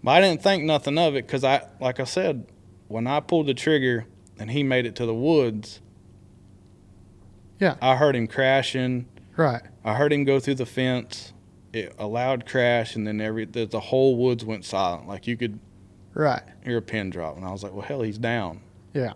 But 0.04 0.12
I 0.12 0.22
didn't 0.22 0.44
think 0.44 0.64
nothing 0.64 0.98
of 0.98 1.16
it 1.16 1.28
cuz 1.28 1.44
I 1.44 1.64
like 1.80 2.00
I 2.00 2.04
said, 2.04 2.46
when 2.92 3.08
I 3.08 3.20
pulled 3.20 3.48
the 3.48 3.54
trigger 3.54 4.06
and 4.40 4.52
he 4.52 4.64
made 4.64 4.86
it 4.86 4.96
to 4.98 5.06
the 5.06 5.14
woods, 5.14 5.82
Yeah. 7.60 7.76
I 7.82 7.96
heard 7.96 8.16
him 8.16 8.28
crashing. 8.28 9.08
Right. 9.38 9.62
I 9.84 9.96
heard 9.96 10.12
him 10.14 10.24
go 10.24 10.40
through 10.40 10.56
the 10.56 10.66
fence. 10.66 11.34
It, 11.74 11.96
a 11.98 12.06
loud 12.06 12.46
crash, 12.46 12.96
and 12.98 13.08
then 13.08 13.22
every 13.22 13.46
the, 13.46 13.66
the 13.66 13.80
whole 13.80 14.18
woods 14.18 14.44
went 14.44 14.66
silent. 14.66 15.08
Like 15.08 15.26
you 15.26 15.38
could 15.38 15.58
Right. 16.14 16.42
hear 16.66 16.78
a 16.78 16.82
pin 16.82 17.10
drop, 17.10 17.38
and 17.38 17.46
I 17.46 17.52
was 17.52 17.64
like, 17.64 17.72
"Well, 17.72 17.82
hell, 17.84 18.02
he's 18.02 18.18
down." 18.18 18.60
Yeah. 18.94 19.14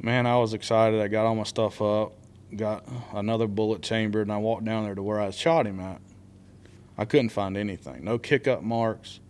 Man, 0.00 0.26
I 0.26 0.36
was 0.38 0.54
excited. 0.54 1.00
I 1.00 1.06
got 1.08 1.26
all 1.26 1.34
my 1.36 1.42
stuff 1.44 1.80
up, 1.80 2.12
got 2.56 2.84
another 3.12 3.46
bullet 3.46 3.82
chambered, 3.82 4.22
and 4.22 4.32
I 4.32 4.38
walked 4.38 4.64
down 4.64 4.84
there 4.84 4.94
to 4.96 5.02
where 5.02 5.20
I 5.20 5.30
shot 5.30 5.66
him 5.66 5.78
at. 5.80 6.00
I 6.96 7.04
couldn't 7.04 7.28
find 7.30 7.56
anything. 7.56 8.02
No 8.04 8.18
kick 8.18 8.48
up 8.48 8.62
marks, 8.62 9.20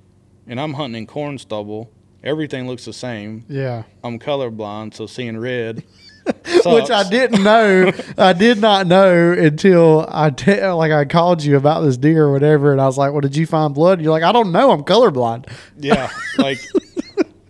and 0.46 0.58
I'm 0.58 0.74
hunting 0.74 1.02
in 1.02 1.06
corn 1.06 1.36
stubble. 1.36 1.90
Everything 2.24 2.66
looks 2.66 2.84
the 2.84 2.92
same. 2.92 3.44
Yeah. 3.48 3.84
I'm 4.02 4.18
colorblind, 4.18 4.94
so 4.94 5.06
seeing 5.06 5.38
red. 5.38 5.84
Which 6.66 6.90
I 6.90 7.08
didn't 7.08 7.42
know. 7.42 7.90
I 8.18 8.32
did 8.32 8.58
not 8.60 8.86
know 8.86 9.32
until 9.32 10.06
I 10.10 10.30
te- 10.30 10.66
like 10.66 10.92
I 10.92 11.04
called 11.06 11.42
you 11.42 11.56
about 11.56 11.80
this 11.82 11.96
deer 11.96 12.24
or 12.26 12.32
whatever, 12.32 12.72
and 12.72 12.80
I 12.80 12.86
was 12.86 12.98
like, 12.98 13.12
"Well, 13.12 13.22
did 13.22 13.34
you 13.34 13.46
find 13.46 13.74
blood?" 13.74 14.02
You're 14.02 14.10
like, 14.10 14.22
"I 14.22 14.32
don't 14.32 14.52
know. 14.52 14.70
I'm 14.70 14.82
colorblind." 14.82 15.46
Yeah, 15.78 16.10
like 16.36 16.58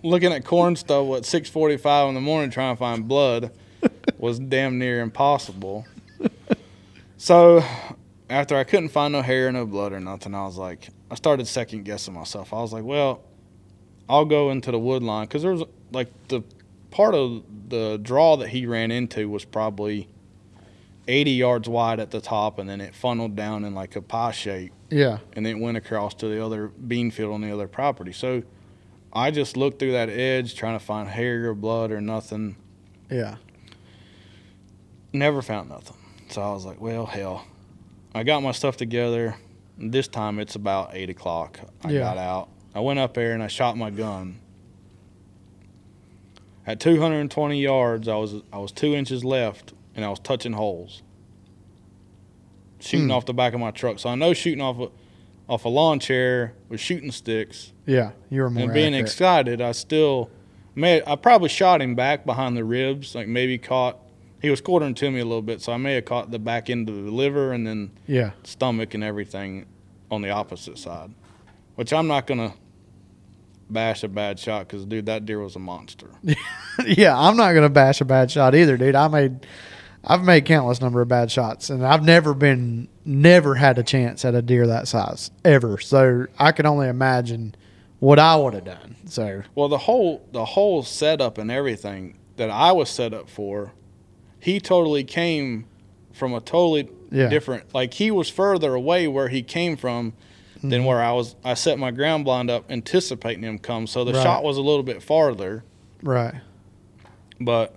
looking 0.04 0.32
at 0.32 0.44
corn 0.44 0.76
stubble 0.76 1.16
at 1.16 1.22
6:45 1.24 2.10
in 2.10 2.14
the 2.14 2.20
morning 2.20 2.50
trying 2.50 2.76
to 2.76 2.78
find 2.78 3.08
blood 3.08 3.50
was 4.16 4.38
damn 4.38 4.78
near 4.78 5.00
impossible. 5.00 5.84
So, 7.16 7.64
after 8.30 8.56
I 8.56 8.62
couldn't 8.64 8.90
find 8.90 9.12
no 9.12 9.22
hair, 9.22 9.50
no 9.50 9.66
blood 9.66 9.92
or 9.92 9.98
nothing, 9.98 10.34
I 10.34 10.44
was 10.44 10.56
like, 10.56 10.88
I 11.10 11.16
started 11.16 11.48
second 11.48 11.84
guessing 11.84 12.14
myself. 12.14 12.52
I 12.52 12.60
was 12.60 12.72
like, 12.72 12.84
well, 12.84 13.22
I'll 14.08 14.24
go 14.24 14.50
into 14.50 14.70
the 14.70 14.78
wood 14.78 15.02
line 15.02 15.26
because 15.26 15.42
there 15.42 15.52
was 15.52 15.64
like 15.92 16.08
the 16.28 16.42
part 16.90 17.14
of 17.14 17.42
the 17.68 17.98
draw 18.02 18.36
that 18.38 18.48
he 18.48 18.64
ran 18.66 18.90
into 18.90 19.28
was 19.28 19.44
probably 19.44 20.08
80 21.06 21.30
yards 21.32 21.68
wide 21.68 22.00
at 22.00 22.10
the 22.10 22.20
top, 22.20 22.58
and 22.58 22.68
then 22.68 22.80
it 22.80 22.94
funneled 22.94 23.36
down 23.36 23.64
in 23.64 23.74
like 23.74 23.96
a 23.96 24.02
pie 24.02 24.32
shape 24.32 24.72
Yeah. 24.90 25.18
and 25.34 25.44
then 25.44 25.60
went 25.60 25.76
across 25.76 26.14
to 26.16 26.28
the 26.28 26.44
other 26.44 26.68
bean 26.68 27.10
field 27.10 27.32
on 27.34 27.40
the 27.42 27.52
other 27.52 27.68
property. 27.68 28.12
So 28.12 28.42
I 29.12 29.30
just 29.30 29.56
looked 29.56 29.78
through 29.78 29.92
that 29.92 30.08
edge 30.10 30.54
trying 30.54 30.78
to 30.78 30.84
find 30.84 31.08
hair 31.08 31.48
or 31.50 31.54
blood 31.54 31.90
or 31.92 32.00
nothing. 32.00 32.56
Yeah. 33.10 33.36
Never 35.12 35.40
found 35.42 35.70
nothing. 35.70 35.96
So 36.28 36.42
I 36.42 36.50
was 36.52 36.66
like, 36.66 36.80
well, 36.80 37.06
hell. 37.06 37.46
I 38.14 38.22
got 38.22 38.42
my 38.42 38.52
stuff 38.52 38.76
together. 38.76 39.36
This 39.78 40.08
time 40.08 40.38
it's 40.38 40.54
about 40.56 40.90
8 40.94 41.08
o'clock. 41.10 41.60
I 41.82 41.90
Yeah. 41.92 42.00
got 42.00 42.18
out. 42.18 42.48
I 42.78 42.80
went 42.80 43.00
up 43.00 43.14
there 43.14 43.32
and 43.32 43.42
I 43.42 43.48
shot 43.48 43.76
my 43.76 43.90
gun. 43.90 44.38
At 46.64 46.78
220 46.78 47.60
yards, 47.60 48.06
I 48.06 48.14
was 48.14 48.36
I 48.52 48.58
was 48.58 48.70
two 48.70 48.94
inches 48.94 49.24
left, 49.24 49.72
and 49.96 50.04
I 50.04 50.10
was 50.10 50.20
touching 50.20 50.52
holes, 50.52 51.02
shooting 52.78 53.06
Hmm. 53.08 53.12
off 53.14 53.26
the 53.26 53.34
back 53.34 53.52
of 53.52 53.58
my 53.58 53.72
truck. 53.72 53.98
So 53.98 54.08
I 54.10 54.14
know 54.14 54.32
shooting 54.32 54.60
off 54.60 54.78
a, 54.78 54.88
off 55.52 55.64
a 55.64 55.68
lawn 55.68 55.98
chair 55.98 56.52
with 56.68 56.78
shooting 56.78 57.10
sticks 57.10 57.72
Yeah. 57.84 58.12
You 58.30 58.42
were 58.42 58.50
more 58.50 58.64
and 58.64 58.72
being 58.72 58.94
accurate. 58.94 59.06
excited, 59.06 59.60
I 59.60 59.72
still 59.72 60.30
may 60.76 61.02
I 61.04 61.16
probably 61.16 61.48
shot 61.48 61.82
him 61.82 61.96
back 61.96 62.24
behind 62.24 62.56
the 62.56 62.62
ribs, 62.64 63.12
like 63.16 63.26
maybe 63.26 63.58
caught. 63.58 63.98
He 64.40 64.50
was 64.50 64.60
quartering 64.60 64.94
to 64.94 65.10
me 65.10 65.18
a 65.18 65.24
little 65.24 65.42
bit, 65.42 65.60
so 65.62 65.72
I 65.72 65.78
may 65.78 65.94
have 65.94 66.04
caught 66.04 66.30
the 66.30 66.38
back 66.38 66.70
end 66.70 66.88
of 66.88 66.94
the 66.94 67.10
liver 67.10 67.52
and 67.52 67.66
then 67.66 67.90
yeah. 68.06 68.30
stomach 68.44 68.94
and 68.94 69.02
everything 69.02 69.66
on 70.12 70.22
the 70.22 70.30
opposite 70.30 70.78
side. 70.78 71.10
Which 71.74 71.92
I'm 71.92 72.06
not 72.06 72.26
gonna 72.28 72.52
bash 73.70 74.02
a 74.04 74.08
bad 74.08 74.38
shot 74.38 74.66
because 74.66 74.84
dude, 74.84 75.06
that 75.06 75.26
deer 75.26 75.40
was 75.40 75.56
a 75.56 75.58
monster. 75.58 76.08
yeah. 76.86 77.16
I'm 77.18 77.36
not 77.36 77.52
gonna 77.52 77.68
bash 77.68 78.00
a 78.00 78.04
bad 78.04 78.30
shot 78.30 78.54
either, 78.54 78.76
dude. 78.76 78.94
I 78.94 79.08
made. 79.08 79.46
I've 80.04 80.22
made 80.22 80.44
countless 80.44 80.80
number 80.80 81.00
of 81.02 81.08
bad 81.08 81.30
shots, 81.30 81.70
and 81.70 81.84
I've 81.84 82.04
never 82.04 82.32
been, 82.32 82.88
never 83.04 83.56
had 83.56 83.78
a 83.78 83.82
chance 83.82 84.24
at 84.24 84.34
a 84.34 84.40
deer 84.40 84.66
that 84.68 84.86
size 84.86 85.30
ever. 85.44 85.76
So 85.78 86.26
I 86.38 86.52
can 86.52 86.66
only 86.66 86.88
imagine 86.88 87.54
what 87.98 88.18
I 88.20 88.36
would 88.36 88.54
have 88.54 88.64
done. 88.64 88.94
So 89.06 89.42
Well, 89.56 89.68
the 89.68 89.76
whole 89.78 90.24
the 90.32 90.44
whole 90.44 90.82
setup 90.84 91.36
and 91.36 91.50
everything 91.50 92.16
that 92.36 92.48
I 92.48 92.70
was 92.72 92.88
set 92.88 93.12
up 93.12 93.28
for, 93.28 93.72
he 94.38 94.60
totally 94.60 95.02
came 95.02 95.66
from 96.12 96.32
a 96.32 96.40
totally 96.40 96.88
Yeah. 97.10 97.28
different. 97.28 97.74
Like 97.74 97.94
he 97.94 98.10
was 98.12 98.30
further 98.30 98.74
away 98.74 99.08
where 99.08 99.28
he 99.28 99.42
came 99.42 99.76
from 99.76 100.12
Mm-hmm. 100.58 100.68
than 100.70 100.84
where 100.84 101.00
I 101.00 101.12
was. 101.12 101.36
I 101.44 101.54
set 101.54 101.78
my 101.78 101.90
ground 101.92 102.24
blind 102.24 102.50
up 102.50 102.70
anticipating 102.70 103.44
him 103.44 103.58
come, 103.58 103.86
so 103.86 104.04
the 104.04 104.12
Right. 104.12 104.22
shot 104.22 104.42
was 104.42 104.56
a 104.56 104.62
little 104.62 104.82
bit 104.82 105.02
farther. 105.02 105.62
right. 106.02 106.34
But 107.40 107.76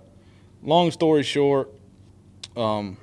long 0.64 0.90
story 0.90 1.22
short, 1.22 1.70
um, 2.56 2.96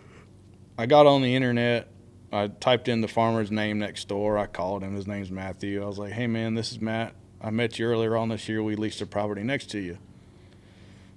I 0.77 0.85
got 0.85 1.05
on 1.07 1.21
the 1.21 1.33
internet. 1.35 1.87
I 2.33 2.47
typed 2.47 2.89
in 2.89 2.99
the 3.01 3.07
farmer's 3.07 3.49
name 3.49 3.79
next 3.79 4.07
door. 4.09 4.37
I 4.37 4.45
called 4.45 4.83
him. 4.83 4.93
His 4.95 5.07
name's 5.07 5.31
Matthew. 5.31 5.81
I 5.81 5.85
was 5.87 5.97
like, 5.97 6.11
"Hey 6.11 6.27
man, 6.27 6.53
this 6.55 6.71
is 6.73 6.81
Matt. 6.81 7.13
I 7.41 7.49
met 7.49 7.79
you 7.79 7.85
earlier 7.85 8.17
on 8.17 8.27
this 8.29 8.49
year. 8.49 8.61
We 8.61 8.75
leased 8.75 9.01
a 9.01 9.05
property 9.05 9.41
next 9.43 9.67
to 9.71 9.79
you." 9.79 9.97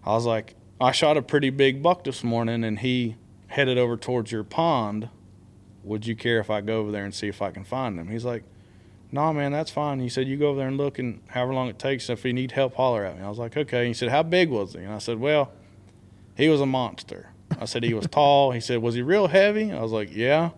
I 0.07 0.13
was 0.13 0.25
like, 0.25 0.55
"I 0.81 0.93
shot 0.93 1.17
a 1.17 1.23
pretty 1.23 1.51
big 1.51 1.83
buck 1.83 2.05
this 2.05 2.23
morning, 2.25 2.63
and 2.65 2.79
he 2.79 3.17
headed 3.49 3.77
over 3.79 3.97
towards 3.97 4.31
your 4.33 4.45
pond. 4.45 5.09
Would 5.85 6.07
you 6.07 6.15
care 6.15 6.39
if 6.39 6.49
I 6.49 6.61
go 6.61 6.79
over 6.79 6.93
there 6.93 7.05
and 7.05 7.13
see 7.13 7.27
if 7.29 7.43
I 7.43 7.51
can 7.51 7.65
find 7.65 7.99
him?" 7.99 8.09
He's 8.09 8.25
like, 8.25 8.45
"No, 9.13 9.33
man, 9.33 9.53
that's 9.53 9.71
fine." 9.71 10.01
He 10.01 10.09
said, 10.09 10.27
"You 10.27 10.37
go 10.37 10.49
over 10.49 10.59
there 10.59 10.69
and 10.69 10.77
look, 10.79 10.99
and 10.99 11.21
however 11.29 11.55
long 11.55 11.69
it 11.69 11.79
takes. 11.79 12.09
If 12.11 12.25
you 12.25 12.33
need 12.33 12.53
help, 12.53 12.75
holler 12.75 13.05
at 13.05 13.17
me." 13.19 13.23
I 13.23 13.29
was 13.29 13.39
like, 13.39 13.57
"Okay." 13.57 13.87
He 13.87 13.95
said, 13.95 14.09
"How 14.09 14.23
big 14.23 14.49
was 14.51 14.73
he?" 14.73 14.81
And 14.81 14.93
I 14.93 14.99
said, 14.99 15.21
"Well." 15.21 15.53
He 16.35 16.49
was 16.49 16.63
a 16.63 16.67
monster. 16.67 17.29
I 17.61 17.67
said 17.67 17.83
he 17.85 17.93
was 17.93 18.07
tall. 18.11 18.53
He 18.53 18.61
said, 18.61 18.81
"Was 18.81 18.95
he 18.95 19.03
real 19.03 19.29
heavy?" 19.29 19.71
I 19.71 19.83
was 19.83 19.93
like, 19.93 20.15
"Yeah." 20.17 20.51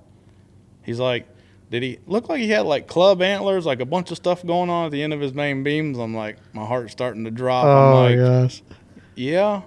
He's 0.82 1.00
like, 1.00 1.26
"Did 1.68 1.82
he 1.82 1.98
look 2.06 2.28
like 2.28 2.38
he 2.40 2.48
had 2.50 2.64
like 2.64 2.86
club 2.86 3.20
antlers, 3.20 3.66
like 3.66 3.80
a 3.80 3.84
bunch 3.84 4.12
of 4.12 4.16
stuff 4.16 4.46
going 4.46 4.70
on 4.70 4.86
at 4.86 4.92
the 4.92 5.02
end 5.02 5.12
of 5.12 5.20
his 5.20 5.34
main 5.34 5.64
beams?" 5.64 5.98
I'm 5.98 6.14
like, 6.14 6.36
my 6.52 6.64
heart's 6.64 6.92
starting 6.92 7.24
to 7.24 7.32
drop. 7.32 7.64
Oh 7.64 8.04
I'm 8.04 8.18
like, 8.18 8.18
gosh. 8.24 8.62
"Yeah, 9.16 9.62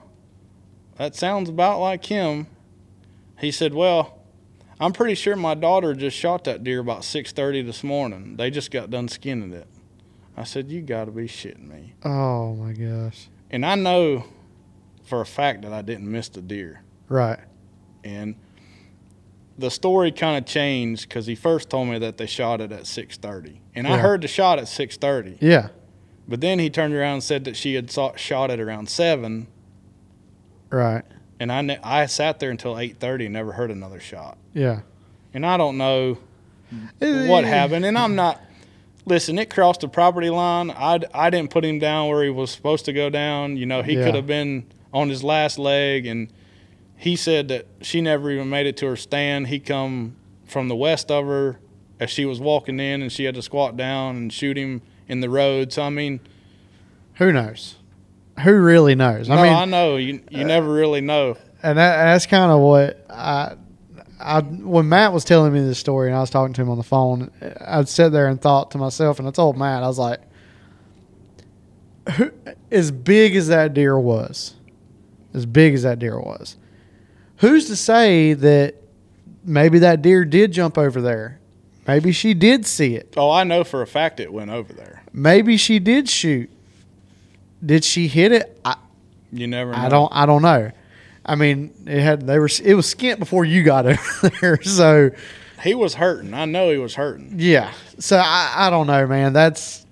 that 0.96 1.14
sounds 1.14 1.50
about 1.50 1.82
like 1.82 2.06
him." 2.06 2.48
He 3.38 3.52
said, 3.52 3.74
"Well, 3.74 4.17
I'm 4.80 4.94
pretty 4.94 5.16
sure 5.16 5.36
my 5.36 5.56
daughter 5.56 5.94
just 5.96 6.16
shot 6.18 6.44
that 6.46 6.64
deer 6.64 6.80
about 6.80 7.02
6:30 7.04 7.66
this 7.66 7.84
morning. 7.84 8.36
They 8.38 8.50
just 8.52 8.70
got 8.72 8.90
done 8.90 9.08
skinning 9.08 9.54
it." 9.54 9.68
I 10.36 10.44
said, 10.44 10.70
"You 10.70 10.82
got 10.82 11.06
to 11.06 11.12
be 11.12 11.24
shitting 11.28 11.68
me." 11.68 11.94
Oh 12.06 12.54
my 12.56 12.74
gosh. 12.74 13.30
And 13.50 13.66
I 13.66 13.76
know 13.76 14.26
for 15.04 15.22
a 15.22 15.26
fact 15.26 15.62
that 15.64 15.74
I 15.74 15.82
didn't 15.82 16.12
miss 16.12 16.30
the 16.30 16.42
deer. 16.42 16.82
Right. 17.10 17.40
and 18.04 18.36
the 19.60 19.72
story 19.72 20.12
kind 20.12 20.38
of 20.38 20.46
changed 20.46 21.10
because 21.10 21.26
he 21.26 21.34
first 21.34 21.70
told 21.70 21.88
me 21.88 21.98
that 21.98 22.18
they 22.18 22.28
shot 22.28 22.62
it 22.62 22.72
at 22.72 22.84
6.30 22.84 23.58
and 23.74 23.88
i 23.88 23.98
heard 23.98 24.22
the 24.22 24.28
shot 24.28 24.60
at 24.60 24.66
6.30 24.66 25.38
Yeah. 25.42 25.70
but 26.28 26.42
then 26.42 26.60
he 26.60 26.70
turned 26.70 26.94
around 26.94 27.14
and 27.16 27.24
said 27.24 27.44
that 27.46 27.58
she 27.58 27.74
had 27.74 27.90
shot 28.18 28.52
it 28.52 28.60
around 28.60 28.88
7 28.88 29.48
Right. 30.70 31.04
And 31.40 31.52
I, 31.52 31.80
I 31.84 32.06
sat 32.08 32.40
there 32.40 32.50
until 32.52 32.76
8.30 32.76 33.26
and 33.26 33.34
never 33.34 33.52
heard 33.52 33.72
another 33.72 34.00
shot 34.00 34.38
Yeah. 34.54 34.82
and 35.34 35.46
i 35.46 35.58
don't 35.58 35.78
know 35.78 36.18
what 37.00 37.44
happened 37.46 37.86
and 37.86 37.98
i'm 37.98 38.16
not 38.16 38.42
listen 39.06 39.38
it 39.40 39.50
crossed 39.50 39.82
the 39.82 39.88
property 39.88 40.30
line 40.30 40.70
I, 40.72 41.00
I 41.14 41.30
didn't 41.30 41.50
put 41.52 41.64
him 41.64 41.80
down 41.80 42.10
where 42.10 42.24
he 42.24 42.30
was 42.30 42.52
supposed 42.52 42.86
to 42.86 42.94
go 42.94 43.10
down 43.10 43.56
you 43.58 43.66
know 43.66 43.82
he 43.84 43.94
Yeah. 43.94 44.06
could 44.06 44.16
have 44.16 44.28
been 44.28 44.66
on 44.94 45.10
his 45.10 45.24
last 45.24 45.58
leg 45.60 46.06
and 46.06 46.28
he 46.98 47.16
said 47.16 47.48
that 47.50 47.68
she 47.82 48.02
never 48.02 48.32
even 48.32 48.50
made 48.50 48.66
it 48.66 48.76
to 48.78 48.88
her 48.88 48.96
stand 48.96 49.48
he 49.48 49.60
come 49.60 50.16
from 50.46 50.68
the 50.68 50.76
west 50.76 51.12
of 51.12 51.26
her 51.26 51.60
as 52.00 52.10
she 52.12 52.26
was 52.26 52.40
walking 52.40 52.80
in, 52.80 53.02
and 53.02 53.12
she 53.12 53.24
had 53.24 53.34
to 53.34 53.42
squat 53.42 53.76
down 53.76 54.16
and 54.16 54.32
shoot 54.32 54.56
him 54.56 54.84
in 55.08 55.20
the 55.20 55.30
road. 55.32 55.74
So 55.74 55.82
I 55.82 55.90
mean, 55.90 56.20
Who 57.16 57.32
knows? 57.34 57.77
Who 58.44 58.54
really 58.60 58.96
knows? 58.96 59.30
I 59.30 59.36
no, 59.36 59.44
mean, 59.44 59.54
I 59.54 59.66
know 59.66 59.98
you. 59.98 60.22
You 60.30 60.44
uh, 60.44 60.48
never 60.48 60.72
really 60.72 61.02
know. 61.02 61.38
and 61.64 61.78
that, 61.78 62.06
that's 62.06 62.26
kind 62.26 62.52
of 62.52 62.60
what 62.60 63.06
I, 63.10 63.56
I 64.20 64.42
when 64.42 64.90
Matt 64.90 65.14
was 65.14 65.24
telling 65.24 65.54
me 65.54 65.62
this 65.62 65.80
story 65.80 66.08
and 66.10 66.16
I 66.16 66.22
was 66.22 66.30
talking 66.30 66.54
to 66.54 66.62
him 66.62 66.70
on 66.70 66.78
the 66.78 66.84
phone, 66.84 67.32
I'd 67.62 67.90
sit 67.90 68.12
there 68.12 68.28
and 68.28 68.40
thought 68.40 68.72
to 68.72 68.78
myself, 68.78 69.20
and 69.20 69.28
I 69.28 69.32
told 69.32 69.58
Matt, 69.58 69.84
I 69.84 69.88
was 69.88 69.98
like, 69.98 70.22
who, 72.16 72.32
as 72.72 72.92
big 72.92 73.36
as 73.36 73.48
that 73.48 73.74
deer 73.74 74.00
was, 74.00 74.56
as 75.34 75.46
big 75.46 75.74
as 75.74 75.84
that 75.84 76.00
deer 76.00 76.20
was, 76.20 76.58
who's 77.38 77.66
to 77.68 77.76
say 77.76 78.34
that 78.34 78.76
maybe 79.44 79.80
that 79.80 80.02
deer 80.02 80.26
did 80.26 80.52
jump 80.52 80.78
over 80.78 81.02
there? 81.02 81.40
Maybe 81.88 82.12
she 82.12 82.34
did 82.34 82.66
see 82.66 82.96
it. 82.96 83.14
Oh, 83.16 83.32
I 83.32 83.44
know 83.46 83.64
for 83.64 83.82
a 83.82 83.88
fact 83.88 84.20
it 84.20 84.32
went 84.32 84.52
over 84.52 84.74
there. 84.74 85.04
Maybe 85.14 85.56
she 85.58 85.80
did 85.80 86.10
shoot. 86.10 86.50
Did 87.66 87.84
she 87.84 88.08
hit 88.08 88.32
it? 88.32 88.60
I, 88.64 88.76
You 89.32 89.48
never. 89.48 89.72
Know. 89.72 89.78
I 89.78 89.90
don't. 89.90 90.12
I 90.14 90.26
don't 90.26 90.42
know. 90.42 90.72
I 91.26 91.36
mean, 91.36 91.74
it 91.86 92.02
had 92.02 92.26
they 92.26 92.40
were. 92.40 92.50
It 92.64 92.76
was 92.76 92.94
skint 92.94 93.20
before 93.20 93.46
you 93.46 93.64
got 93.64 93.86
over 93.88 94.30
there. 94.42 94.62
So 94.64 95.12
He 95.64 95.76
was 95.76 95.96
hurting. 95.96 96.34
I 96.34 96.46
know 96.46 96.70
he 96.72 96.78
was 96.78 96.96
hurting. 96.96 97.34
yeah. 97.38 97.74
So 98.00 98.18
I, 98.18 98.54
I 98.56 98.70
don't 98.70 98.88
know, 98.88 99.08
man. 99.08 99.34
That's 99.34 99.86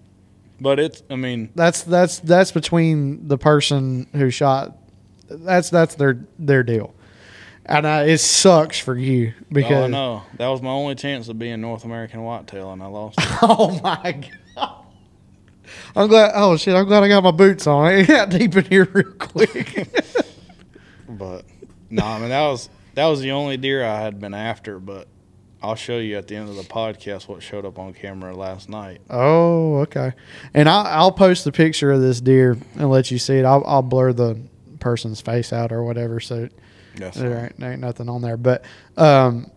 But 0.61 0.79
it's. 0.79 1.03
I 1.09 1.15
mean, 1.15 1.49
that's 1.55 1.83
that's 1.83 2.19
that's 2.19 2.51
between 2.51 3.27
the 3.27 3.37
person 3.37 4.07
who 4.13 4.29
shot. 4.29 4.77
That's 5.27 5.69
that's 5.71 5.95
their 5.95 6.23
their 6.37 6.61
deal, 6.61 6.93
and 7.65 7.85
uh, 7.85 8.03
it 8.05 8.19
sucks 8.19 8.77
for 8.77 8.95
you 8.95 9.33
because 9.51 9.71
oh, 9.71 9.83
I 9.85 9.87
know 9.87 10.23
that 10.37 10.47
was 10.49 10.61
my 10.61 10.69
only 10.69 10.93
chance 10.93 11.27
of 11.29 11.39
being 11.39 11.61
North 11.61 11.83
American 11.83 12.23
whitetail, 12.23 12.71
and 12.71 12.83
I 12.83 12.85
lost. 12.85 13.17
it. 13.19 13.25
oh 13.41 13.79
my 13.83 14.11
god. 14.11 14.37
I'm 15.95 16.07
glad. 16.07 16.31
Oh 16.35 16.57
shit! 16.57 16.75
I'm 16.75 16.85
glad 16.85 17.03
I 17.03 17.07
got 17.07 17.23
my 17.23 17.31
boots 17.31 17.67
on. 17.67 17.85
I 17.91 18.03
got 18.03 18.29
deep 18.29 18.55
in 18.55 18.65
here 18.65 18.85
real 18.93 19.11
quick. 19.13 19.87
but 21.09 21.45
no, 21.89 22.03
I 22.05 22.19
mean 22.19 22.29
that 22.29 22.47
was 22.47 22.69
that 22.95 23.05
was 23.07 23.21
the 23.21 23.31
only 23.31 23.57
deer 23.57 23.83
I 23.83 24.01
had 24.01 24.19
been 24.19 24.33
after. 24.33 24.79
But 24.79 25.07
I'll 25.61 25.75
show 25.75 25.97
you 25.97 26.17
at 26.17 26.27
the 26.27 26.35
end 26.35 26.49
of 26.49 26.55
the 26.55 26.63
podcast 26.63 27.27
what 27.27 27.41
showed 27.41 27.65
up 27.65 27.79
on 27.79 27.93
camera 27.93 28.35
last 28.35 28.69
night. 28.69 29.01
Oh, 29.09 29.77
okay. 29.79 30.13
And 30.53 30.69
I'll, 30.69 30.85
I'll 30.85 31.11
post 31.11 31.43
the 31.43 31.51
picture 31.51 31.91
of 31.91 32.01
this 32.01 32.21
deer 32.21 32.57
and 32.75 32.89
let 32.89 33.09
you 33.09 33.17
see 33.17 33.37
it. 33.37 33.45
I'll, 33.45 33.63
I'll 33.65 33.81
blur 33.81 34.13
the 34.13 34.39
person's 34.79 35.21
face 35.21 35.51
out 35.51 35.71
or 35.71 35.83
whatever, 35.83 36.19
so 36.19 36.49
Yes. 36.99 37.15
there 37.15 37.45
ain't, 37.45 37.63
ain't 37.63 37.81
nothing 37.81 38.07
on 38.09 38.21
there. 38.21 38.37
But 38.37 38.63
um, 38.95 39.49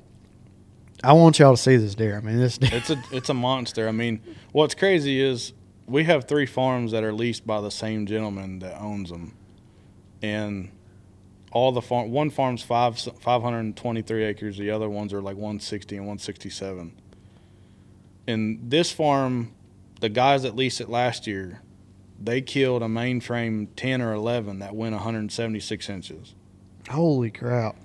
I 1.04 1.12
want 1.12 1.38
y'all 1.38 1.54
to 1.54 1.62
see 1.62 1.76
this 1.76 1.94
deer. 1.94 2.16
I 2.16 2.20
mean, 2.20 2.38
this 2.38 2.58
deer. 2.58 2.70
It's 2.72 2.90
a 2.90 3.00
it's 3.12 3.28
a 3.28 3.34
monster. 3.34 3.86
I 3.86 3.92
mean, 3.92 4.20
what's 4.52 4.74
crazy 4.74 5.20
is 5.20 5.52
we 5.88 6.04
have 6.04 6.26
three 6.28 6.46
farms 6.46 6.92
that 6.92 7.02
are 7.04 7.12
leased 7.12 7.46
by 7.46 7.60
the 7.60 7.70
same 7.70 8.06
gentleman 8.06 8.58
that 8.60 8.80
owns 8.80 9.10
them, 9.10 9.34
and 10.22 10.70
all 11.50 11.72
the 11.72 11.80
farm 11.82 12.10
one 12.10 12.30
farm's 12.30 12.62
five 12.62 12.98
five 12.98 13.42
hundred 13.42 13.60
and 13.60 13.76
twenty 13.76 14.02
three 14.02 14.24
acres. 14.24 14.58
The 14.58 14.70
other 14.70 14.88
ones 14.88 15.12
are 15.12 15.22
like 15.22 15.36
one 15.36 15.60
sixty 15.60 15.96
and 15.96 16.06
one 16.06 16.18
sixty 16.18 16.50
seven. 16.50 16.92
And 18.26 18.70
this 18.70 18.92
farm, 18.92 19.52
the 20.00 20.08
guys 20.10 20.42
that 20.42 20.54
leased 20.54 20.80
it 20.82 20.88
last 20.90 21.26
year, 21.26 21.62
they 22.22 22.42
killed 22.42 22.82
a 22.82 22.86
mainframe 22.86 23.68
ten 23.76 24.02
or 24.02 24.12
eleven 24.12 24.58
that 24.58 24.74
went 24.74 24.92
one 24.94 25.02
hundred 25.02 25.20
and 25.20 25.32
seventy 25.32 25.60
six 25.60 25.88
inches. 25.88 26.34
Holy 26.90 27.30
crap! 27.30 27.76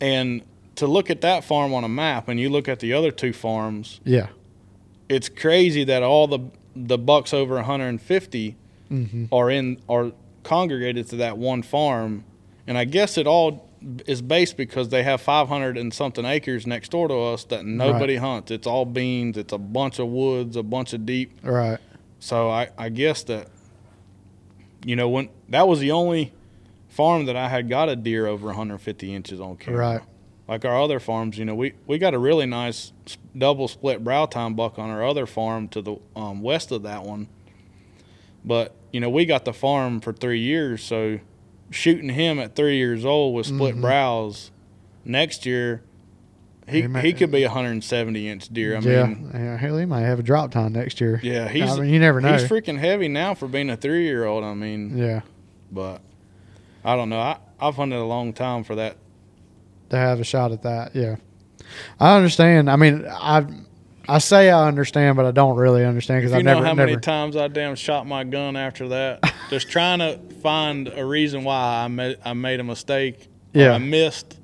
And 0.00 0.42
to 0.76 0.86
look 0.86 1.08
at 1.10 1.20
that 1.22 1.44
farm 1.44 1.72
on 1.72 1.84
a 1.84 1.88
map, 1.88 2.28
and 2.28 2.38
you 2.40 2.50
look 2.50 2.68
at 2.68 2.80
the 2.80 2.92
other 2.92 3.10
two 3.10 3.32
farms, 3.32 4.00
Yeah. 4.04 4.28
it's 5.08 5.28
crazy 5.28 5.84
that 5.84 6.02
all 6.02 6.26
the 6.26 6.40
the 6.76 6.98
bucks 6.98 7.32
over 7.34 7.54
150 7.56 8.56
Mm-hmm. 8.88 9.34
are 9.34 9.50
in 9.50 9.80
are 9.88 10.12
congregated 10.44 11.08
to 11.08 11.16
that 11.16 11.36
one 11.38 11.62
farm, 11.62 12.22
and 12.68 12.78
I 12.78 12.84
guess 12.84 13.18
it 13.18 13.26
all 13.26 13.68
is 14.06 14.22
based 14.22 14.56
because 14.56 14.90
they 14.90 15.02
have 15.02 15.20
500 15.20 15.76
and 15.76 15.92
something 15.92 16.24
acres 16.24 16.68
next 16.68 16.92
door 16.92 17.08
to 17.08 17.14
us 17.14 17.42
that 17.46 17.64
nobody 17.66 18.14
hunts. 18.14 18.52
It's 18.52 18.64
all 18.64 18.84
beans. 18.84 19.36
It's 19.36 19.52
a 19.52 19.58
bunch 19.58 19.98
of 19.98 20.06
woods, 20.06 20.54
a 20.54 20.62
bunch 20.62 20.92
of 20.92 21.04
deep. 21.04 21.32
Right. 21.42 21.78
So 22.20 22.48
I 22.48 22.68
I 22.78 22.88
guess 22.90 23.24
that 23.24 23.48
you 24.84 24.94
know 24.94 25.08
when 25.08 25.30
that 25.48 25.66
was 25.66 25.80
the 25.80 25.90
only 25.90 26.32
farm 26.88 27.26
that 27.26 27.34
I 27.36 27.48
had 27.48 27.68
got 27.68 27.88
a 27.88 27.96
deer 27.96 28.28
over 28.28 28.46
150 28.46 29.12
inches 29.14 29.40
on 29.40 29.56
camera. 29.56 29.80
Right. 29.94 30.00
Like 30.48 30.64
our 30.64 30.80
other 30.80 31.00
farms, 31.00 31.38
you 31.38 31.44
know, 31.44 31.54
we, 31.56 31.72
we 31.86 31.98
got 31.98 32.14
a 32.14 32.18
really 32.18 32.46
nice 32.46 32.92
double 33.36 33.66
split 33.66 34.04
brow 34.04 34.26
tine 34.26 34.54
buck 34.54 34.78
on 34.78 34.90
our 34.90 35.04
other 35.04 35.26
farm 35.26 35.66
to 35.68 35.82
the 35.82 35.96
um, 36.14 36.40
west 36.40 36.70
of 36.70 36.84
that 36.84 37.02
one. 37.02 37.26
But, 38.44 38.74
you 38.92 39.00
know, 39.00 39.10
we 39.10 39.24
got 39.24 39.44
the 39.44 39.52
farm 39.52 40.00
for 40.00 40.12
three 40.12 40.38
years, 40.38 40.82
so 40.84 41.18
shooting 41.70 42.10
him 42.10 42.38
at 42.38 42.54
three 42.54 42.76
years 42.76 43.04
old 43.04 43.34
with 43.34 43.46
split 43.46 43.74
Mhm. 43.74 43.80
brows 43.80 44.52
next 45.04 45.46
year, 45.46 45.82
he, 46.68 46.82
He 46.82 46.86
may- 46.88 47.02
he 47.02 47.12
could 47.12 47.32
be 47.32 47.42
a 47.42 47.48
170 47.48 48.28
inch 48.28 48.48
deer. 48.48 48.76
I 48.76 48.80
yeah. 48.80 49.04
mean, 49.06 49.30
yeah. 49.34 49.56
Hell, 49.56 49.78
he 49.78 49.84
might 49.84 50.02
have 50.02 50.20
a 50.20 50.22
drop 50.22 50.52
tine 50.52 50.72
next 50.72 51.00
year. 51.00 51.18
yeah, 51.24 51.48
he's, 51.48 51.70
I 51.70 51.80
mean, 51.80 51.90
you 51.92 51.98
never 51.98 52.20
know. 52.20 52.32
he's 52.32 52.44
freaking 52.48 52.78
heavy 52.78 53.08
now 53.08 53.34
for 53.34 53.48
being 53.48 53.68
a 53.70 53.76
three 53.76 54.04
year 54.04 54.24
old. 54.24 54.44
I 54.44 54.54
mean, 54.54 54.96
yeah. 54.96 55.22
but 55.72 56.00
I 56.84 56.94
don't 56.94 57.08
know. 57.08 57.18
I, 57.20 57.38
I've 57.60 57.74
hunted 57.74 57.96
a 57.98 58.04
long 58.04 58.32
time 58.32 58.62
for 58.62 58.76
that. 58.76 58.96
To 59.90 59.96
have 59.96 60.20
a 60.20 60.24
shot 60.24 60.52
at 60.52 60.62
that. 60.62 60.94
Yeah. 60.96 61.16
I 62.00 62.16
understand. 62.16 62.70
I 62.70 62.76
mean, 62.76 63.06
I 63.08 63.46
I 64.08 64.18
say 64.18 64.50
I 64.50 64.66
understand, 64.68 65.16
but 65.16 65.26
I 65.26 65.30
don't 65.32 65.56
really 65.56 65.84
understand 65.84 66.20
because 66.22 66.32
I've 66.32 66.38
you 66.38 66.44
know 66.44 66.54
never 66.54 66.66
how 66.66 66.72
never. 66.74 66.90
many 66.90 67.00
times 67.00 67.36
I 67.36 67.48
damn 67.48 67.74
shot 67.74 68.06
my 68.06 68.24
gun 68.24 68.56
after 68.56 68.88
that, 68.88 69.32
just 69.50 69.68
trying 69.70 69.98
to 69.98 70.18
find 70.42 70.88
a 70.88 71.04
reason 71.04 71.44
why 71.44 71.84
I 71.84 71.88
made 71.88 72.16
I 72.24 72.32
made 72.34 72.60
a 72.60 72.64
mistake. 72.64 73.28
Yeah. 73.52 73.72
I 73.72 73.78
missed. 73.78 74.38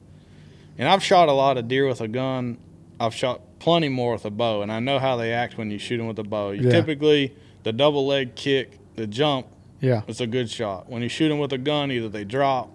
And 0.79 0.89
I've 0.89 1.03
shot 1.03 1.29
a 1.29 1.33
lot 1.33 1.59
of 1.59 1.69
deer 1.69 1.87
with 1.87 2.01
a 2.01 2.09
gun. 2.09 2.59
I've 2.99 3.15
shot 3.15 3.41
plenty 3.59 3.89
more 3.89 4.15
with 4.15 4.25
a 4.25 4.31
bow, 4.31 4.63
and 4.63 4.73
I 4.73 4.81
know 4.81 4.99
how 4.99 5.17
they 5.17 5.33
act 5.33 5.59
when 5.59 5.71
you 5.71 5.79
shoot 5.79 5.99
them 5.99 6.07
with 6.09 6.19
a 6.19 6.25
bow. 6.25 6.51
You 6.53 6.63
Yeah. 6.63 6.71
typically 6.71 7.35
the 7.63 7.73
double 7.73 8.07
leg 8.07 8.35
kick, 8.35 8.79
the 8.97 9.07
jump, 9.07 9.47
yeah. 9.81 10.03
it's 10.09 10.21
a 10.21 10.27
good 10.27 10.51
shot. 10.51 10.89
When 10.89 11.03
you 11.03 11.09
shoot 11.09 11.29
them 11.29 11.39
with 11.39 11.53
a 11.53 11.59
gun, 11.59 11.93
either 11.93 12.09
they 12.09 12.25
drop, 12.25 12.71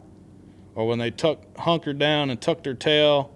or 0.78 0.88
when 0.88 1.00
they 1.00 1.10
tuck 1.12 1.40
hunker 1.58 1.92
down 1.92 2.30
and 2.30 2.40
tuck 2.40 2.64
their 2.64 2.76
tail, 2.76 3.32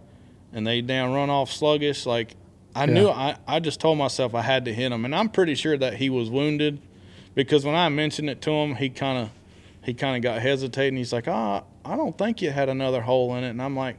and 0.53 0.65
they 0.65 0.79
down 0.79 1.11
run 1.11 1.29
off 1.29 1.51
sluggish. 1.51 2.05
Like 2.05 2.35
I 2.75 2.85
Yeah. 2.85 2.93
knew, 2.93 3.09
I 3.09 3.35
I 3.47 3.59
just 3.59 3.79
told 3.81 3.97
myself 3.97 4.33
I 4.35 4.43
had 4.43 4.63
to 4.65 4.73
hit 4.73 4.91
him, 4.91 5.03
and 5.03 5.13
I'm 5.15 5.27
pretty 5.27 5.55
sure 5.55 5.75
that 5.77 5.95
he 5.95 6.09
was 6.09 6.29
wounded, 6.29 6.79
because 7.35 7.65
when 7.65 7.75
I 7.75 7.89
mentioned 7.89 8.29
it 8.29 8.41
to 8.43 8.51
him, 8.51 8.75
he 8.75 8.89
kind 8.89 9.17
of 9.17 9.29
he 9.83 9.93
kind 9.95 10.15
of 10.15 10.21
got 10.21 10.39
hesitating. 10.41 10.95
He's 10.97 11.11
like, 11.11 11.27
"Ah, 11.27 11.63
I 11.83 11.95
don't 11.95 12.15
think 12.15 12.43
you 12.43 12.51
had 12.51 12.69
another 12.69 13.01
hole 13.01 13.35
in 13.35 13.43
it," 13.43 13.49
and 13.49 13.61
I'm 13.61 13.75
like. 13.75 13.97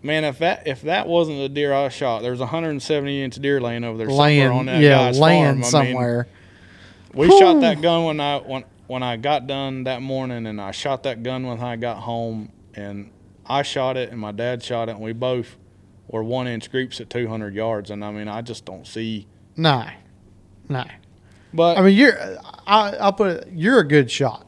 Man, 0.00 0.22
if 0.22 0.38
that 0.38 0.64
if 0.68 0.82
that 0.82 1.08
wasn't 1.08 1.38
the 1.38 1.48
deer 1.48 1.74
I 1.74 1.88
shot, 1.88 2.22
there's 2.22 2.38
a 2.38 2.44
170 2.44 3.20
inch 3.20 3.34
deer 3.36 3.60
laying 3.60 3.82
over 3.82 3.98
there 3.98 4.08
somewhere 4.08 4.52
on 4.52 4.66
that 4.66 4.80
yeah, 4.80 4.90
guy's 5.06 5.18
laying 5.18 5.44
farm. 5.44 5.50
I 5.56 5.60
mean, 5.60 5.64
somewhere. 5.64 6.28
we 7.14 7.26
Whew. 7.26 7.36
shot 7.40 7.60
that 7.62 7.82
gun 7.82 8.04
when 8.04 8.20
I 8.20 8.36
when 8.38 8.62
when 8.88 9.02
I 9.04 9.16
got 9.16 9.46
done 9.46 9.84
that 9.84 10.02
morning, 10.02 10.46
and 10.46 10.60
I 10.60 10.72
shot 10.72 11.04
that 11.04 11.22
gun 11.22 11.46
when 11.46 11.60
I 11.60 11.76
got 11.76 11.98
home, 11.98 12.50
and 12.74 13.10
I 13.46 13.62
shot 13.62 13.96
it, 13.96 14.10
and 14.10 14.18
my 14.18 14.32
dad 14.32 14.62
shot 14.62 14.88
it, 14.88 14.92
and 14.92 15.00
we 15.00 15.12
both 15.12 15.56
were 16.08 16.22
one 16.24 16.48
inch 16.48 16.70
groups 16.70 17.00
at 17.00 17.08
200 17.10 17.54
yards, 17.54 17.90
and 17.90 18.04
I 18.04 18.10
mean 18.10 18.26
I 18.28 18.42
just 18.42 18.64
don't 18.64 18.86
see. 18.86 19.26
No, 19.56 19.86
no. 20.68 20.84
But 21.54 21.78
I 21.78 21.82
mean, 21.82 21.96
you're. 21.96 22.18
I, 22.66 22.96
I'll 23.00 23.12
put 23.12 23.30
it. 23.30 23.48
You're 23.52 23.78
a 23.80 23.86
good 23.88 24.10
shot. 24.10 24.46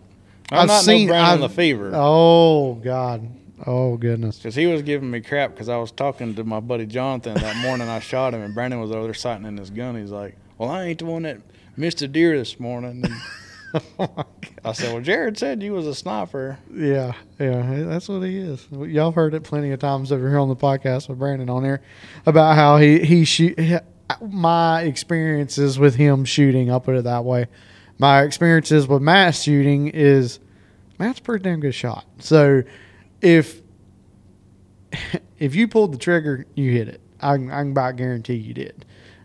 I'm 0.53 0.61
I've 0.63 0.69
not 0.69 0.83
seen- 0.83 1.07
no 1.07 1.13
Brandon 1.13 1.33
I've- 1.35 1.43
Lefevre 1.43 1.93
Oh 1.95 2.75
God. 2.75 3.29
Oh 3.67 3.97
goodness. 3.99 4.39
because 4.39 4.55
he 4.55 4.67
was 4.67 4.81
giving 4.83 5.11
me 5.11 5.21
crap 5.21 5.51
because 5.51 5.69
I 5.69 5.77
was 5.77 5.93
talking 5.93 6.35
to 6.35 6.45
my 6.45 6.61
buddy 6.61 6.87
Jonathan 6.87 7.35
that 7.35 7.57
morning. 7.57 7.89
I 7.89 8.01
shot 8.01 8.33
him, 8.35 8.41
and 8.41 8.55
Brandon 8.55 8.81
was 8.81 8.91
over 8.91 9.05
there 9.05 9.15
sighting 9.15 9.45
in 9.47 9.57
his 9.59 9.69
gun. 9.71 9.97
He's 10.01 10.11
like, 10.11 10.37
"Well, 10.57 10.71
I 10.71 10.85
ain't 10.85 10.99
the 11.01 11.05
one 11.05 11.23
that 11.25 11.39
missed 11.77 12.01
a 12.01 12.09
deer 12.09 12.37
this 12.39 12.59
morning." 12.59 13.03
And 13.05 13.15
I 14.65 14.73
said, 14.73 14.93
"Well, 14.93 15.03
Jared 15.03 15.39
said 15.39 15.63
you 15.63 15.73
was 15.73 15.87
a 15.87 15.95
sniper." 15.95 16.59
yeah, 16.75 17.13
yeah. 17.39 17.85
That's 17.85 18.09
what 18.09 18.23
he 18.23 18.39
is. 18.39 18.67
Y'all 18.71 19.13
heard 19.13 19.35
it 19.35 19.45
plenty 19.45 19.71
of 19.73 19.81
times 19.81 20.13
over 20.13 20.29
here 20.29 20.39
on 20.39 20.49
the 20.49 20.57
podcast 20.57 21.09
with 21.09 21.19
Brandon 21.19 21.49
on 21.49 21.63
there 21.63 21.83
about 22.27 22.57
how 22.57 22.79
he 22.79 23.01
he 23.05 23.25
shoot. 23.25 23.59
My 24.21 24.83
experiences 24.83 25.79
with 25.79 25.95
him 25.95 26.25
shooting. 26.25 26.71
I'll 26.71 26.81
put 26.81 26.97
it 26.97 27.05
that 27.05 27.25
way. 27.25 27.47
My 27.99 28.23
experiences 28.23 28.89
with 28.89 29.03
Matt 29.03 29.37
shooting 29.37 29.89
is 29.89 30.41
Matt's 30.99 31.21
pretty 31.21 31.45
damn 31.45 31.61
good 31.61 31.75
shot. 31.75 32.05
So 32.19 32.63
if 33.21 33.63
if 35.39 35.55
you 35.55 35.69
pulled 35.69 35.93
the 35.93 35.99
trigger, 35.99 36.47
you 36.55 36.73
hit 36.73 36.89
it. 36.89 37.01
I 37.21 37.35
I 37.35 37.37
can 37.37 37.71
about 37.71 37.97
guarantee 37.97 38.35
you 38.35 38.55
did. 38.55 38.85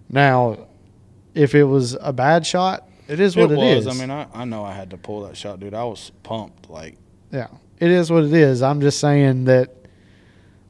Now, 0.09 0.67
if 1.33 1.55
it 1.55 1.63
was 1.63 1.97
a 1.99 2.13
bad 2.13 2.45
shot, 2.45 2.87
it 3.07 3.19
is 3.19 3.35
what 3.35 3.51
it 3.51 3.59
is. 3.59 3.85
was. 3.85 3.95
I 3.97 3.99
mean, 3.99 4.11
I, 4.11 4.27
I 4.33 4.45
know 4.45 4.63
I 4.63 4.73
had 4.73 4.89
to 4.91 4.97
pull 4.97 5.23
that 5.23 5.37
shot, 5.37 5.59
dude. 5.59 5.73
I 5.73 5.83
was 5.83 6.11
pumped. 6.23 6.69
Like, 6.69 6.97
Yeah, 7.31 7.47
it 7.79 7.91
is 7.91 8.11
what 8.11 8.23
it 8.23 8.33
is. 8.33 8.61
I'm 8.61 8.81
just 8.81 8.99
saying 8.99 9.45
that 9.45 9.71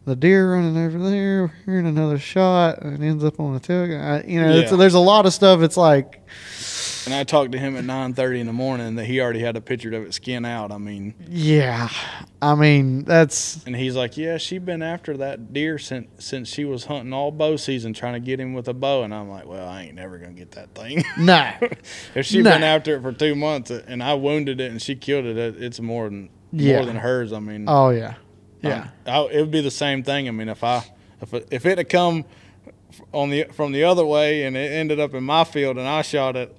the 0.06 0.16
deer 0.16 0.54
running 0.54 0.78
over 0.78 1.10
there, 1.10 1.48
hearing 1.66 1.88
another 1.88 2.20
shot, 2.20 2.82
and 2.84 3.04
ends 3.04 3.24
up 3.24 3.40
on 3.40 3.54
the 3.54 3.60
tailgate. 3.60 4.30
You 4.30 4.42
know, 4.42 4.52
it's, 4.52 4.72
Yeah. 4.72 4.78
there's 4.78 4.94
a 4.94 5.00
lot 5.00 5.26
of 5.26 5.34
stuff. 5.34 5.62
It's 5.62 5.78
like, 5.78 6.22
And 7.06 7.14
I 7.14 7.24
talked 7.24 7.52
to 7.52 7.58
him 7.60 7.76
at 7.78 7.84
nine 7.84 8.14
thirty 8.14 8.40
in 8.40 8.48
the 8.48 8.54
morning 8.54 8.96
that 8.96 9.06
he 9.06 9.22
already 9.22 9.40
had 9.42 9.56
a 9.56 9.62
picture 9.62 9.94
of 9.94 10.06
it 10.08 10.14
skin 10.14 10.44
out. 10.44 10.72
I 10.72 10.78
mean, 10.80 11.14
yeah, 11.30 11.90
I 12.42 12.56
mean, 12.56 13.04
that's 13.04 13.64
and 13.66 13.76
he's 13.76 13.96
like, 13.96 14.18
"Yeah, 14.18 14.38
she 14.38 14.58
been 14.58 14.82
after 14.82 15.16
that 15.18 15.54
deer 15.54 15.78
since 15.78 16.08
since 16.26 16.50
she 16.50 16.66
was 16.66 16.86
hunting 16.86 17.14
all 17.14 17.32
bow 17.32 17.58
season, 17.58 17.94
trying 17.94 18.14
to 18.14 18.20
get 18.20 18.40
him 18.40 18.54
with 18.54 18.68
a 18.68 18.74
bow." 18.74 19.04
And 19.04 19.14
I'm 19.14 19.30
like, 19.30 19.46
"Well, 19.46 19.68
I 19.68 19.84
ain't 19.84 19.96
never 19.96 20.18
gonna 20.18 20.34
get 20.34 20.52
that 20.52 20.74
thing. 20.74 21.04
no, 21.18 21.52
if 22.16 22.26
she 22.26 22.42
Nah. 22.42 22.52
been 22.54 22.64
after 22.64 22.96
it 22.96 23.02
for 23.02 23.12
two 23.12 23.36
months 23.36 23.70
and 23.70 24.02
I 24.02 24.16
wounded 24.16 24.60
it 24.60 24.72
and 24.72 24.82
she 24.82 24.96
killed 24.96 25.26
it, 25.26 25.38
it 25.38 25.62
it's 25.62 25.80
more 25.80 26.06
than 26.10 26.30
Yeah. 26.52 26.78
more 26.78 26.86
than 26.86 26.98
hers. 26.98 27.32
I 27.34 27.40
mean, 27.40 27.66
oh 27.68 27.90
yeah, 27.90 28.16
yeah, 28.62 28.82
Um, 28.82 28.90
I, 29.06 29.20
it 29.32 29.42
would 29.42 29.52
be 29.52 29.62
the 29.62 29.70
same 29.70 30.02
thing. 30.02 30.28
I 30.28 30.32
mean, 30.32 30.50
if 30.50 30.64
I 30.64 30.84
if 31.22 31.34
it, 31.36 31.48
if 31.52 31.66
it 31.68 31.78
had 31.78 31.90
come 31.90 32.26
on 33.14 33.30
the 33.30 33.44
from 33.54 33.74
the 33.74 33.84
other 33.84 34.06
way 34.06 34.44
and 34.44 34.58
it 34.58 34.72
ended 34.72 35.00
up 35.00 35.14
in 35.14 35.24
my 35.24 35.44
field 35.44 35.78
and 35.78 35.88
I 35.88 36.02
shot 36.02 36.36
it, 36.36 36.56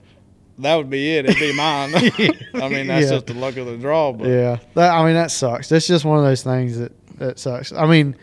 that 0.59 0.74
would 0.76 0.88
be 0.90 1.16
it. 1.16 1.26
It'd 1.26 1.38
be 1.38 1.54
mine. 1.57 1.92
I 2.54 2.68
mean, 2.68 2.86
that's 2.86 3.04
Yeah. 3.07 3.11
just 3.16 3.26
the 3.26 3.34
luck 3.34 3.57
of 3.57 3.66
the 3.66 3.76
draw. 3.76 4.12
But 4.12 4.28
yeah. 4.28 4.59
That, 4.74 4.92
I 4.92 5.04
mean, 5.04 5.14
that 5.14 5.30
sucks. 5.30 5.68
That's 5.68 5.86
just 5.86 6.04
one 6.04 6.18
of 6.18 6.24
those 6.24 6.42
things 6.42 6.78
that 6.78 6.92
that 7.18 7.38
sucks. 7.38 7.72
I 7.72 7.86
mean, 7.86 8.16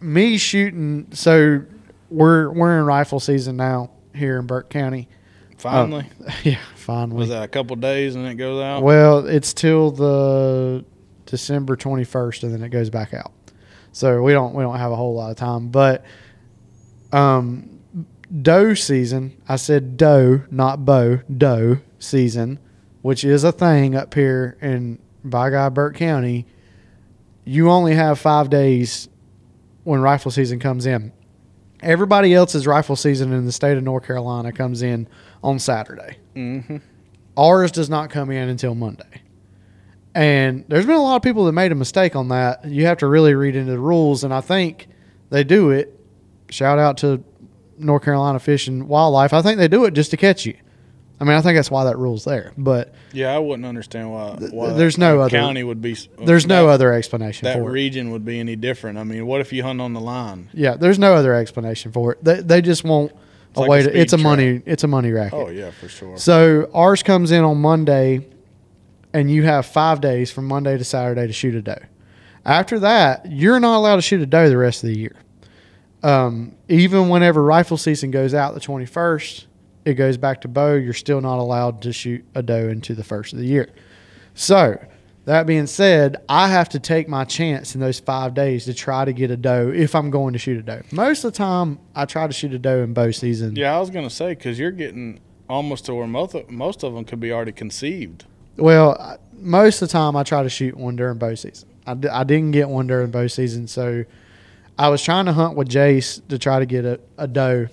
me 0.00 0.36
shooting. 0.38 1.06
So 1.12 1.62
we're 2.10 2.50
we're 2.50 2.78
in 2.78 2.84
rifle 2.86 3.20
season 3.20 3.56
now 3.56 3.90
here 4.14 4.38
in 4.38 4.46
Burke 4.46 4.70
County. 4.70 5.08
finally, 5.58 6.06
Yeah, 6.44 6.58
finally. 6.76 7.18
was 7.18 7.28
that 7.30 7.42
a 7.42 7.48
couple 7.48 7.74
days 7.76 8.14
and 8.14 8.26
it 8.26 8.34
goes 8.34 8.62
out? 8.62 8.82
Well, 8.82 9.26
it's 9.26 9.52
till 9.54 9.90
the 9.90 10.84
December 11.26 11.76
twenty 11.76 12.04
first, 12.04 12.42
and 12.42 12.52
then 12.52 12.62
it 12.62 12.68
goes 12.70 12.90
back 12.90 13.14
out. 13.14 13.32
So 13.92 14.22
we 14.22 14.32
don't 14.32 14.54
we 14.54 14.62
don't 14.62 14.76
have 14.78 14.92
a 14.92 14.96
whole 14.96 15.14
lot 15.14 15.30
of 15.30 15.36
time, 15.36 15.68
but 15.68 16.04
um, 17.12 17.73
doe 18.42 18.74
season. 18.74 19.40
I 19.48 19.56
said 19.56 19.96
doe, 19.96 20.42
not 20.50 20.84
bow. 20.84 21.20
Doe 21.36 21.78
season, 21.98 22.58
which 23.02 23.24
is 23.24 23.44
a 23.44 23.52
thing 23.52 23.94
up 23.94 24.14
here 24.14 24.56
in 24.60 24.98
by 25.24 25.50
guy 25.50 25.68
Burke 25.68 25.96
County. 25.96 26.46
You 27.44 27.70
only 27.70 27.94
have 27.94 28.18
five 28.18 28.50
days 28.50 29.08
when 29.84 30.00
rifle 30.00 30.30
season 30.30 30.58
comes 30.58 30.86
in. 30.86 31.12
Everybody 31.80 32.32
else's 32.32 32.66
rifle 32.66 32.96
season 32.96 33.32
in 33.32 33.44
the 33.44 33.52
state 33.52 33.76
of 33.76 33.84
North 33.84 34.06
Carolina 34.06 34.52
comes 34.52 34.82
in 34.82 35.08
on 35.42 35.58
Saturday. 35.58 36.18
mm-hmm. 36.34 36.78
Ours 37.36 37.72
does 37.72 37.90
not 37.90 38.10
come 38.10 38.30
in 38.30 38.48
until 38.48 38.74
Monday. 38.74 39.22
And 40.14 40.64
there's 40.68 40.86
been 40.86 40.94
a 40.94 41.02
lot 41.02 41.16
of 41.16 41.22
people 41.22 41.44
that 41.46 41.52
made 41.52 41.72
a 41.72 41.74
mistake 41.74 42.14
on 42.14 42.28
that. 42.28 42.64
You 42.64 42.86
have 42.86 42.98
to 42.98 43.08
really 43.08 43.34
read 43.34 43.56
into 43.56 43.72
the 43.72 43.78
rules, 43.78 44.22
and 44.22 44.32
I 44.32 44.40
think 44.40 44.86
they 45.30 45.42
do 45.42 45.70
it. 45.70 45.98
Shout 46.48 46.78
out 46.78 46.98
to 46.98 47.24
North 47.78 48.02
Carolina 48.04 48.38
Fish 48.38 48.68
and 48.68 48.88
Wildlife. 48.88 49.32
I 49.32 49.42
think 49.42 49.58
they 49.58 49.68
do 49.68 49.84
it 49.84 49.92
just 49.94 50.10
to 50.12 50.16
catch 50.16 50.46
you. 50.46 50.54
I 51.20 51.24
mean, 51.24 51.36
I 51.36 51.40
think 51.40 51.56
that's 51.56 51.70
why 51.70 51.84
that 51.84 51.96
rule's 51.96 52.24
there. 52.24 52.52
But 52.58 52.92
Yeah, 53.12 53.34
I 53.34 53.38
wouldn't 53.38 53.64
understand 53.64 54.10
why. 54.12 54.36
why 54.50 54.72
there's 54.72 54.98
no 54.98 55.20
other- 55.20 55.30
county 55.36 55.62
would 55.62 55.80
be. 55.80 55.92
Uh, 55.92 56.24
there's 56.24 56.46
no 56.46 56.66
that- 56.66 56.72
other 56.72 56.92
explanation 56.92 57.44
that 57.46 57.56
for 57.56 57.68
it. 57.68 57.72
region 57.72 58.10
would 58.10 58.24
be 58.24 58.40
any 58.40 58.56
different. 58.56 58.98
I 58.98 59.04
mean, 59.04 59.24
what 59.26 59.40
if 59.40 59.52
you 59.52 59.62
hunt 59.62 59.80
on 59.80 59.92
the 59.92 60.00
line? 60.00 60.48
Yeah, 60.52 60.74
there's 60.76 60.98
no 60.98 61.14
other 61.14 61.32
explanation 61.34 61.92
for 61.92 62.12
it. 62.12 62.24
They, 62.24 62.40
they 62.40 62.60
just 62.62 62.82
want 62.84 63.12
a 63.54 63.60
like 63.60 63.70
way 63.70 63.80
a 63.80 63.82
to. 63.84 63.98
It's 63.98 64.12
a 64.12 64.18
money. 64.18 64.60
It's 64.66 64.82
a 64.82 64.88
money 64.88 65.12
racket. 65.12 65.34
Oh 65.38 65.48
yeah, 65.50 65.70
for 65.70 65.88
sure. 65.88 66.16
So 66.18 66.68
ours 66.74 67.02
comes 67.04 67.30
in 67.30 67.44
on 67.44 67.58
Monday, 67.60 68.26
and 69.12 69.30
you 69.30 69.44
have 69.44 69.66
five 69.66 70.00
days 70.00 70.32
from 70.32 70.46
Monday 70.48 70.76
to 70.76 70.84
Saturday 70.84 71.28
to 71.28 71.32
shoot 71.32 71.54
a 71.54 71.62
doe. 71.62 71.78
After 72.44 72.80
that, 72.80 73.30
you're 73.30 73.60
not 73.60 73.76
allowed 73.78 73.96
to 73.96 74.02
shoot 74.02 74.20
a 74.20 74.26
doe 74.26 74.48
the 74.48 74.58
rest 74.58 74.82
of 74.82 74.88
the 74.90 74.98
year. 74.98 75.14
Um, 76.04 76.54
even 76.68 77.08
whenever 77.08 77.42
rifle 77.42 77.78
season 77.78 78.10
goes 78.10 78.34
out 78.34 78.52
the 78.54 78.60
21st, 78.60 79.46
it 79.86 79.94
goes 79.94 80.16
back 80.18 80.42
to 80.42 80.48
bow. 80.48 80.74
You're 80.74 80.92
still 80.92 81.20
not 81.20 81.38
allowed 81.38 81.82
to 81.82 81.92
shoot 81.92 82.24
a 82.34 82.42
doe 82.42 82.68
into 82.68 82.94
the 82.94 83.02
first 83.02 83.32
of 83.32 83.38
the 83.38 83.46
year. 83.46 83.70
So, 84.34 84.78
that 85.24 85.46
being 85.46 85.66
said, 85.66 86.18
I 86.28 86.48
have 86.48 86.68
to 86.70 86.78
take 86.78 87.08
my 87.08 87.24
chance 87.24 87.74
in 87.74 87.80
those 87.80 87.98
five 87.98 88.34
days 88.34 88.66
to 88.66 88.74
try 88.74 89.06
to 89.06 89.12
get 89.14 89.30
a 89.30 89.36
doe 89.38 89.72
if 89.74 89.94
I'm 89.94 90.10
going 90.10 90.34
to 90.34 90.38
shoot 90.38 90.58
a 90.58 90.62
doe. 90.62 90.82
Most 90.92 91.24
of 91.24 91.32
the 91.32 91.38
time, 91.38 91.78
I 91.94 92.04
try 92.04 92.26
to 92.26 92.32
shoot 92.32 92.52
a 92.52 92.58
doe 92.58 92.82
in 92.82 92.92
bow 92.92 93.10
season. 93.10 93.56
Yeah, 93.56 93.74
I 93.74 93.80
was 93.80 93.88
gonna 93.88 94.10
say 94.10 94.30
because 94.34 94.58
you're 94.58 94.70
getting 94.70 95.20
almost 95.48 95.86
to 95.86 95.94
where 95.94 96.06
most 96.06 96.34
of, 96.34 96.50
most 96.50 96.82
of 96.82 96.92
them 96.94 97.04
could 97.06 97.20
be 97.20 97.32
already 97.32 97.52
conceived. 97.52 98.26
Well, 98.58 99.18
most 99.32 99.80
of 99.80 99.88
the 99.88 99.92
time 99.92 100.14
I 100.16 100.22
try 100.22 100.42
to 100.42 100.50
shoot 100.50 100.76
one 100.76 100.96
during 100.96 101.16
bow 101.16 101.34
season. 101.34 101.68
I, 101.86 101.94
d- 101.94 102.08
I 102.08 102.24
didn't 102.24 102.50
get 102.50 102.68
one 102.68 102.86
during 102.86 103.10
bow 103.10 103.26
season, 103.26 103.66
so 103.66 104.04
I 104.78 104.88
was 104.88 105.02
trying 105.02 105.26
to 105.26 105.32
hunt 105.32 105.56
with 105.56 105.68
Jace 105.68 106.26
to 106.28 106.38
try 106.38 106.58
to 106.58 106.66
get 106.66 106.84
a, 106.84 107.00
a 107.16 107.28
doe 107.28 107.68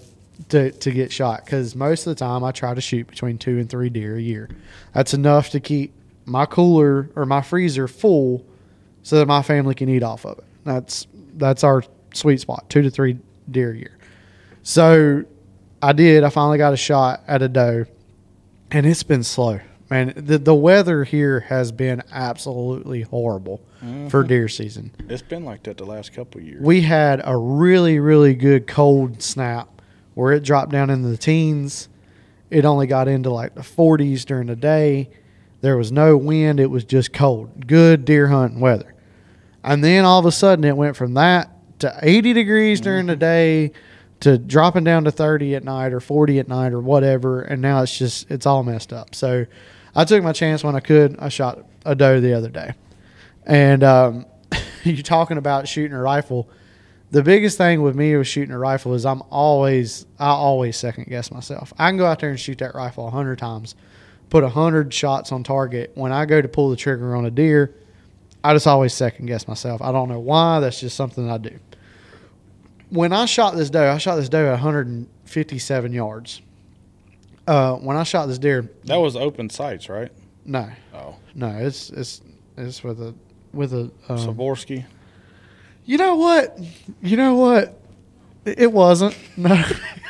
to, 0.49 0.71
to 0.71 0.91
get 0.91 1.11
shot 1.11 1.45
because 1.45 1.75
most 1.75 2.05
of 2.05 2.11
the 2.11 2.19
time 2.19 2.43
I 2.43 2.51
try 2.51 2.73
to 2.73 2.81
shoot 2.81 3.07
between 3.07 3.37
two 3.37 3.57
and 3.57 3.69
three 3.69 3.89
deer 3.89 4.15
a 4.17 4.21
year. 4.21 4.49
That's 4.93 5.13
enough 5.13 5.49
to 5.51 5.59
keep 5.59 5.93
my 6.25 6.45
cooler 6.45 7.09
or 7.15 7.25
my 7.25 7.41
freezer 7.41 7.87
full 7.87 8.45
so 9.03 9.17
that 9.17 9.25
my 9.25 9.41
family 9.41 9.73
can 9.73 9.89
eat 9.89 10.03
off 10.03 10.25
of 10.25 10.37
it. 10.39 10.45
That's 10.63 11.07
that's 11.33 11.63
our 11.63 11.83
sweet 12.13 12.39
spot, 12.39 12.69
two 12.69 12.81
to 12.83 12.89
three 12.89 13.17
deer 13.49 13.71
a 13.71 13.77
year. 13.77 13.97
So 14.63 15.25
I 15.81 15.93
did. 15.93 16.23
I 16.23 16.29
finally 16.29 16.59
got 16.59 16.73
a 16.73 16.77
shot 16.77 17.23
at 17.27 17.41
a 17.41 17.49
doe, 17.49 17.85
and 18.69 18.85
it's 18.85 19.03
been 19.03 19.23
slow. 19.23 19.59
Man, 19.89 20.13
the 20.15 20.37
the 20.37 20.55
weather 20.55 21.03
here 21.03 21.41
has 21.41 21.71
been 21.71 22.03
absolutely 22.11 23.01
horrible 23.01 23.61
for 24.09 24.21
mm-hmm. 24.21 24.27
deer 24.27 24.47
season. 24.47 24.91
It's 25.09 25.23
been 25.23 25.43
like 25.43 25.63
that 25.63 25.77
the 25.77 25.85
last 25.85 26.13
couple 26.13 26.39
of 26.39 26.47
years. 26.47 26.61
We 26.61 26.81
had 26.81 27.21
a 27.23 27.35
really 27.35 27.99
really 27.99 28.35
good 28.35 28.67
cold 28.67 29.21
snap 29.21 29.81
where 30.13 30.33
it 30.33 30.43
dropped 30.43 30.71
down 30.71 30.89
into 30.89 31.09
the 31.09 31.17
teens. 31.17 31.89
It 32.49 32.65
only 32.65 32.85
got 32.85 33.07
into 33.07 33.31
like 33.31 33.55
the 33.55 33.61
40s 33.61 34.25
during 34.25 34.47
the 34.47 34.55
day. 34.55 35.09
There 35.61 35.77
was 35.77 35.91
no 35.91 36.17
wind. 36.17 36.59
It 36.59 36.69
was 36.69 36.83
just 36.83 37.13
cold. 37.13 37.65
Good 37.65 38.05
deer 38.05 38.27
hunting 38.27 38.59
weather. 38.59 38.93
And 39.63 39.83
then 39.83 40.05
all 40.05 40.19
of 40.19 40.25
a 40.25 40.31
sudden 40.31 40.65
it 40.65 40.75
went 40.75 40.95
from 40.95 41.13
that 41.13 41.49
to 41.79 41.97
80 42.01 42.33
degrees 42.33 42.81
during 42.81 43.07
the 43.07 43.13
mm-hmm. 43.13 43.19
day 43.19 43.71
to 44.21 44.37
dropping 44.37 44.83
down 44.83 45.05
to 45.05 45.11
30 45.11 45.55
at 45.55 45.63
night 45.63 45.93
or 45.93 45.99
40 45.99 46.39
at 46.39 46.47
night 46.47 46.73
or 46.73 46.79
whatever. 46.79 47.41
And 47.41 47.61
now 47.61 47.81
it's 47.81 47.97
just, 47.97 48.29
it's 48.29 48.45
all 48.45 48.63
messed 48.63 48.93
up. 48.93 49.15
So 49.15 49.45
I 49.95 50.05
took 50.05 50.23
my 50.23 50.33
chance 50.33 50.63
when 50.63 50.75
I 50.75 50.79
could. 50.79 51.17
I 51.19 51.29
shot 51.29 51.65
a 51.85 51.95
doe 51.95 52.19
the 52.19 52.33
other 52.33 52.49
day. 52.49 52.73
And 53.51 53.83
um, 53.83 54.25
you're 54.85 55.03
talking 55.03 55.37
about 55.37 55.67
shooting 55.67 55.91
a 55.91 56.01
rifle. 56.01 56.49
The 57.11 57.21
biggest 57.21 57.57
thing 57.57 57.81
with 57.81 57.97
me 57.97 58.15
with 58.15 58.25
shooting 58.27 58.53
a 58.53 58.57
rifle 58.57 58.93
is 58.93 59.05
I'm 59.05 59.21
always, 59.29 60.05
I 60.17 60.29
always 60.29 60.77
second 60.77 61.07
guess 61.07 61.33
myself. 61.33 61.73
I 61.77 61.89
can 61.89 61.97
go 61.97 62.05
out 62.05 62.19
there 62.19 62.29
and 62.29 62.39
shoot 62.39 62.59
that 62.59 62.73
rifle 62.75 63.05
a 63.05 63.11
hundred 63.11 63.39
times, 63.39 63.75
put 64.29 64.45
a 64.45 64.49
hundred 64.49 64.93
shots 64.93 65.33
on 65.33 65.43
target. 65.43 65.91
When 65.95 66.13
I 66.13 66.25
go 66.25 66.41
to 66.41 66.47
pull 66.47 66.69
the 66.69 66.77
trigger 66.77 67.13
on 67.13 67.25
a 67.25 67.29
deer, 67.29 67.75
I 68.41 68.53
just 68.53 68.67
always 68.67 68.93
second 68.93 69.25
guess 69.25 69.49
myself. 69.49 69.81
I 69.81 69.91
don't 69.91 70.07
know 70.07 70.19
why. 70.21 70.61
That's 70.61 70.79
just 70.79 70.95
something 70.95 71.29
I 71.29 71.37
do. 71.37 71.59
When 72.89 73.11
I 73.11 73.25
shot 73.25 73.57
this 73.57 73.69
doe, 73.69 73.91
I 73.91 73.97
shot 73.97 74.15
this 74.15 74.29
doe 74.29 74.45
at 74.45 74.51
157 74.51 75.91
yards. 75.91 76.41
Uh, 77.45 77.75
when 77.75 77.97
I 77.97 78.03
shot 78.03 78.27
this 78.27 78.39
deer, 78.39 78.71
that 78.85 78.95
was 78.95 79.17
open 79.17 79.49
sights, 79.49 79.89
right? 79.89 80.09
no, 80.45 80.69
Oh, 80.93 81.17
no, 81.35 81.49
it's 81.49 81.89
it's 81.89 82.21
it's 82.55 82.81
with 82.81 83.01
a 83.01 83.13
with 83.53 83.73
a. 83.73 83.91
Um, 84.09 84.17
Swarovski. 84.17 84.85
you 85.85 85.97
know 85.97 86.15
what? 86.15 86.57
You 87.01 87.17
know 87.17 87.35
what? 87.35 87.79
It 88.45 88.59
it 88.59 88.71
wasn't. 88.71 89.17
No, 89.37 89.53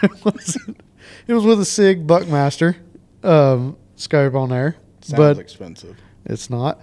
it 0.03 0.25
wasn't. 0.25 0.81
It 1.27 1.33
was 1.33 1.45
with 1.45 1.59
a 1.61 1.65
Sig 1.65 2.05
Buckmaster 2.07 2.75
um, 3.23 3.77
scope 3.95 4.33
on 4.35 4.49
there, 4.49 4.75
Sounds 5.01 5.17
but 5.17 5.37
expensive. 5.39 5.97
it's 6.25 6.49
not. 6.49 6.79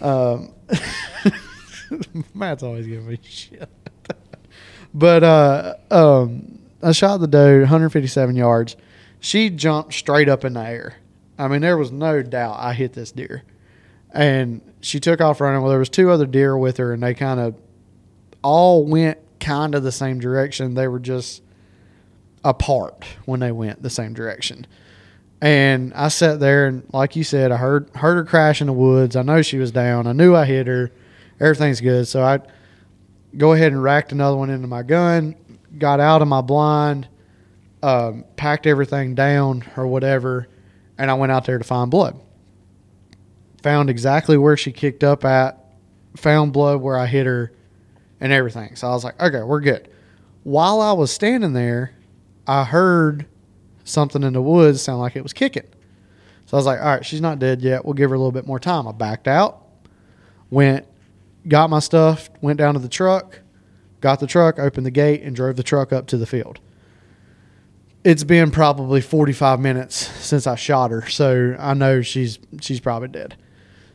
Um, 0.00 0.52
Matt's 2.34 2.62
always 2.62 2.86
giving 2.86 3.08
me 3.08 3.18
shit. 3.22 3.68
but 4.94 5.22
uh, 5.24 5.74
um, 5.90 6.60
I 6.82 6.92
shot 6.92 7.18
the 7.18 7.26
doe 7.26 7.60
157 7.60 8.36
yards. 8.36 8.76
She 9.18 9.50
jumped 9.50 9.92
straight 9.94 10.28
up 10.28 10.44
in 10.44 10.54
the 10.54 10.60
air. 10.62 10.94
I 11.38 11.48
mean, 11.48 11.60
there 11.62 11.76
was 11.76 11.90
no 11.92 12.22
doubt 12.22 12.56
I 12.58 12.72
hit 12.72 12.92
this 12.92 13.12
deer. 13.12 13.42
And 14.12 14.60
she 14.80 15.00
took 15.00 15.20
off 15.20 15.40
running. 15.40 15.60
Well, 15.60 15.70
there 15.70 15.78
was 15.78 15.88
two 15.88 16.10
other 16.10 16.26
deer 16.26 16.56
with 16.56 16.76
her, 16.78 16.92
and 16.92 17.02
they 17.02 17.14
kind 17.14 17.40
of 17.40 17.54
all 18.42 18.84
went 18.84 19.18
kind 19.38 19.74
of 19.74 19.82
the 19.82 19.92
same 19.92 20.20
direction. 20.20 20.74
They 20.74 20.88
were 20.88 21.00
just 21.00 21.42
apart 22.44 23.04
when 23.24 23.40
they 23.40 23.52
went 23.52 23.82
the 23.82 23.90
same 23.90 24.14
direction. 24.14 24.66
And 25.42 25.94
I 25.94 26.08
sat 26.08 26.38
there 26.38 26.66
and 26.66 26.84
like 26.92 27.16
you 27.16 27.24
said, 27.24 27.50
I 27.50 27.56
heard 27.56 27.90
heard 27.94 28.16
her 28.16 28.24
crash 28.24 28.60
in 28.60 28.66
the 28.66 28.72
woods. 28.74 29.16
I 29.16 29.22
know 29.22 29.40
she 29.40 29.58
was 29.58 29.70
down. 29.72 30.06
I 30.06 30.12
knew 30.12 30.34
I 30.34 30.44
hit 30.44 30.66
her. 30.66 30.92
Everything's 31.38 31.80
good. 31.80 32.06
So 32.06 32.22
I 32.22 32.40
go 33.36 33.52
ahead 33.52 33.72
and 33.72 33.82
racked 33.82 34.12
another 34.12 34.36
one 34.36 34.50
into 34.50 34.66
my 34.66 34.82
gun, 34.82 35.34
got 35.78 35.98
out 35.98 36.20
of 36.20 36.28
my 36.28 36.42
blind, 36.42 37.08
um, 37.82 38.24
packed 38.36 38.66
everything 38.66 39.14
down 39.14 39.64
or 39.76 39.86
whatever, 39.86 40.48
and 40.98 41.10
I 41.10 41.14
went 41.14 41.32
out 41.32 41.46
there 41.46 41.56
to 41.56 41.64
find 41.64 41.90
blood. 41.90 42.20
Found 43.62 43.90
exactly 43.90 44.36
where 44.36 44.56
she 44.56 44.72
kicked 44.72 45.04
up 45.04 45.24
at, 45.24 45.58
found 46.16 46.52
blood 46.52 46.80
where 46.80 46.98
I 46.98 47.06
hit 47.06 47.26
her, 47.26 47.52
and 48.20 48.32
everything. 48.32 48.76
So 48.76 48.88
I 48.88 48.90
was 48.90 49.04
like, 49.04 49.20
okay, 49.20 49.42
we're 49.42 49.60
good. 49.60 49.88
While 50.42 50.80
I 50.80 50.92
was 50.92 51.10
standing 51.10 51.52
there, 51.52 51.94
I 52.46 52.64
heard 52.64 53.26
something 53.84 54.22
in 54.22 54.32
the 54.32 54.42
woods 54.42 54.82
sound 54.82 55.00
like 55.00 55.16
it 55.16 55.22
was 55.22 55.32
kicking. 55.32 55.66
So 56.46 56.56
I 56.56 56.58
was 56.58 56.66
like, 56.66 56.80
all 56.80 56.86
right, 56.86 57.06
she's 57.06 57.20
not 57.20 57.38
dead 57.38 57.62
yet. 57.62 57.84
We'll 57.84 57.94
give 57.94 58.10
her 58.10 58.16
a 58.16 58.18
little 58.18 58.32
bit 58.32 58.46
more 58.46 58.58
time. 58.58 58.88
I 58.88 58.92
backed 58.92 59.28
out, 59.28 59.66
went, 60.50 60.86
got 61.46 61.70
my 61.70 61.78
stuff, 61.78 62.28
went 62.40 62.58
down 62.58 62.74
to 62.74 62.80
the 62.80 62.88
truck, 62.88 63.40
got 64.00 64.20
the 64.20 64.26
truck, 64.26 64.58
opened 64.58 64.86
the 64.86 64.90
gate, 64.90 65.22
and 65.22 65.34
drove 65.36 65.56
the 65.56 65.62
truck 65.62 65.92
up 65.92 66.06
to 66.08 66.16
the 66.16 66.26
field. 66.26 66.60
It's 68.02 68.24
been 68.24 68.50
probably 68.50 69.00
45 69.00 69.60
minutes 69.60 69.94
since 69.94 70.46
I 70.46 70.54
shot 70.54 70.90
her, 70.90 71.06
so 71.08 71.54
I 71.58 71.74
know 71.74 72.00
she's 72.00 72.38
she's 72.60 72.80
probably 72.80 73.08
dead. 73.08 73.36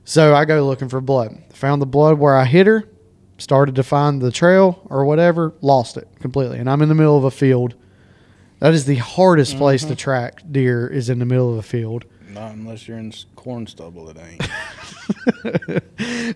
So 0.06 0.36
I 0.36 0.46
go 0.46 0.66
looking 0.66 0.88
for 0.88 1.02
blood. 1.02 1.36
Found 1.54 1.82
the 1.82 1.88
blood 1.88 2.20
where 2.20 2.38
I 2.38 2.46
hit 2.46 2.68
her, 2.68 2.84
started 3.40 3.76
to 3.76 3.84
find 3.84 4.22
the 4.22 4.32
trail 4.32 4.82
or 4.86 5.04
whatever, 5.04 5.54
lost 5.62 5.98
it 5.98 6.08
completely. 6.20 6.60
And 6.60 6.70
I'm 6.70 6.82
in 6.84 6.90
the 6.90 6.96
middle 6.96 7.18
of 7.18 7.24
a 7.24 7.32
field. 7.32 7.74
That 8.60 8.74
is 8.74 8.86
the 8.86 8.96
hardest 8.96 9.58
place 9.58 9.84
to 9.84 9.96
track 9.96 10.44
deer 10.50 10.88
is 10.88 11.10
in 11.10 11.20
the 11.20 11.26
middle 11.26 11.52
of 11.52 11.58
a 11.58 11.64
field. 11.64 12.06
Not 12.30 12.54
unless 12.54 12.88
you're 12.88 13.00
in 13.00 13.14
corn 13.36 13.66
stubble, 13.66 14.10
it 14.10 14.18
ain't. 14.18 14.48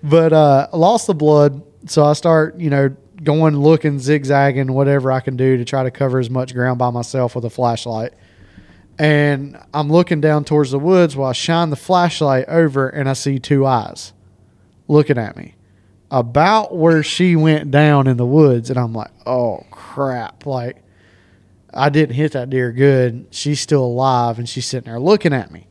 but 0.04 0.34
uh, 0.34 0.68
I 0.74 0.78
lost 0.78 1.08
the 1.08 1.14
blood, 1.14 1.62
so 1.86 2.04
I 2.04 2.14
start, 2.14 2.58
you 2.58 2.70
know, 2.70 2.96
going 3.24 3.56
looking, 3.56 4.00
zigzagging, 4.00 4.74
whatever 4.74 5.12
I 5.12 5.20
can 5.20 5.38
do 5.38 5.58
to 5.58 5.66
try 5.66 5.84
to 5.84 5.92
cover 5.92 6.20
as 6.20 6.30
much 6.30 6.54
ground 6.54 6.80
by 6.80 6.90
myself 6.90 7.36
with 7.36 7.46
a 7.46 7.50
flashlight. 7.50 8.14
And 9.00 9.58
I'm 9.74 9.90
looking 9.90 10.20
down 10.20 10.44
towards 10.44 10.72
the 10.72 10.80
woods 10.80 11.16
while 11.16 11.30
I 11.30 11.34
shine 11.34 11.70
the 11.70 11.78
flashlight 11.78 12.50
over, 12.50 12.90
and 12.90 13.08
I 13.08 13.14
see 13.14 13.40
two 13.40 13.66
eyes 13.66 14.12
looking 14.90 15.18
at 15.18 15.38
me 15.38 15.56
about 16.12 16.76
where 16.76 17.02
she 17.02 17.36
went 17.38 17.72
down 17.72 18.08
in 18.08 18.18
the 18.18 18.26
woods, 18.26 18.70
and 18.70 18.78
I'm 18.78 18.94
like, 18.94 19.12
oh 19.26 19.66
crap! 19.72 20.46
Like 20.46 20.84
I 21.74 21.90
didn't 21.90 22.16
hit 22.16 22.34
that 22.34 22.50
deer 22.50 22.74
good. 22.74 23.28
She's 23.32 23.62
still 23.62 23.86
alive, 23.86 24.38
and 24.38 24.50
she's 24.50 24.66
sitting 24.66 24.90
there 24.90 25.00
looking 25.00 25.32
at 25.32 25.50
me. 25.50 25.66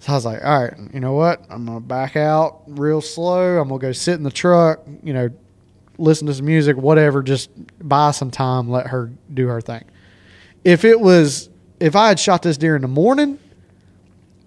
So 0.00 0.12
I 0.12 0.16
was 0.16 0.24
like, 0.24 0.44
all 0.44 0.64
right, 0.64 0.74
you 0.92 0.98
know 1.00 1.12
what? 1.12 1.44
I'm 1.48 1.66
gonna 1.66 1.80
back 1.80 2.16
out 2.16 2.62
real 2.66 3.00
slow. 3.00 3.58
I'm 3.58 3.68
gonna 3.68 3.80
go 3.80 3.92
sit 3.92 4.14
in 4.14 4.24
the 4.24 4.32
truck, 4.32 4.80
you 5.04 5.12
know, 5.12 5.30
listen 5.98 6.26
to 6.26 6.34
some 6.34 6.46
music, 6.46 6.76
whatever. 6.76 7.22
Just 7.22 7.50
buy 7.86 8.10
some 8.10 8.32
time, 8.32 8.68
let 8.68 8.88
her 8.88 9.12
do 9.32 9.46
her 9.46 9.60
thing. 9.60 9.84
If 10.64 10.84
it 10.84 10.98
was, 10.98 11.48
if 11.84 11.94
I 11.94 12.08
had 12.08 12.18
shot 12.18 12.40
this 12.42 12.56
deer 12.56 12.76
in 12.76 12.82
the 12.82 12.88
morning, 12.88 13.38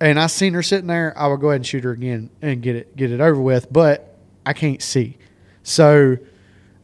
and 0.01 0.19
I 0.19 0.25
seen 0.25 0.53
her 0.53 0.63
sitting 0.63 0.88
there, 0.88 1.13
I 1.15 1.27
would 1.27 1.39
go 1.39 1.49
ahead 1.49 1.57
and 1.57 1.65
shoot 1.67 1.83
her 1.83 1.91
again 1.91 2.31
and 2.41 2.61
get 2.63 2.75
it 2.75 2.95
get 2.95 3.11
it 3.11 3.21
over 3.21 3.39
with. 3.39 3.71
But 3.71 4.15
I 4.45 4.53
can't 4.53 4.81
see, 4.81 5.17
so 5.61 6.17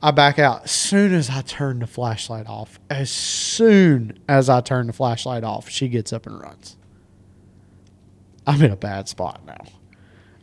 I 0.02 0.12
back 0.12 0.38
out. 0.38 0.66
As 0.66 0.72
soon 0.72 1.14
as 1.14 1.30
I 1.30 1.42
turn 1.42 1.80
the 1.80 1.88
flashlight 1.88 2.46
off, 2.46 2.80
as 2.90 3.10
soon 3.10 4.20
as 4.30 4.48
I 4.48 4.62
turn 4.62 4.88
the 4.88 4.94
flashlight 4.94 5.44
off, 5.44 5.70
she 5.70 5.88
gets 5.88 6.14
up 6.14 6.28
and 6.28 6.40
runs. 6.40 6.78
I'm 8.46 8.62
in 8.62 8.72
a 8.72 8.76
bad 8.76 9.08
spot 9.08 9.42
now 9.48 9.66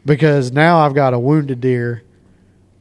because 0.04 0.50
now 0.50 0.78
I've 0.78 0.94
got 0.94 1.14
a 1.14 1.18
wounded 1.18 1.61
deer 1.61 2.02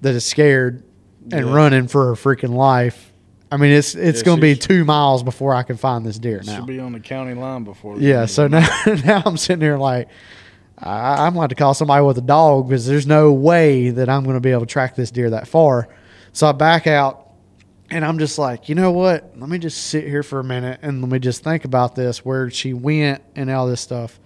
that 0.02 0.16
is 0.16 0.26
scared 0.26 0.84
and 1.32 1.46
Yeah. 1.48 1.54
running 1.54 1.88
for 1.88 2.08
her 2.08 2.14
freaking 2.14 2.54
life. 2.56 3.09
I 3.52 3.58
mean, 3.58 3.72
it's 3.72 3.96
it's 3.96 4.20
Yeah, 4.20 4.26
going 4.26 4.38
to 4.38 4.42
be 4.42 4.56
two 4.56 4.86
miles 4.86 5.24
before 5.24 5.56
I 5.56 5.64
can 5.64 5.78
find 5.78 6.06
this 6.06 6.20
deer 6.20 6.42
now. 6.46 6.58
Should 6.58 6.68
be 6.68 6.80
on 6.80 6.92
the 6.92 7.00
county 7.00 7.34
line 7.34 7.64
before. 7.64 7.98
Yeah, 8.00 8.26
so 8.26 8.48
now 8.48 8.68
now 9.06 9.24
I'm 9.26 9.38
sitting 9.38 9.60
there 9.60 9.78
like 9.78 10.08
I, 10.78 11.26
I'm 11.26 11.34
going 11.34 11.50
to 11.50 11.56
call 11.56 11.74
somebody 11.74 12.04
with 12.06 12.18
a 12.18 12.22
dog 12.22 12.70
because 12.70 12.86
there's 12.86 13.08
no 13.08 13.34
way 13.34 13.90
that 13.90 14.08
I'm 14.10 14.24
going 14.24 14.36
to 14.36 14.42
be 14.42 14.52
able 14.52 14.62
to 14.62 14.66
track 14.68 14.96
this 14.96 15.12
deer 15.12 15.32
that 15.32 15.48
far. 15.48 15.90
So 16.32 16.48
I 16.48 16.52
back 16.52 16.88
out 16.88 17.32
and 17.90 18.06
I'm 18.06 18.20
just 18.20 18.38
like, 18.38 18.70
you 18.70 18.76
know 18.76 18.92
what? 18.92 19.38
Let 19.38 19.50
me 19.50 19.58
just 19.58 19.88
sit 19.88 20.06
here 20.06 20.24
for 20.24 20.40
a 20.40 20.44
minute 20.44 20.80
and 20.84 21.02
let 21.02 21.12
me 21.12 21.20
just 21.20 21.44
think 21.44 21.66
about 21.66 21.96
this, 21.96 22.24
where 22.24 22.50
she 22.52 22.74
went 22.74 23.24
and 23.36 23.50
all 23.50 23.68
this 23.68 23.82
stuff. 23.82 24.20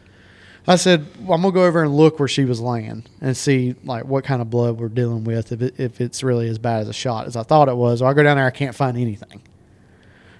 I 0.66 0.78
said, 0.78 1.06
well, 1.20 1.34
I'm 1.34 1.42
gonna 1.42 1.54
go 1.54 1.66
over 1.66 1.84
and 1.84 1.94
look 1.94 2.20
where 2.20 2.28
she 2.28 2.46
was 2.46 2.62
laying 2.62 3.04
and 3.20 3.36
see 3.36 3.76
like 3.84 4.06
what 4.06 4.24
kind 4.24 4.42
of 4.42 4.50
blood 4.50 4.80
we're 4.80 4.88
dealing 4.88 5.26
with. 5.26 5.52
If 5.52 5.62
it, 5.62 5.80
if 5.80 6.00
it's 6.00 6.24
really 6.24 6.48
as 6.48 6.58
bad 6.58 6.82
as 6.82 6.88
a 6.88 6.94
shot 6.94 7.28
as 7.28 7.36
I 7.36 7.44
thought 7.44 7.68
it 7.68 7.76
was, 7.76 8.02
or 8.02 8.10
I 8.10 8.14
go 8.14 8.24
down 8.24 8.38
there, 8.38 8.46
I 8.46 8.52
can't 8.52 8.76
find 8.76 8.98
anything. 8.98 9.42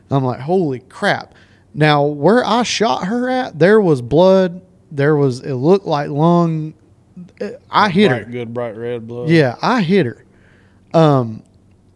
I'm 0.10 0.24
like, 0.24 0.40
holy 0.40 0.80
crap! 0.80 1.34
Now 1.74 2.06
where 2.06 2.46
I 2.46 2.64
shot 2.64 3.06
her 3.08 3.30
at, 3.30 3.60
there 3.60 3.82
was 3.82 4.02
blood. 4.02 4.62
There 4.92 5.16
was 5.18 5.42
it 5.42 5.56
looked 5.56 5.86
like 5.86 6.10
lung. 6.10 6.74
I 7.70 7.90
hit 7.90 8.12
her. 8.12 8.24
Good 8.24 8.54
bright 8.54 8.78
red 8.78 9.08
blood. 9.08 9.30
Yeah, 9.30 9.58
I 9.62 9.82
hit 9.82 10.06
her. 10.06 10.24
Um, 10.94 11.44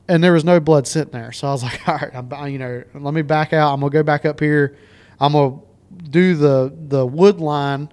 and 0.10 0.24
there 0.24 0.34
was 0.34 0.44
no 0.44 0.60
blood 0.60 0.88
sitting 0.88 1.14
there. 1.14 1.32
So 1.32 1.48
I 1.48 1.52
was 1.52 1.64
like, 1.64 1.88
all 1.88 1.96
right, 1.96 2.14
I'm, 2.14 2.50
you 2.50 2.60
know, 2.60 2.84
let 2.94 3.14
me 3.14 3.22
back 3.22 3.54
out. 3.54 3.74
I'm 3.74 3.80
gonna 3.80 3.92
go 3.92 4.04
back 4.04 4.26
up 4.26 4.42
here. 4.42 4.76
I'm 5.20 5.32
gonna 5.32 5.60
do 6.10 6.36
the 6.36 6.74
the 6.90 7.06
wood 7.06 7.40
line 7.40 7.90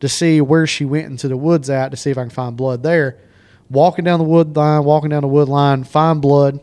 to 0.00 0.08
see 0.08 0.40
where 0.40 0.66
she 0.66 0.84
went 0.84 1.06
into 1.06 1.28
the 1.28 1.36
woods 1.36 1.68
at 1.70 1.90
to 1.90 1.96
see 1.96 2.10
if 2.10 2.18
I 2.18 2.22
can 2.22 2.30
find 2.30 2.56
blood 2.56 2.82
there. 2.82 3.18
Walking 3.70 4.04
down 4.04 4.18
the 4.18 4.24
wood 4.24 4.56
line, 4.56 4.84
walking 4.84 5.10
down 5.10 5.22
the 5.22 5.28
wood 5.28 5.48
line, 5.48 5.84
find 5.84 6.22
blood 6.22 6.60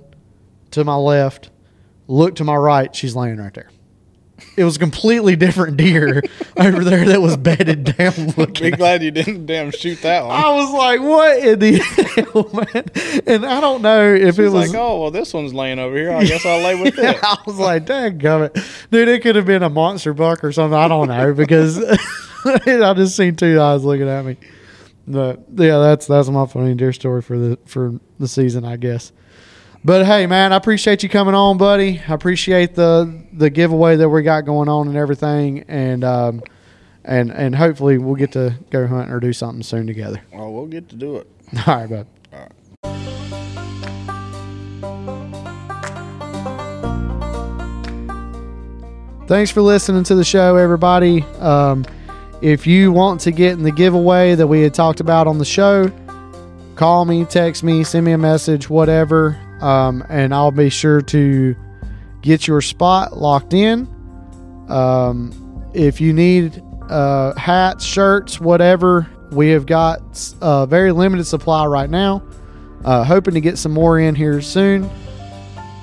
to 0.72 0.84
my 0.84 0.96
left. 0.96 1.50
Look 2.08 2.36
to 2.36 2.44
my 2.44 2.56
right. 2.56 2.96
She's 2.96 3.16
laying 3.16 3.38
right 3.38 3.54
there. 3.54 3.70
It 4.58 4.66
was 4.66 4.76
a 4.76 4.80
completely 4.80 5.36
different 5.38 5.78
deer 5.78 6.22
over 6.58 6.84
there 6.84 7.06
that 7.06 7.22
was 7.22 7.38
bedded 7.38 7.96
down 7.96 8.34
looking 8.38 8.72
Be 8.72 8.76
glad 8.76 9.02
you 9.02 9.12
didn't 9.12 9.46
damn 9.46 9.72
shoot 9.72 10.02
that 10.02 10.26
one. 10.26 10.36
I 10.36 10.54
was 10.54 10.74
like, 10.74 11.00
"What 11.00 11.40
in 11.40 11.60
the 11.60 11.78
hell, 11.78 12.50
man?" 12.74 13.24
And 13.26 13.46
I 13.46 13.62
don't 13.62 13.82
know 13.82 14.14
if 14.14 14.38
it 14.38 14.50
was. 14.50 14.72
like, 14.72 14.80
oh 14.80 15.02
well, 15.02 15.12
this 15.12 15.34
one's 15.34 15.54
laying 15.54 15.80
over 15.80 15.96
here. 15.96 16.12
I 16.12 16.26
guess 16.26 16.46
I'll 16.46 16.62
lay 16.62 16.76
with 16.76 16.96
it. 17.00 17.18
I 17.24 17.38
was 17.46 17.58
like, 17.58 17.86
"Dang 17.86 18.20
gummit, 18.20 18.90
dude! 18.92 19.08
It 19.08 19.22
could 19.22 19.38
have 19.38 19.46
been 19.46 19.64
a 19.64 19.70
monster 19.70 20.14
buck 20.14 20.44
or 20.44 20.52
something. 20.52 20.78
I 20.78 20.90
don't 20.90 21.08
know 21.08 21.34
because 21.34 21.78
I 22.66 22.94
just 22.94 23.16
seen 23.16 23.36
two 23.36 23.60
eyes 23.60 23.84
looking 23.84 24.08
at 24.08 24.26
me." 24.26 24.38
But 25.08 25.44
yeah, 25.56 25.78
that's 25.78 26.08
that's 26.08 26.30
my 26.30 26.46
funny 26.48 26.74
deer 26.74 26.94
story 26.94 27.22
for 27.22 27.38
the 27.38 27.60
for 27.66 28.00
the 28.20 28.28
season, 28.28 28.66
I 28.66 28.78
guess. 28.78 29.12
But 29.84 30.06
hey, 30.08 30.26
man, 30.26 30.52
I 30.52 30.56
appreciate 30.56 31.04
you 31.04 31.10
coming 31.10 31.36
on, 31.36 31.58
buddy. 31.58 32.02
I 32.08 32.14
appreciate 32.14 32.74
the 32.74 33.24
the 33.34 33.52
giveaway 33.52 33.98
that 33.98 34.10
we 34.10 34.24
got 34.24 34.42
going 34.42 34.68
on 34.68 34.88
and 34.88 34.98
everything, 34.98 35.64
and 35.68 36.04
um, 36.04 36.42
and 37.04 37.32
and 37.32 37.56
hopefully 37.56 38.00
we'll 38.00 38.16
get 38.16 38.32
to 38.32 38.56
go 38.72 38.88
hunting 38.88 39.14
or 39.14 39.20
do 39.20 39.32
something 39.32 39.62
soon 39.62 39.86
together. 39.86 40.22
Oh, 40.34 40.50
we'll 40.50 40.66
get 40.66 40.90
to 40.90 40.96
do 40.96 41.18
it. 41.18 41.28
All 41.68 41.76
right, 41.76 41.90
bud. 41.90 42.08
All 42.34 42.40
right. 42.40 42.52
Thanks 49.28 49.52
for 49.52 49.62
listening 49.62 50.04
to 50.06 50.16
the 50.16 50.24
show, 50.24 50.56
everybody. 50.56 51.24
Um, 51.40 51.86
if 52.46 52.68
you 52.68 52.92
want 52.92 53.22
to 53.22 53.32
get 53.32 53.54
in 53.54 53.64
the 53.64 53.72
giveaway 53.72 54.36
that 54.36 54.46
we 54.46 54.62
had 54.62 54.72
talked 54.72 55.00
about 55.00 55.26
on 55.26 55.40
the 55.40 55.46
show, 55.46 55.92
call 56.76 57.04
me, 57.04 57.26
text 57.26 57.64
me, 57.64 57.84
send 57.84 58.06
me 58.06 58.12
a 58.12 58.20
message, 58.20 58.70
whatever, 58.70 59.36
um, 59.62 60.06
and 60.10 60.32
I'll 60.32 60.52
be 60.52 60.70
sure 60.70 61.02
to 61.02 61.56
get 62.22 62.48
your 62.48 62.62
spot 62.62 63.18
locked 63.18 63.56
in. 63.56 63.88
Um, 64.70 65.72
if 65.74 66.00
you 66.00 66.14
need 66.14 66.62
uh, 66.88 67.34
hats, 67.34 67.84
shirts, 67.84 68.40
whatever, 68.40 69.08
we 69.32 69.50
have 69.50 69.66
got 69.66 70.02
a 70.40 70.68
very 70.68 70.92
limited 70.92 71.26
supply 71.26 71.66
right 71.66 71.90
now. 71.90 72.22
Uh, 72.84 73.04
hoping 73.04 73.34
to 73.34 73.42
get 73.42 73.58
some 73.58 73.72
more 73.72 73.98
in 74.00 74.14
here 74.14 74.40
soon. 74.40 74.88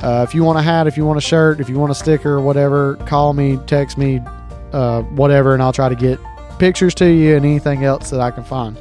Uh, 0.01 0.25
if 0.29 0.33
you 0.33 0.45
want 0.45 0.61
a 0.61 0.63
hat, 0.63 0.87
if 0.87 0.97
you 0.97 1.05
want 1.05 1.19
a 1.19 1.23
shirt, 1.23 1.59
if 1.59 1.69
you 1.69 1.77
want 1.77 1.91
a 1.91 1.95
sticker, 1.97 2.41
whatever, 2.41 2.95
call 3.09 3.33
me, 3.33 3.59
text 3.67 3.99
me, 3.99 4.21
uh, 4.73 5.03
whatever, 5.03 5.55
and 5.55 5.63
I'll 5.63 5.73
try 5.73 5.89
to 5.89 5.97
get 5.97 6.21
pictures 6.63 6.95
to 6.95 7.11
you 7.11 7.35
and 7.35 7.45
anything 7.45 7.83
else 7.83 8.09
that 8.11 8.21
I 8.21 8.31
can 8.31 8.45
find. 8.45 8.79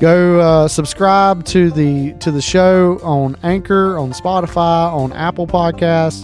Go 0.00 0.38
uh, 0.38 0.68
subscribe 0.68 1.44
to 1.46 1.72
the 1.72 2.12
to 2.20 2.30
the 2.30 2.40
show 2.40 3.00
on 3.02 3.36
Anchor, 3.42 3.98
on 3.98 4.12
Spotify, 4.12 4.92
on 4.92 5.12
Apple 5.12 5.48
Podcasts. 5.48 6.22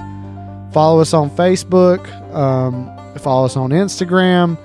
Follow 0.73 1.01
us 1.01 1.13
on 1.13 1.29
Facebook. 1.31 2.07
Um, 2.33 2.87
follow 3.19 3.47
us 3.47 3.57
on 3.57 3.71
Instagram. 3.71 4.57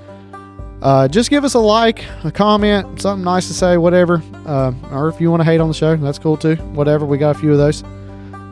Uh, 0.83 1.07
just 1.07 1.31
give 1.31 1.43
us 1.43 1.55
a 1.55 1.59
like, 1.59 2.05
a 2.23 2.31
comment, 2.31 3.01
something 3.01 3.23
nice 3.23 3.47
to 3.47 3.53
say, 3.55 3.77
whatever. 3.77 4.21
Uh, 4.45 4.73
or 4.91 5.09
if 5.09 5.19
you 5.19 5.31
want 5.31 5.41
to 5.41 5.45
hate 5.45 5.59
on 5.59 5.69
the 5.69 5.73
show, 5.73 5.95
that's 5.95 6.19
cool 6.19 6.37
too. 6.37 6.55
Whatever. 6.75 7.07
We 7.07 7.17
got 7.17 7.35
a 7.35 7.39
few 7.39 7.51
of 7.51 7.57
those. 7.57 7.83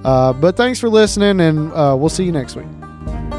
Uh, 0.03 0.33
but 0.33 0.57
thanks 0.57 0.79
for 0.79 0.89
listening, 0.89 1.39
and 1.39 1.71
uh, 1.73 1.95
we'll 1.95 2.09
see 2.09 2.23
you 2.23 2.31
next 2.31 2.55
week. 2.55 3.38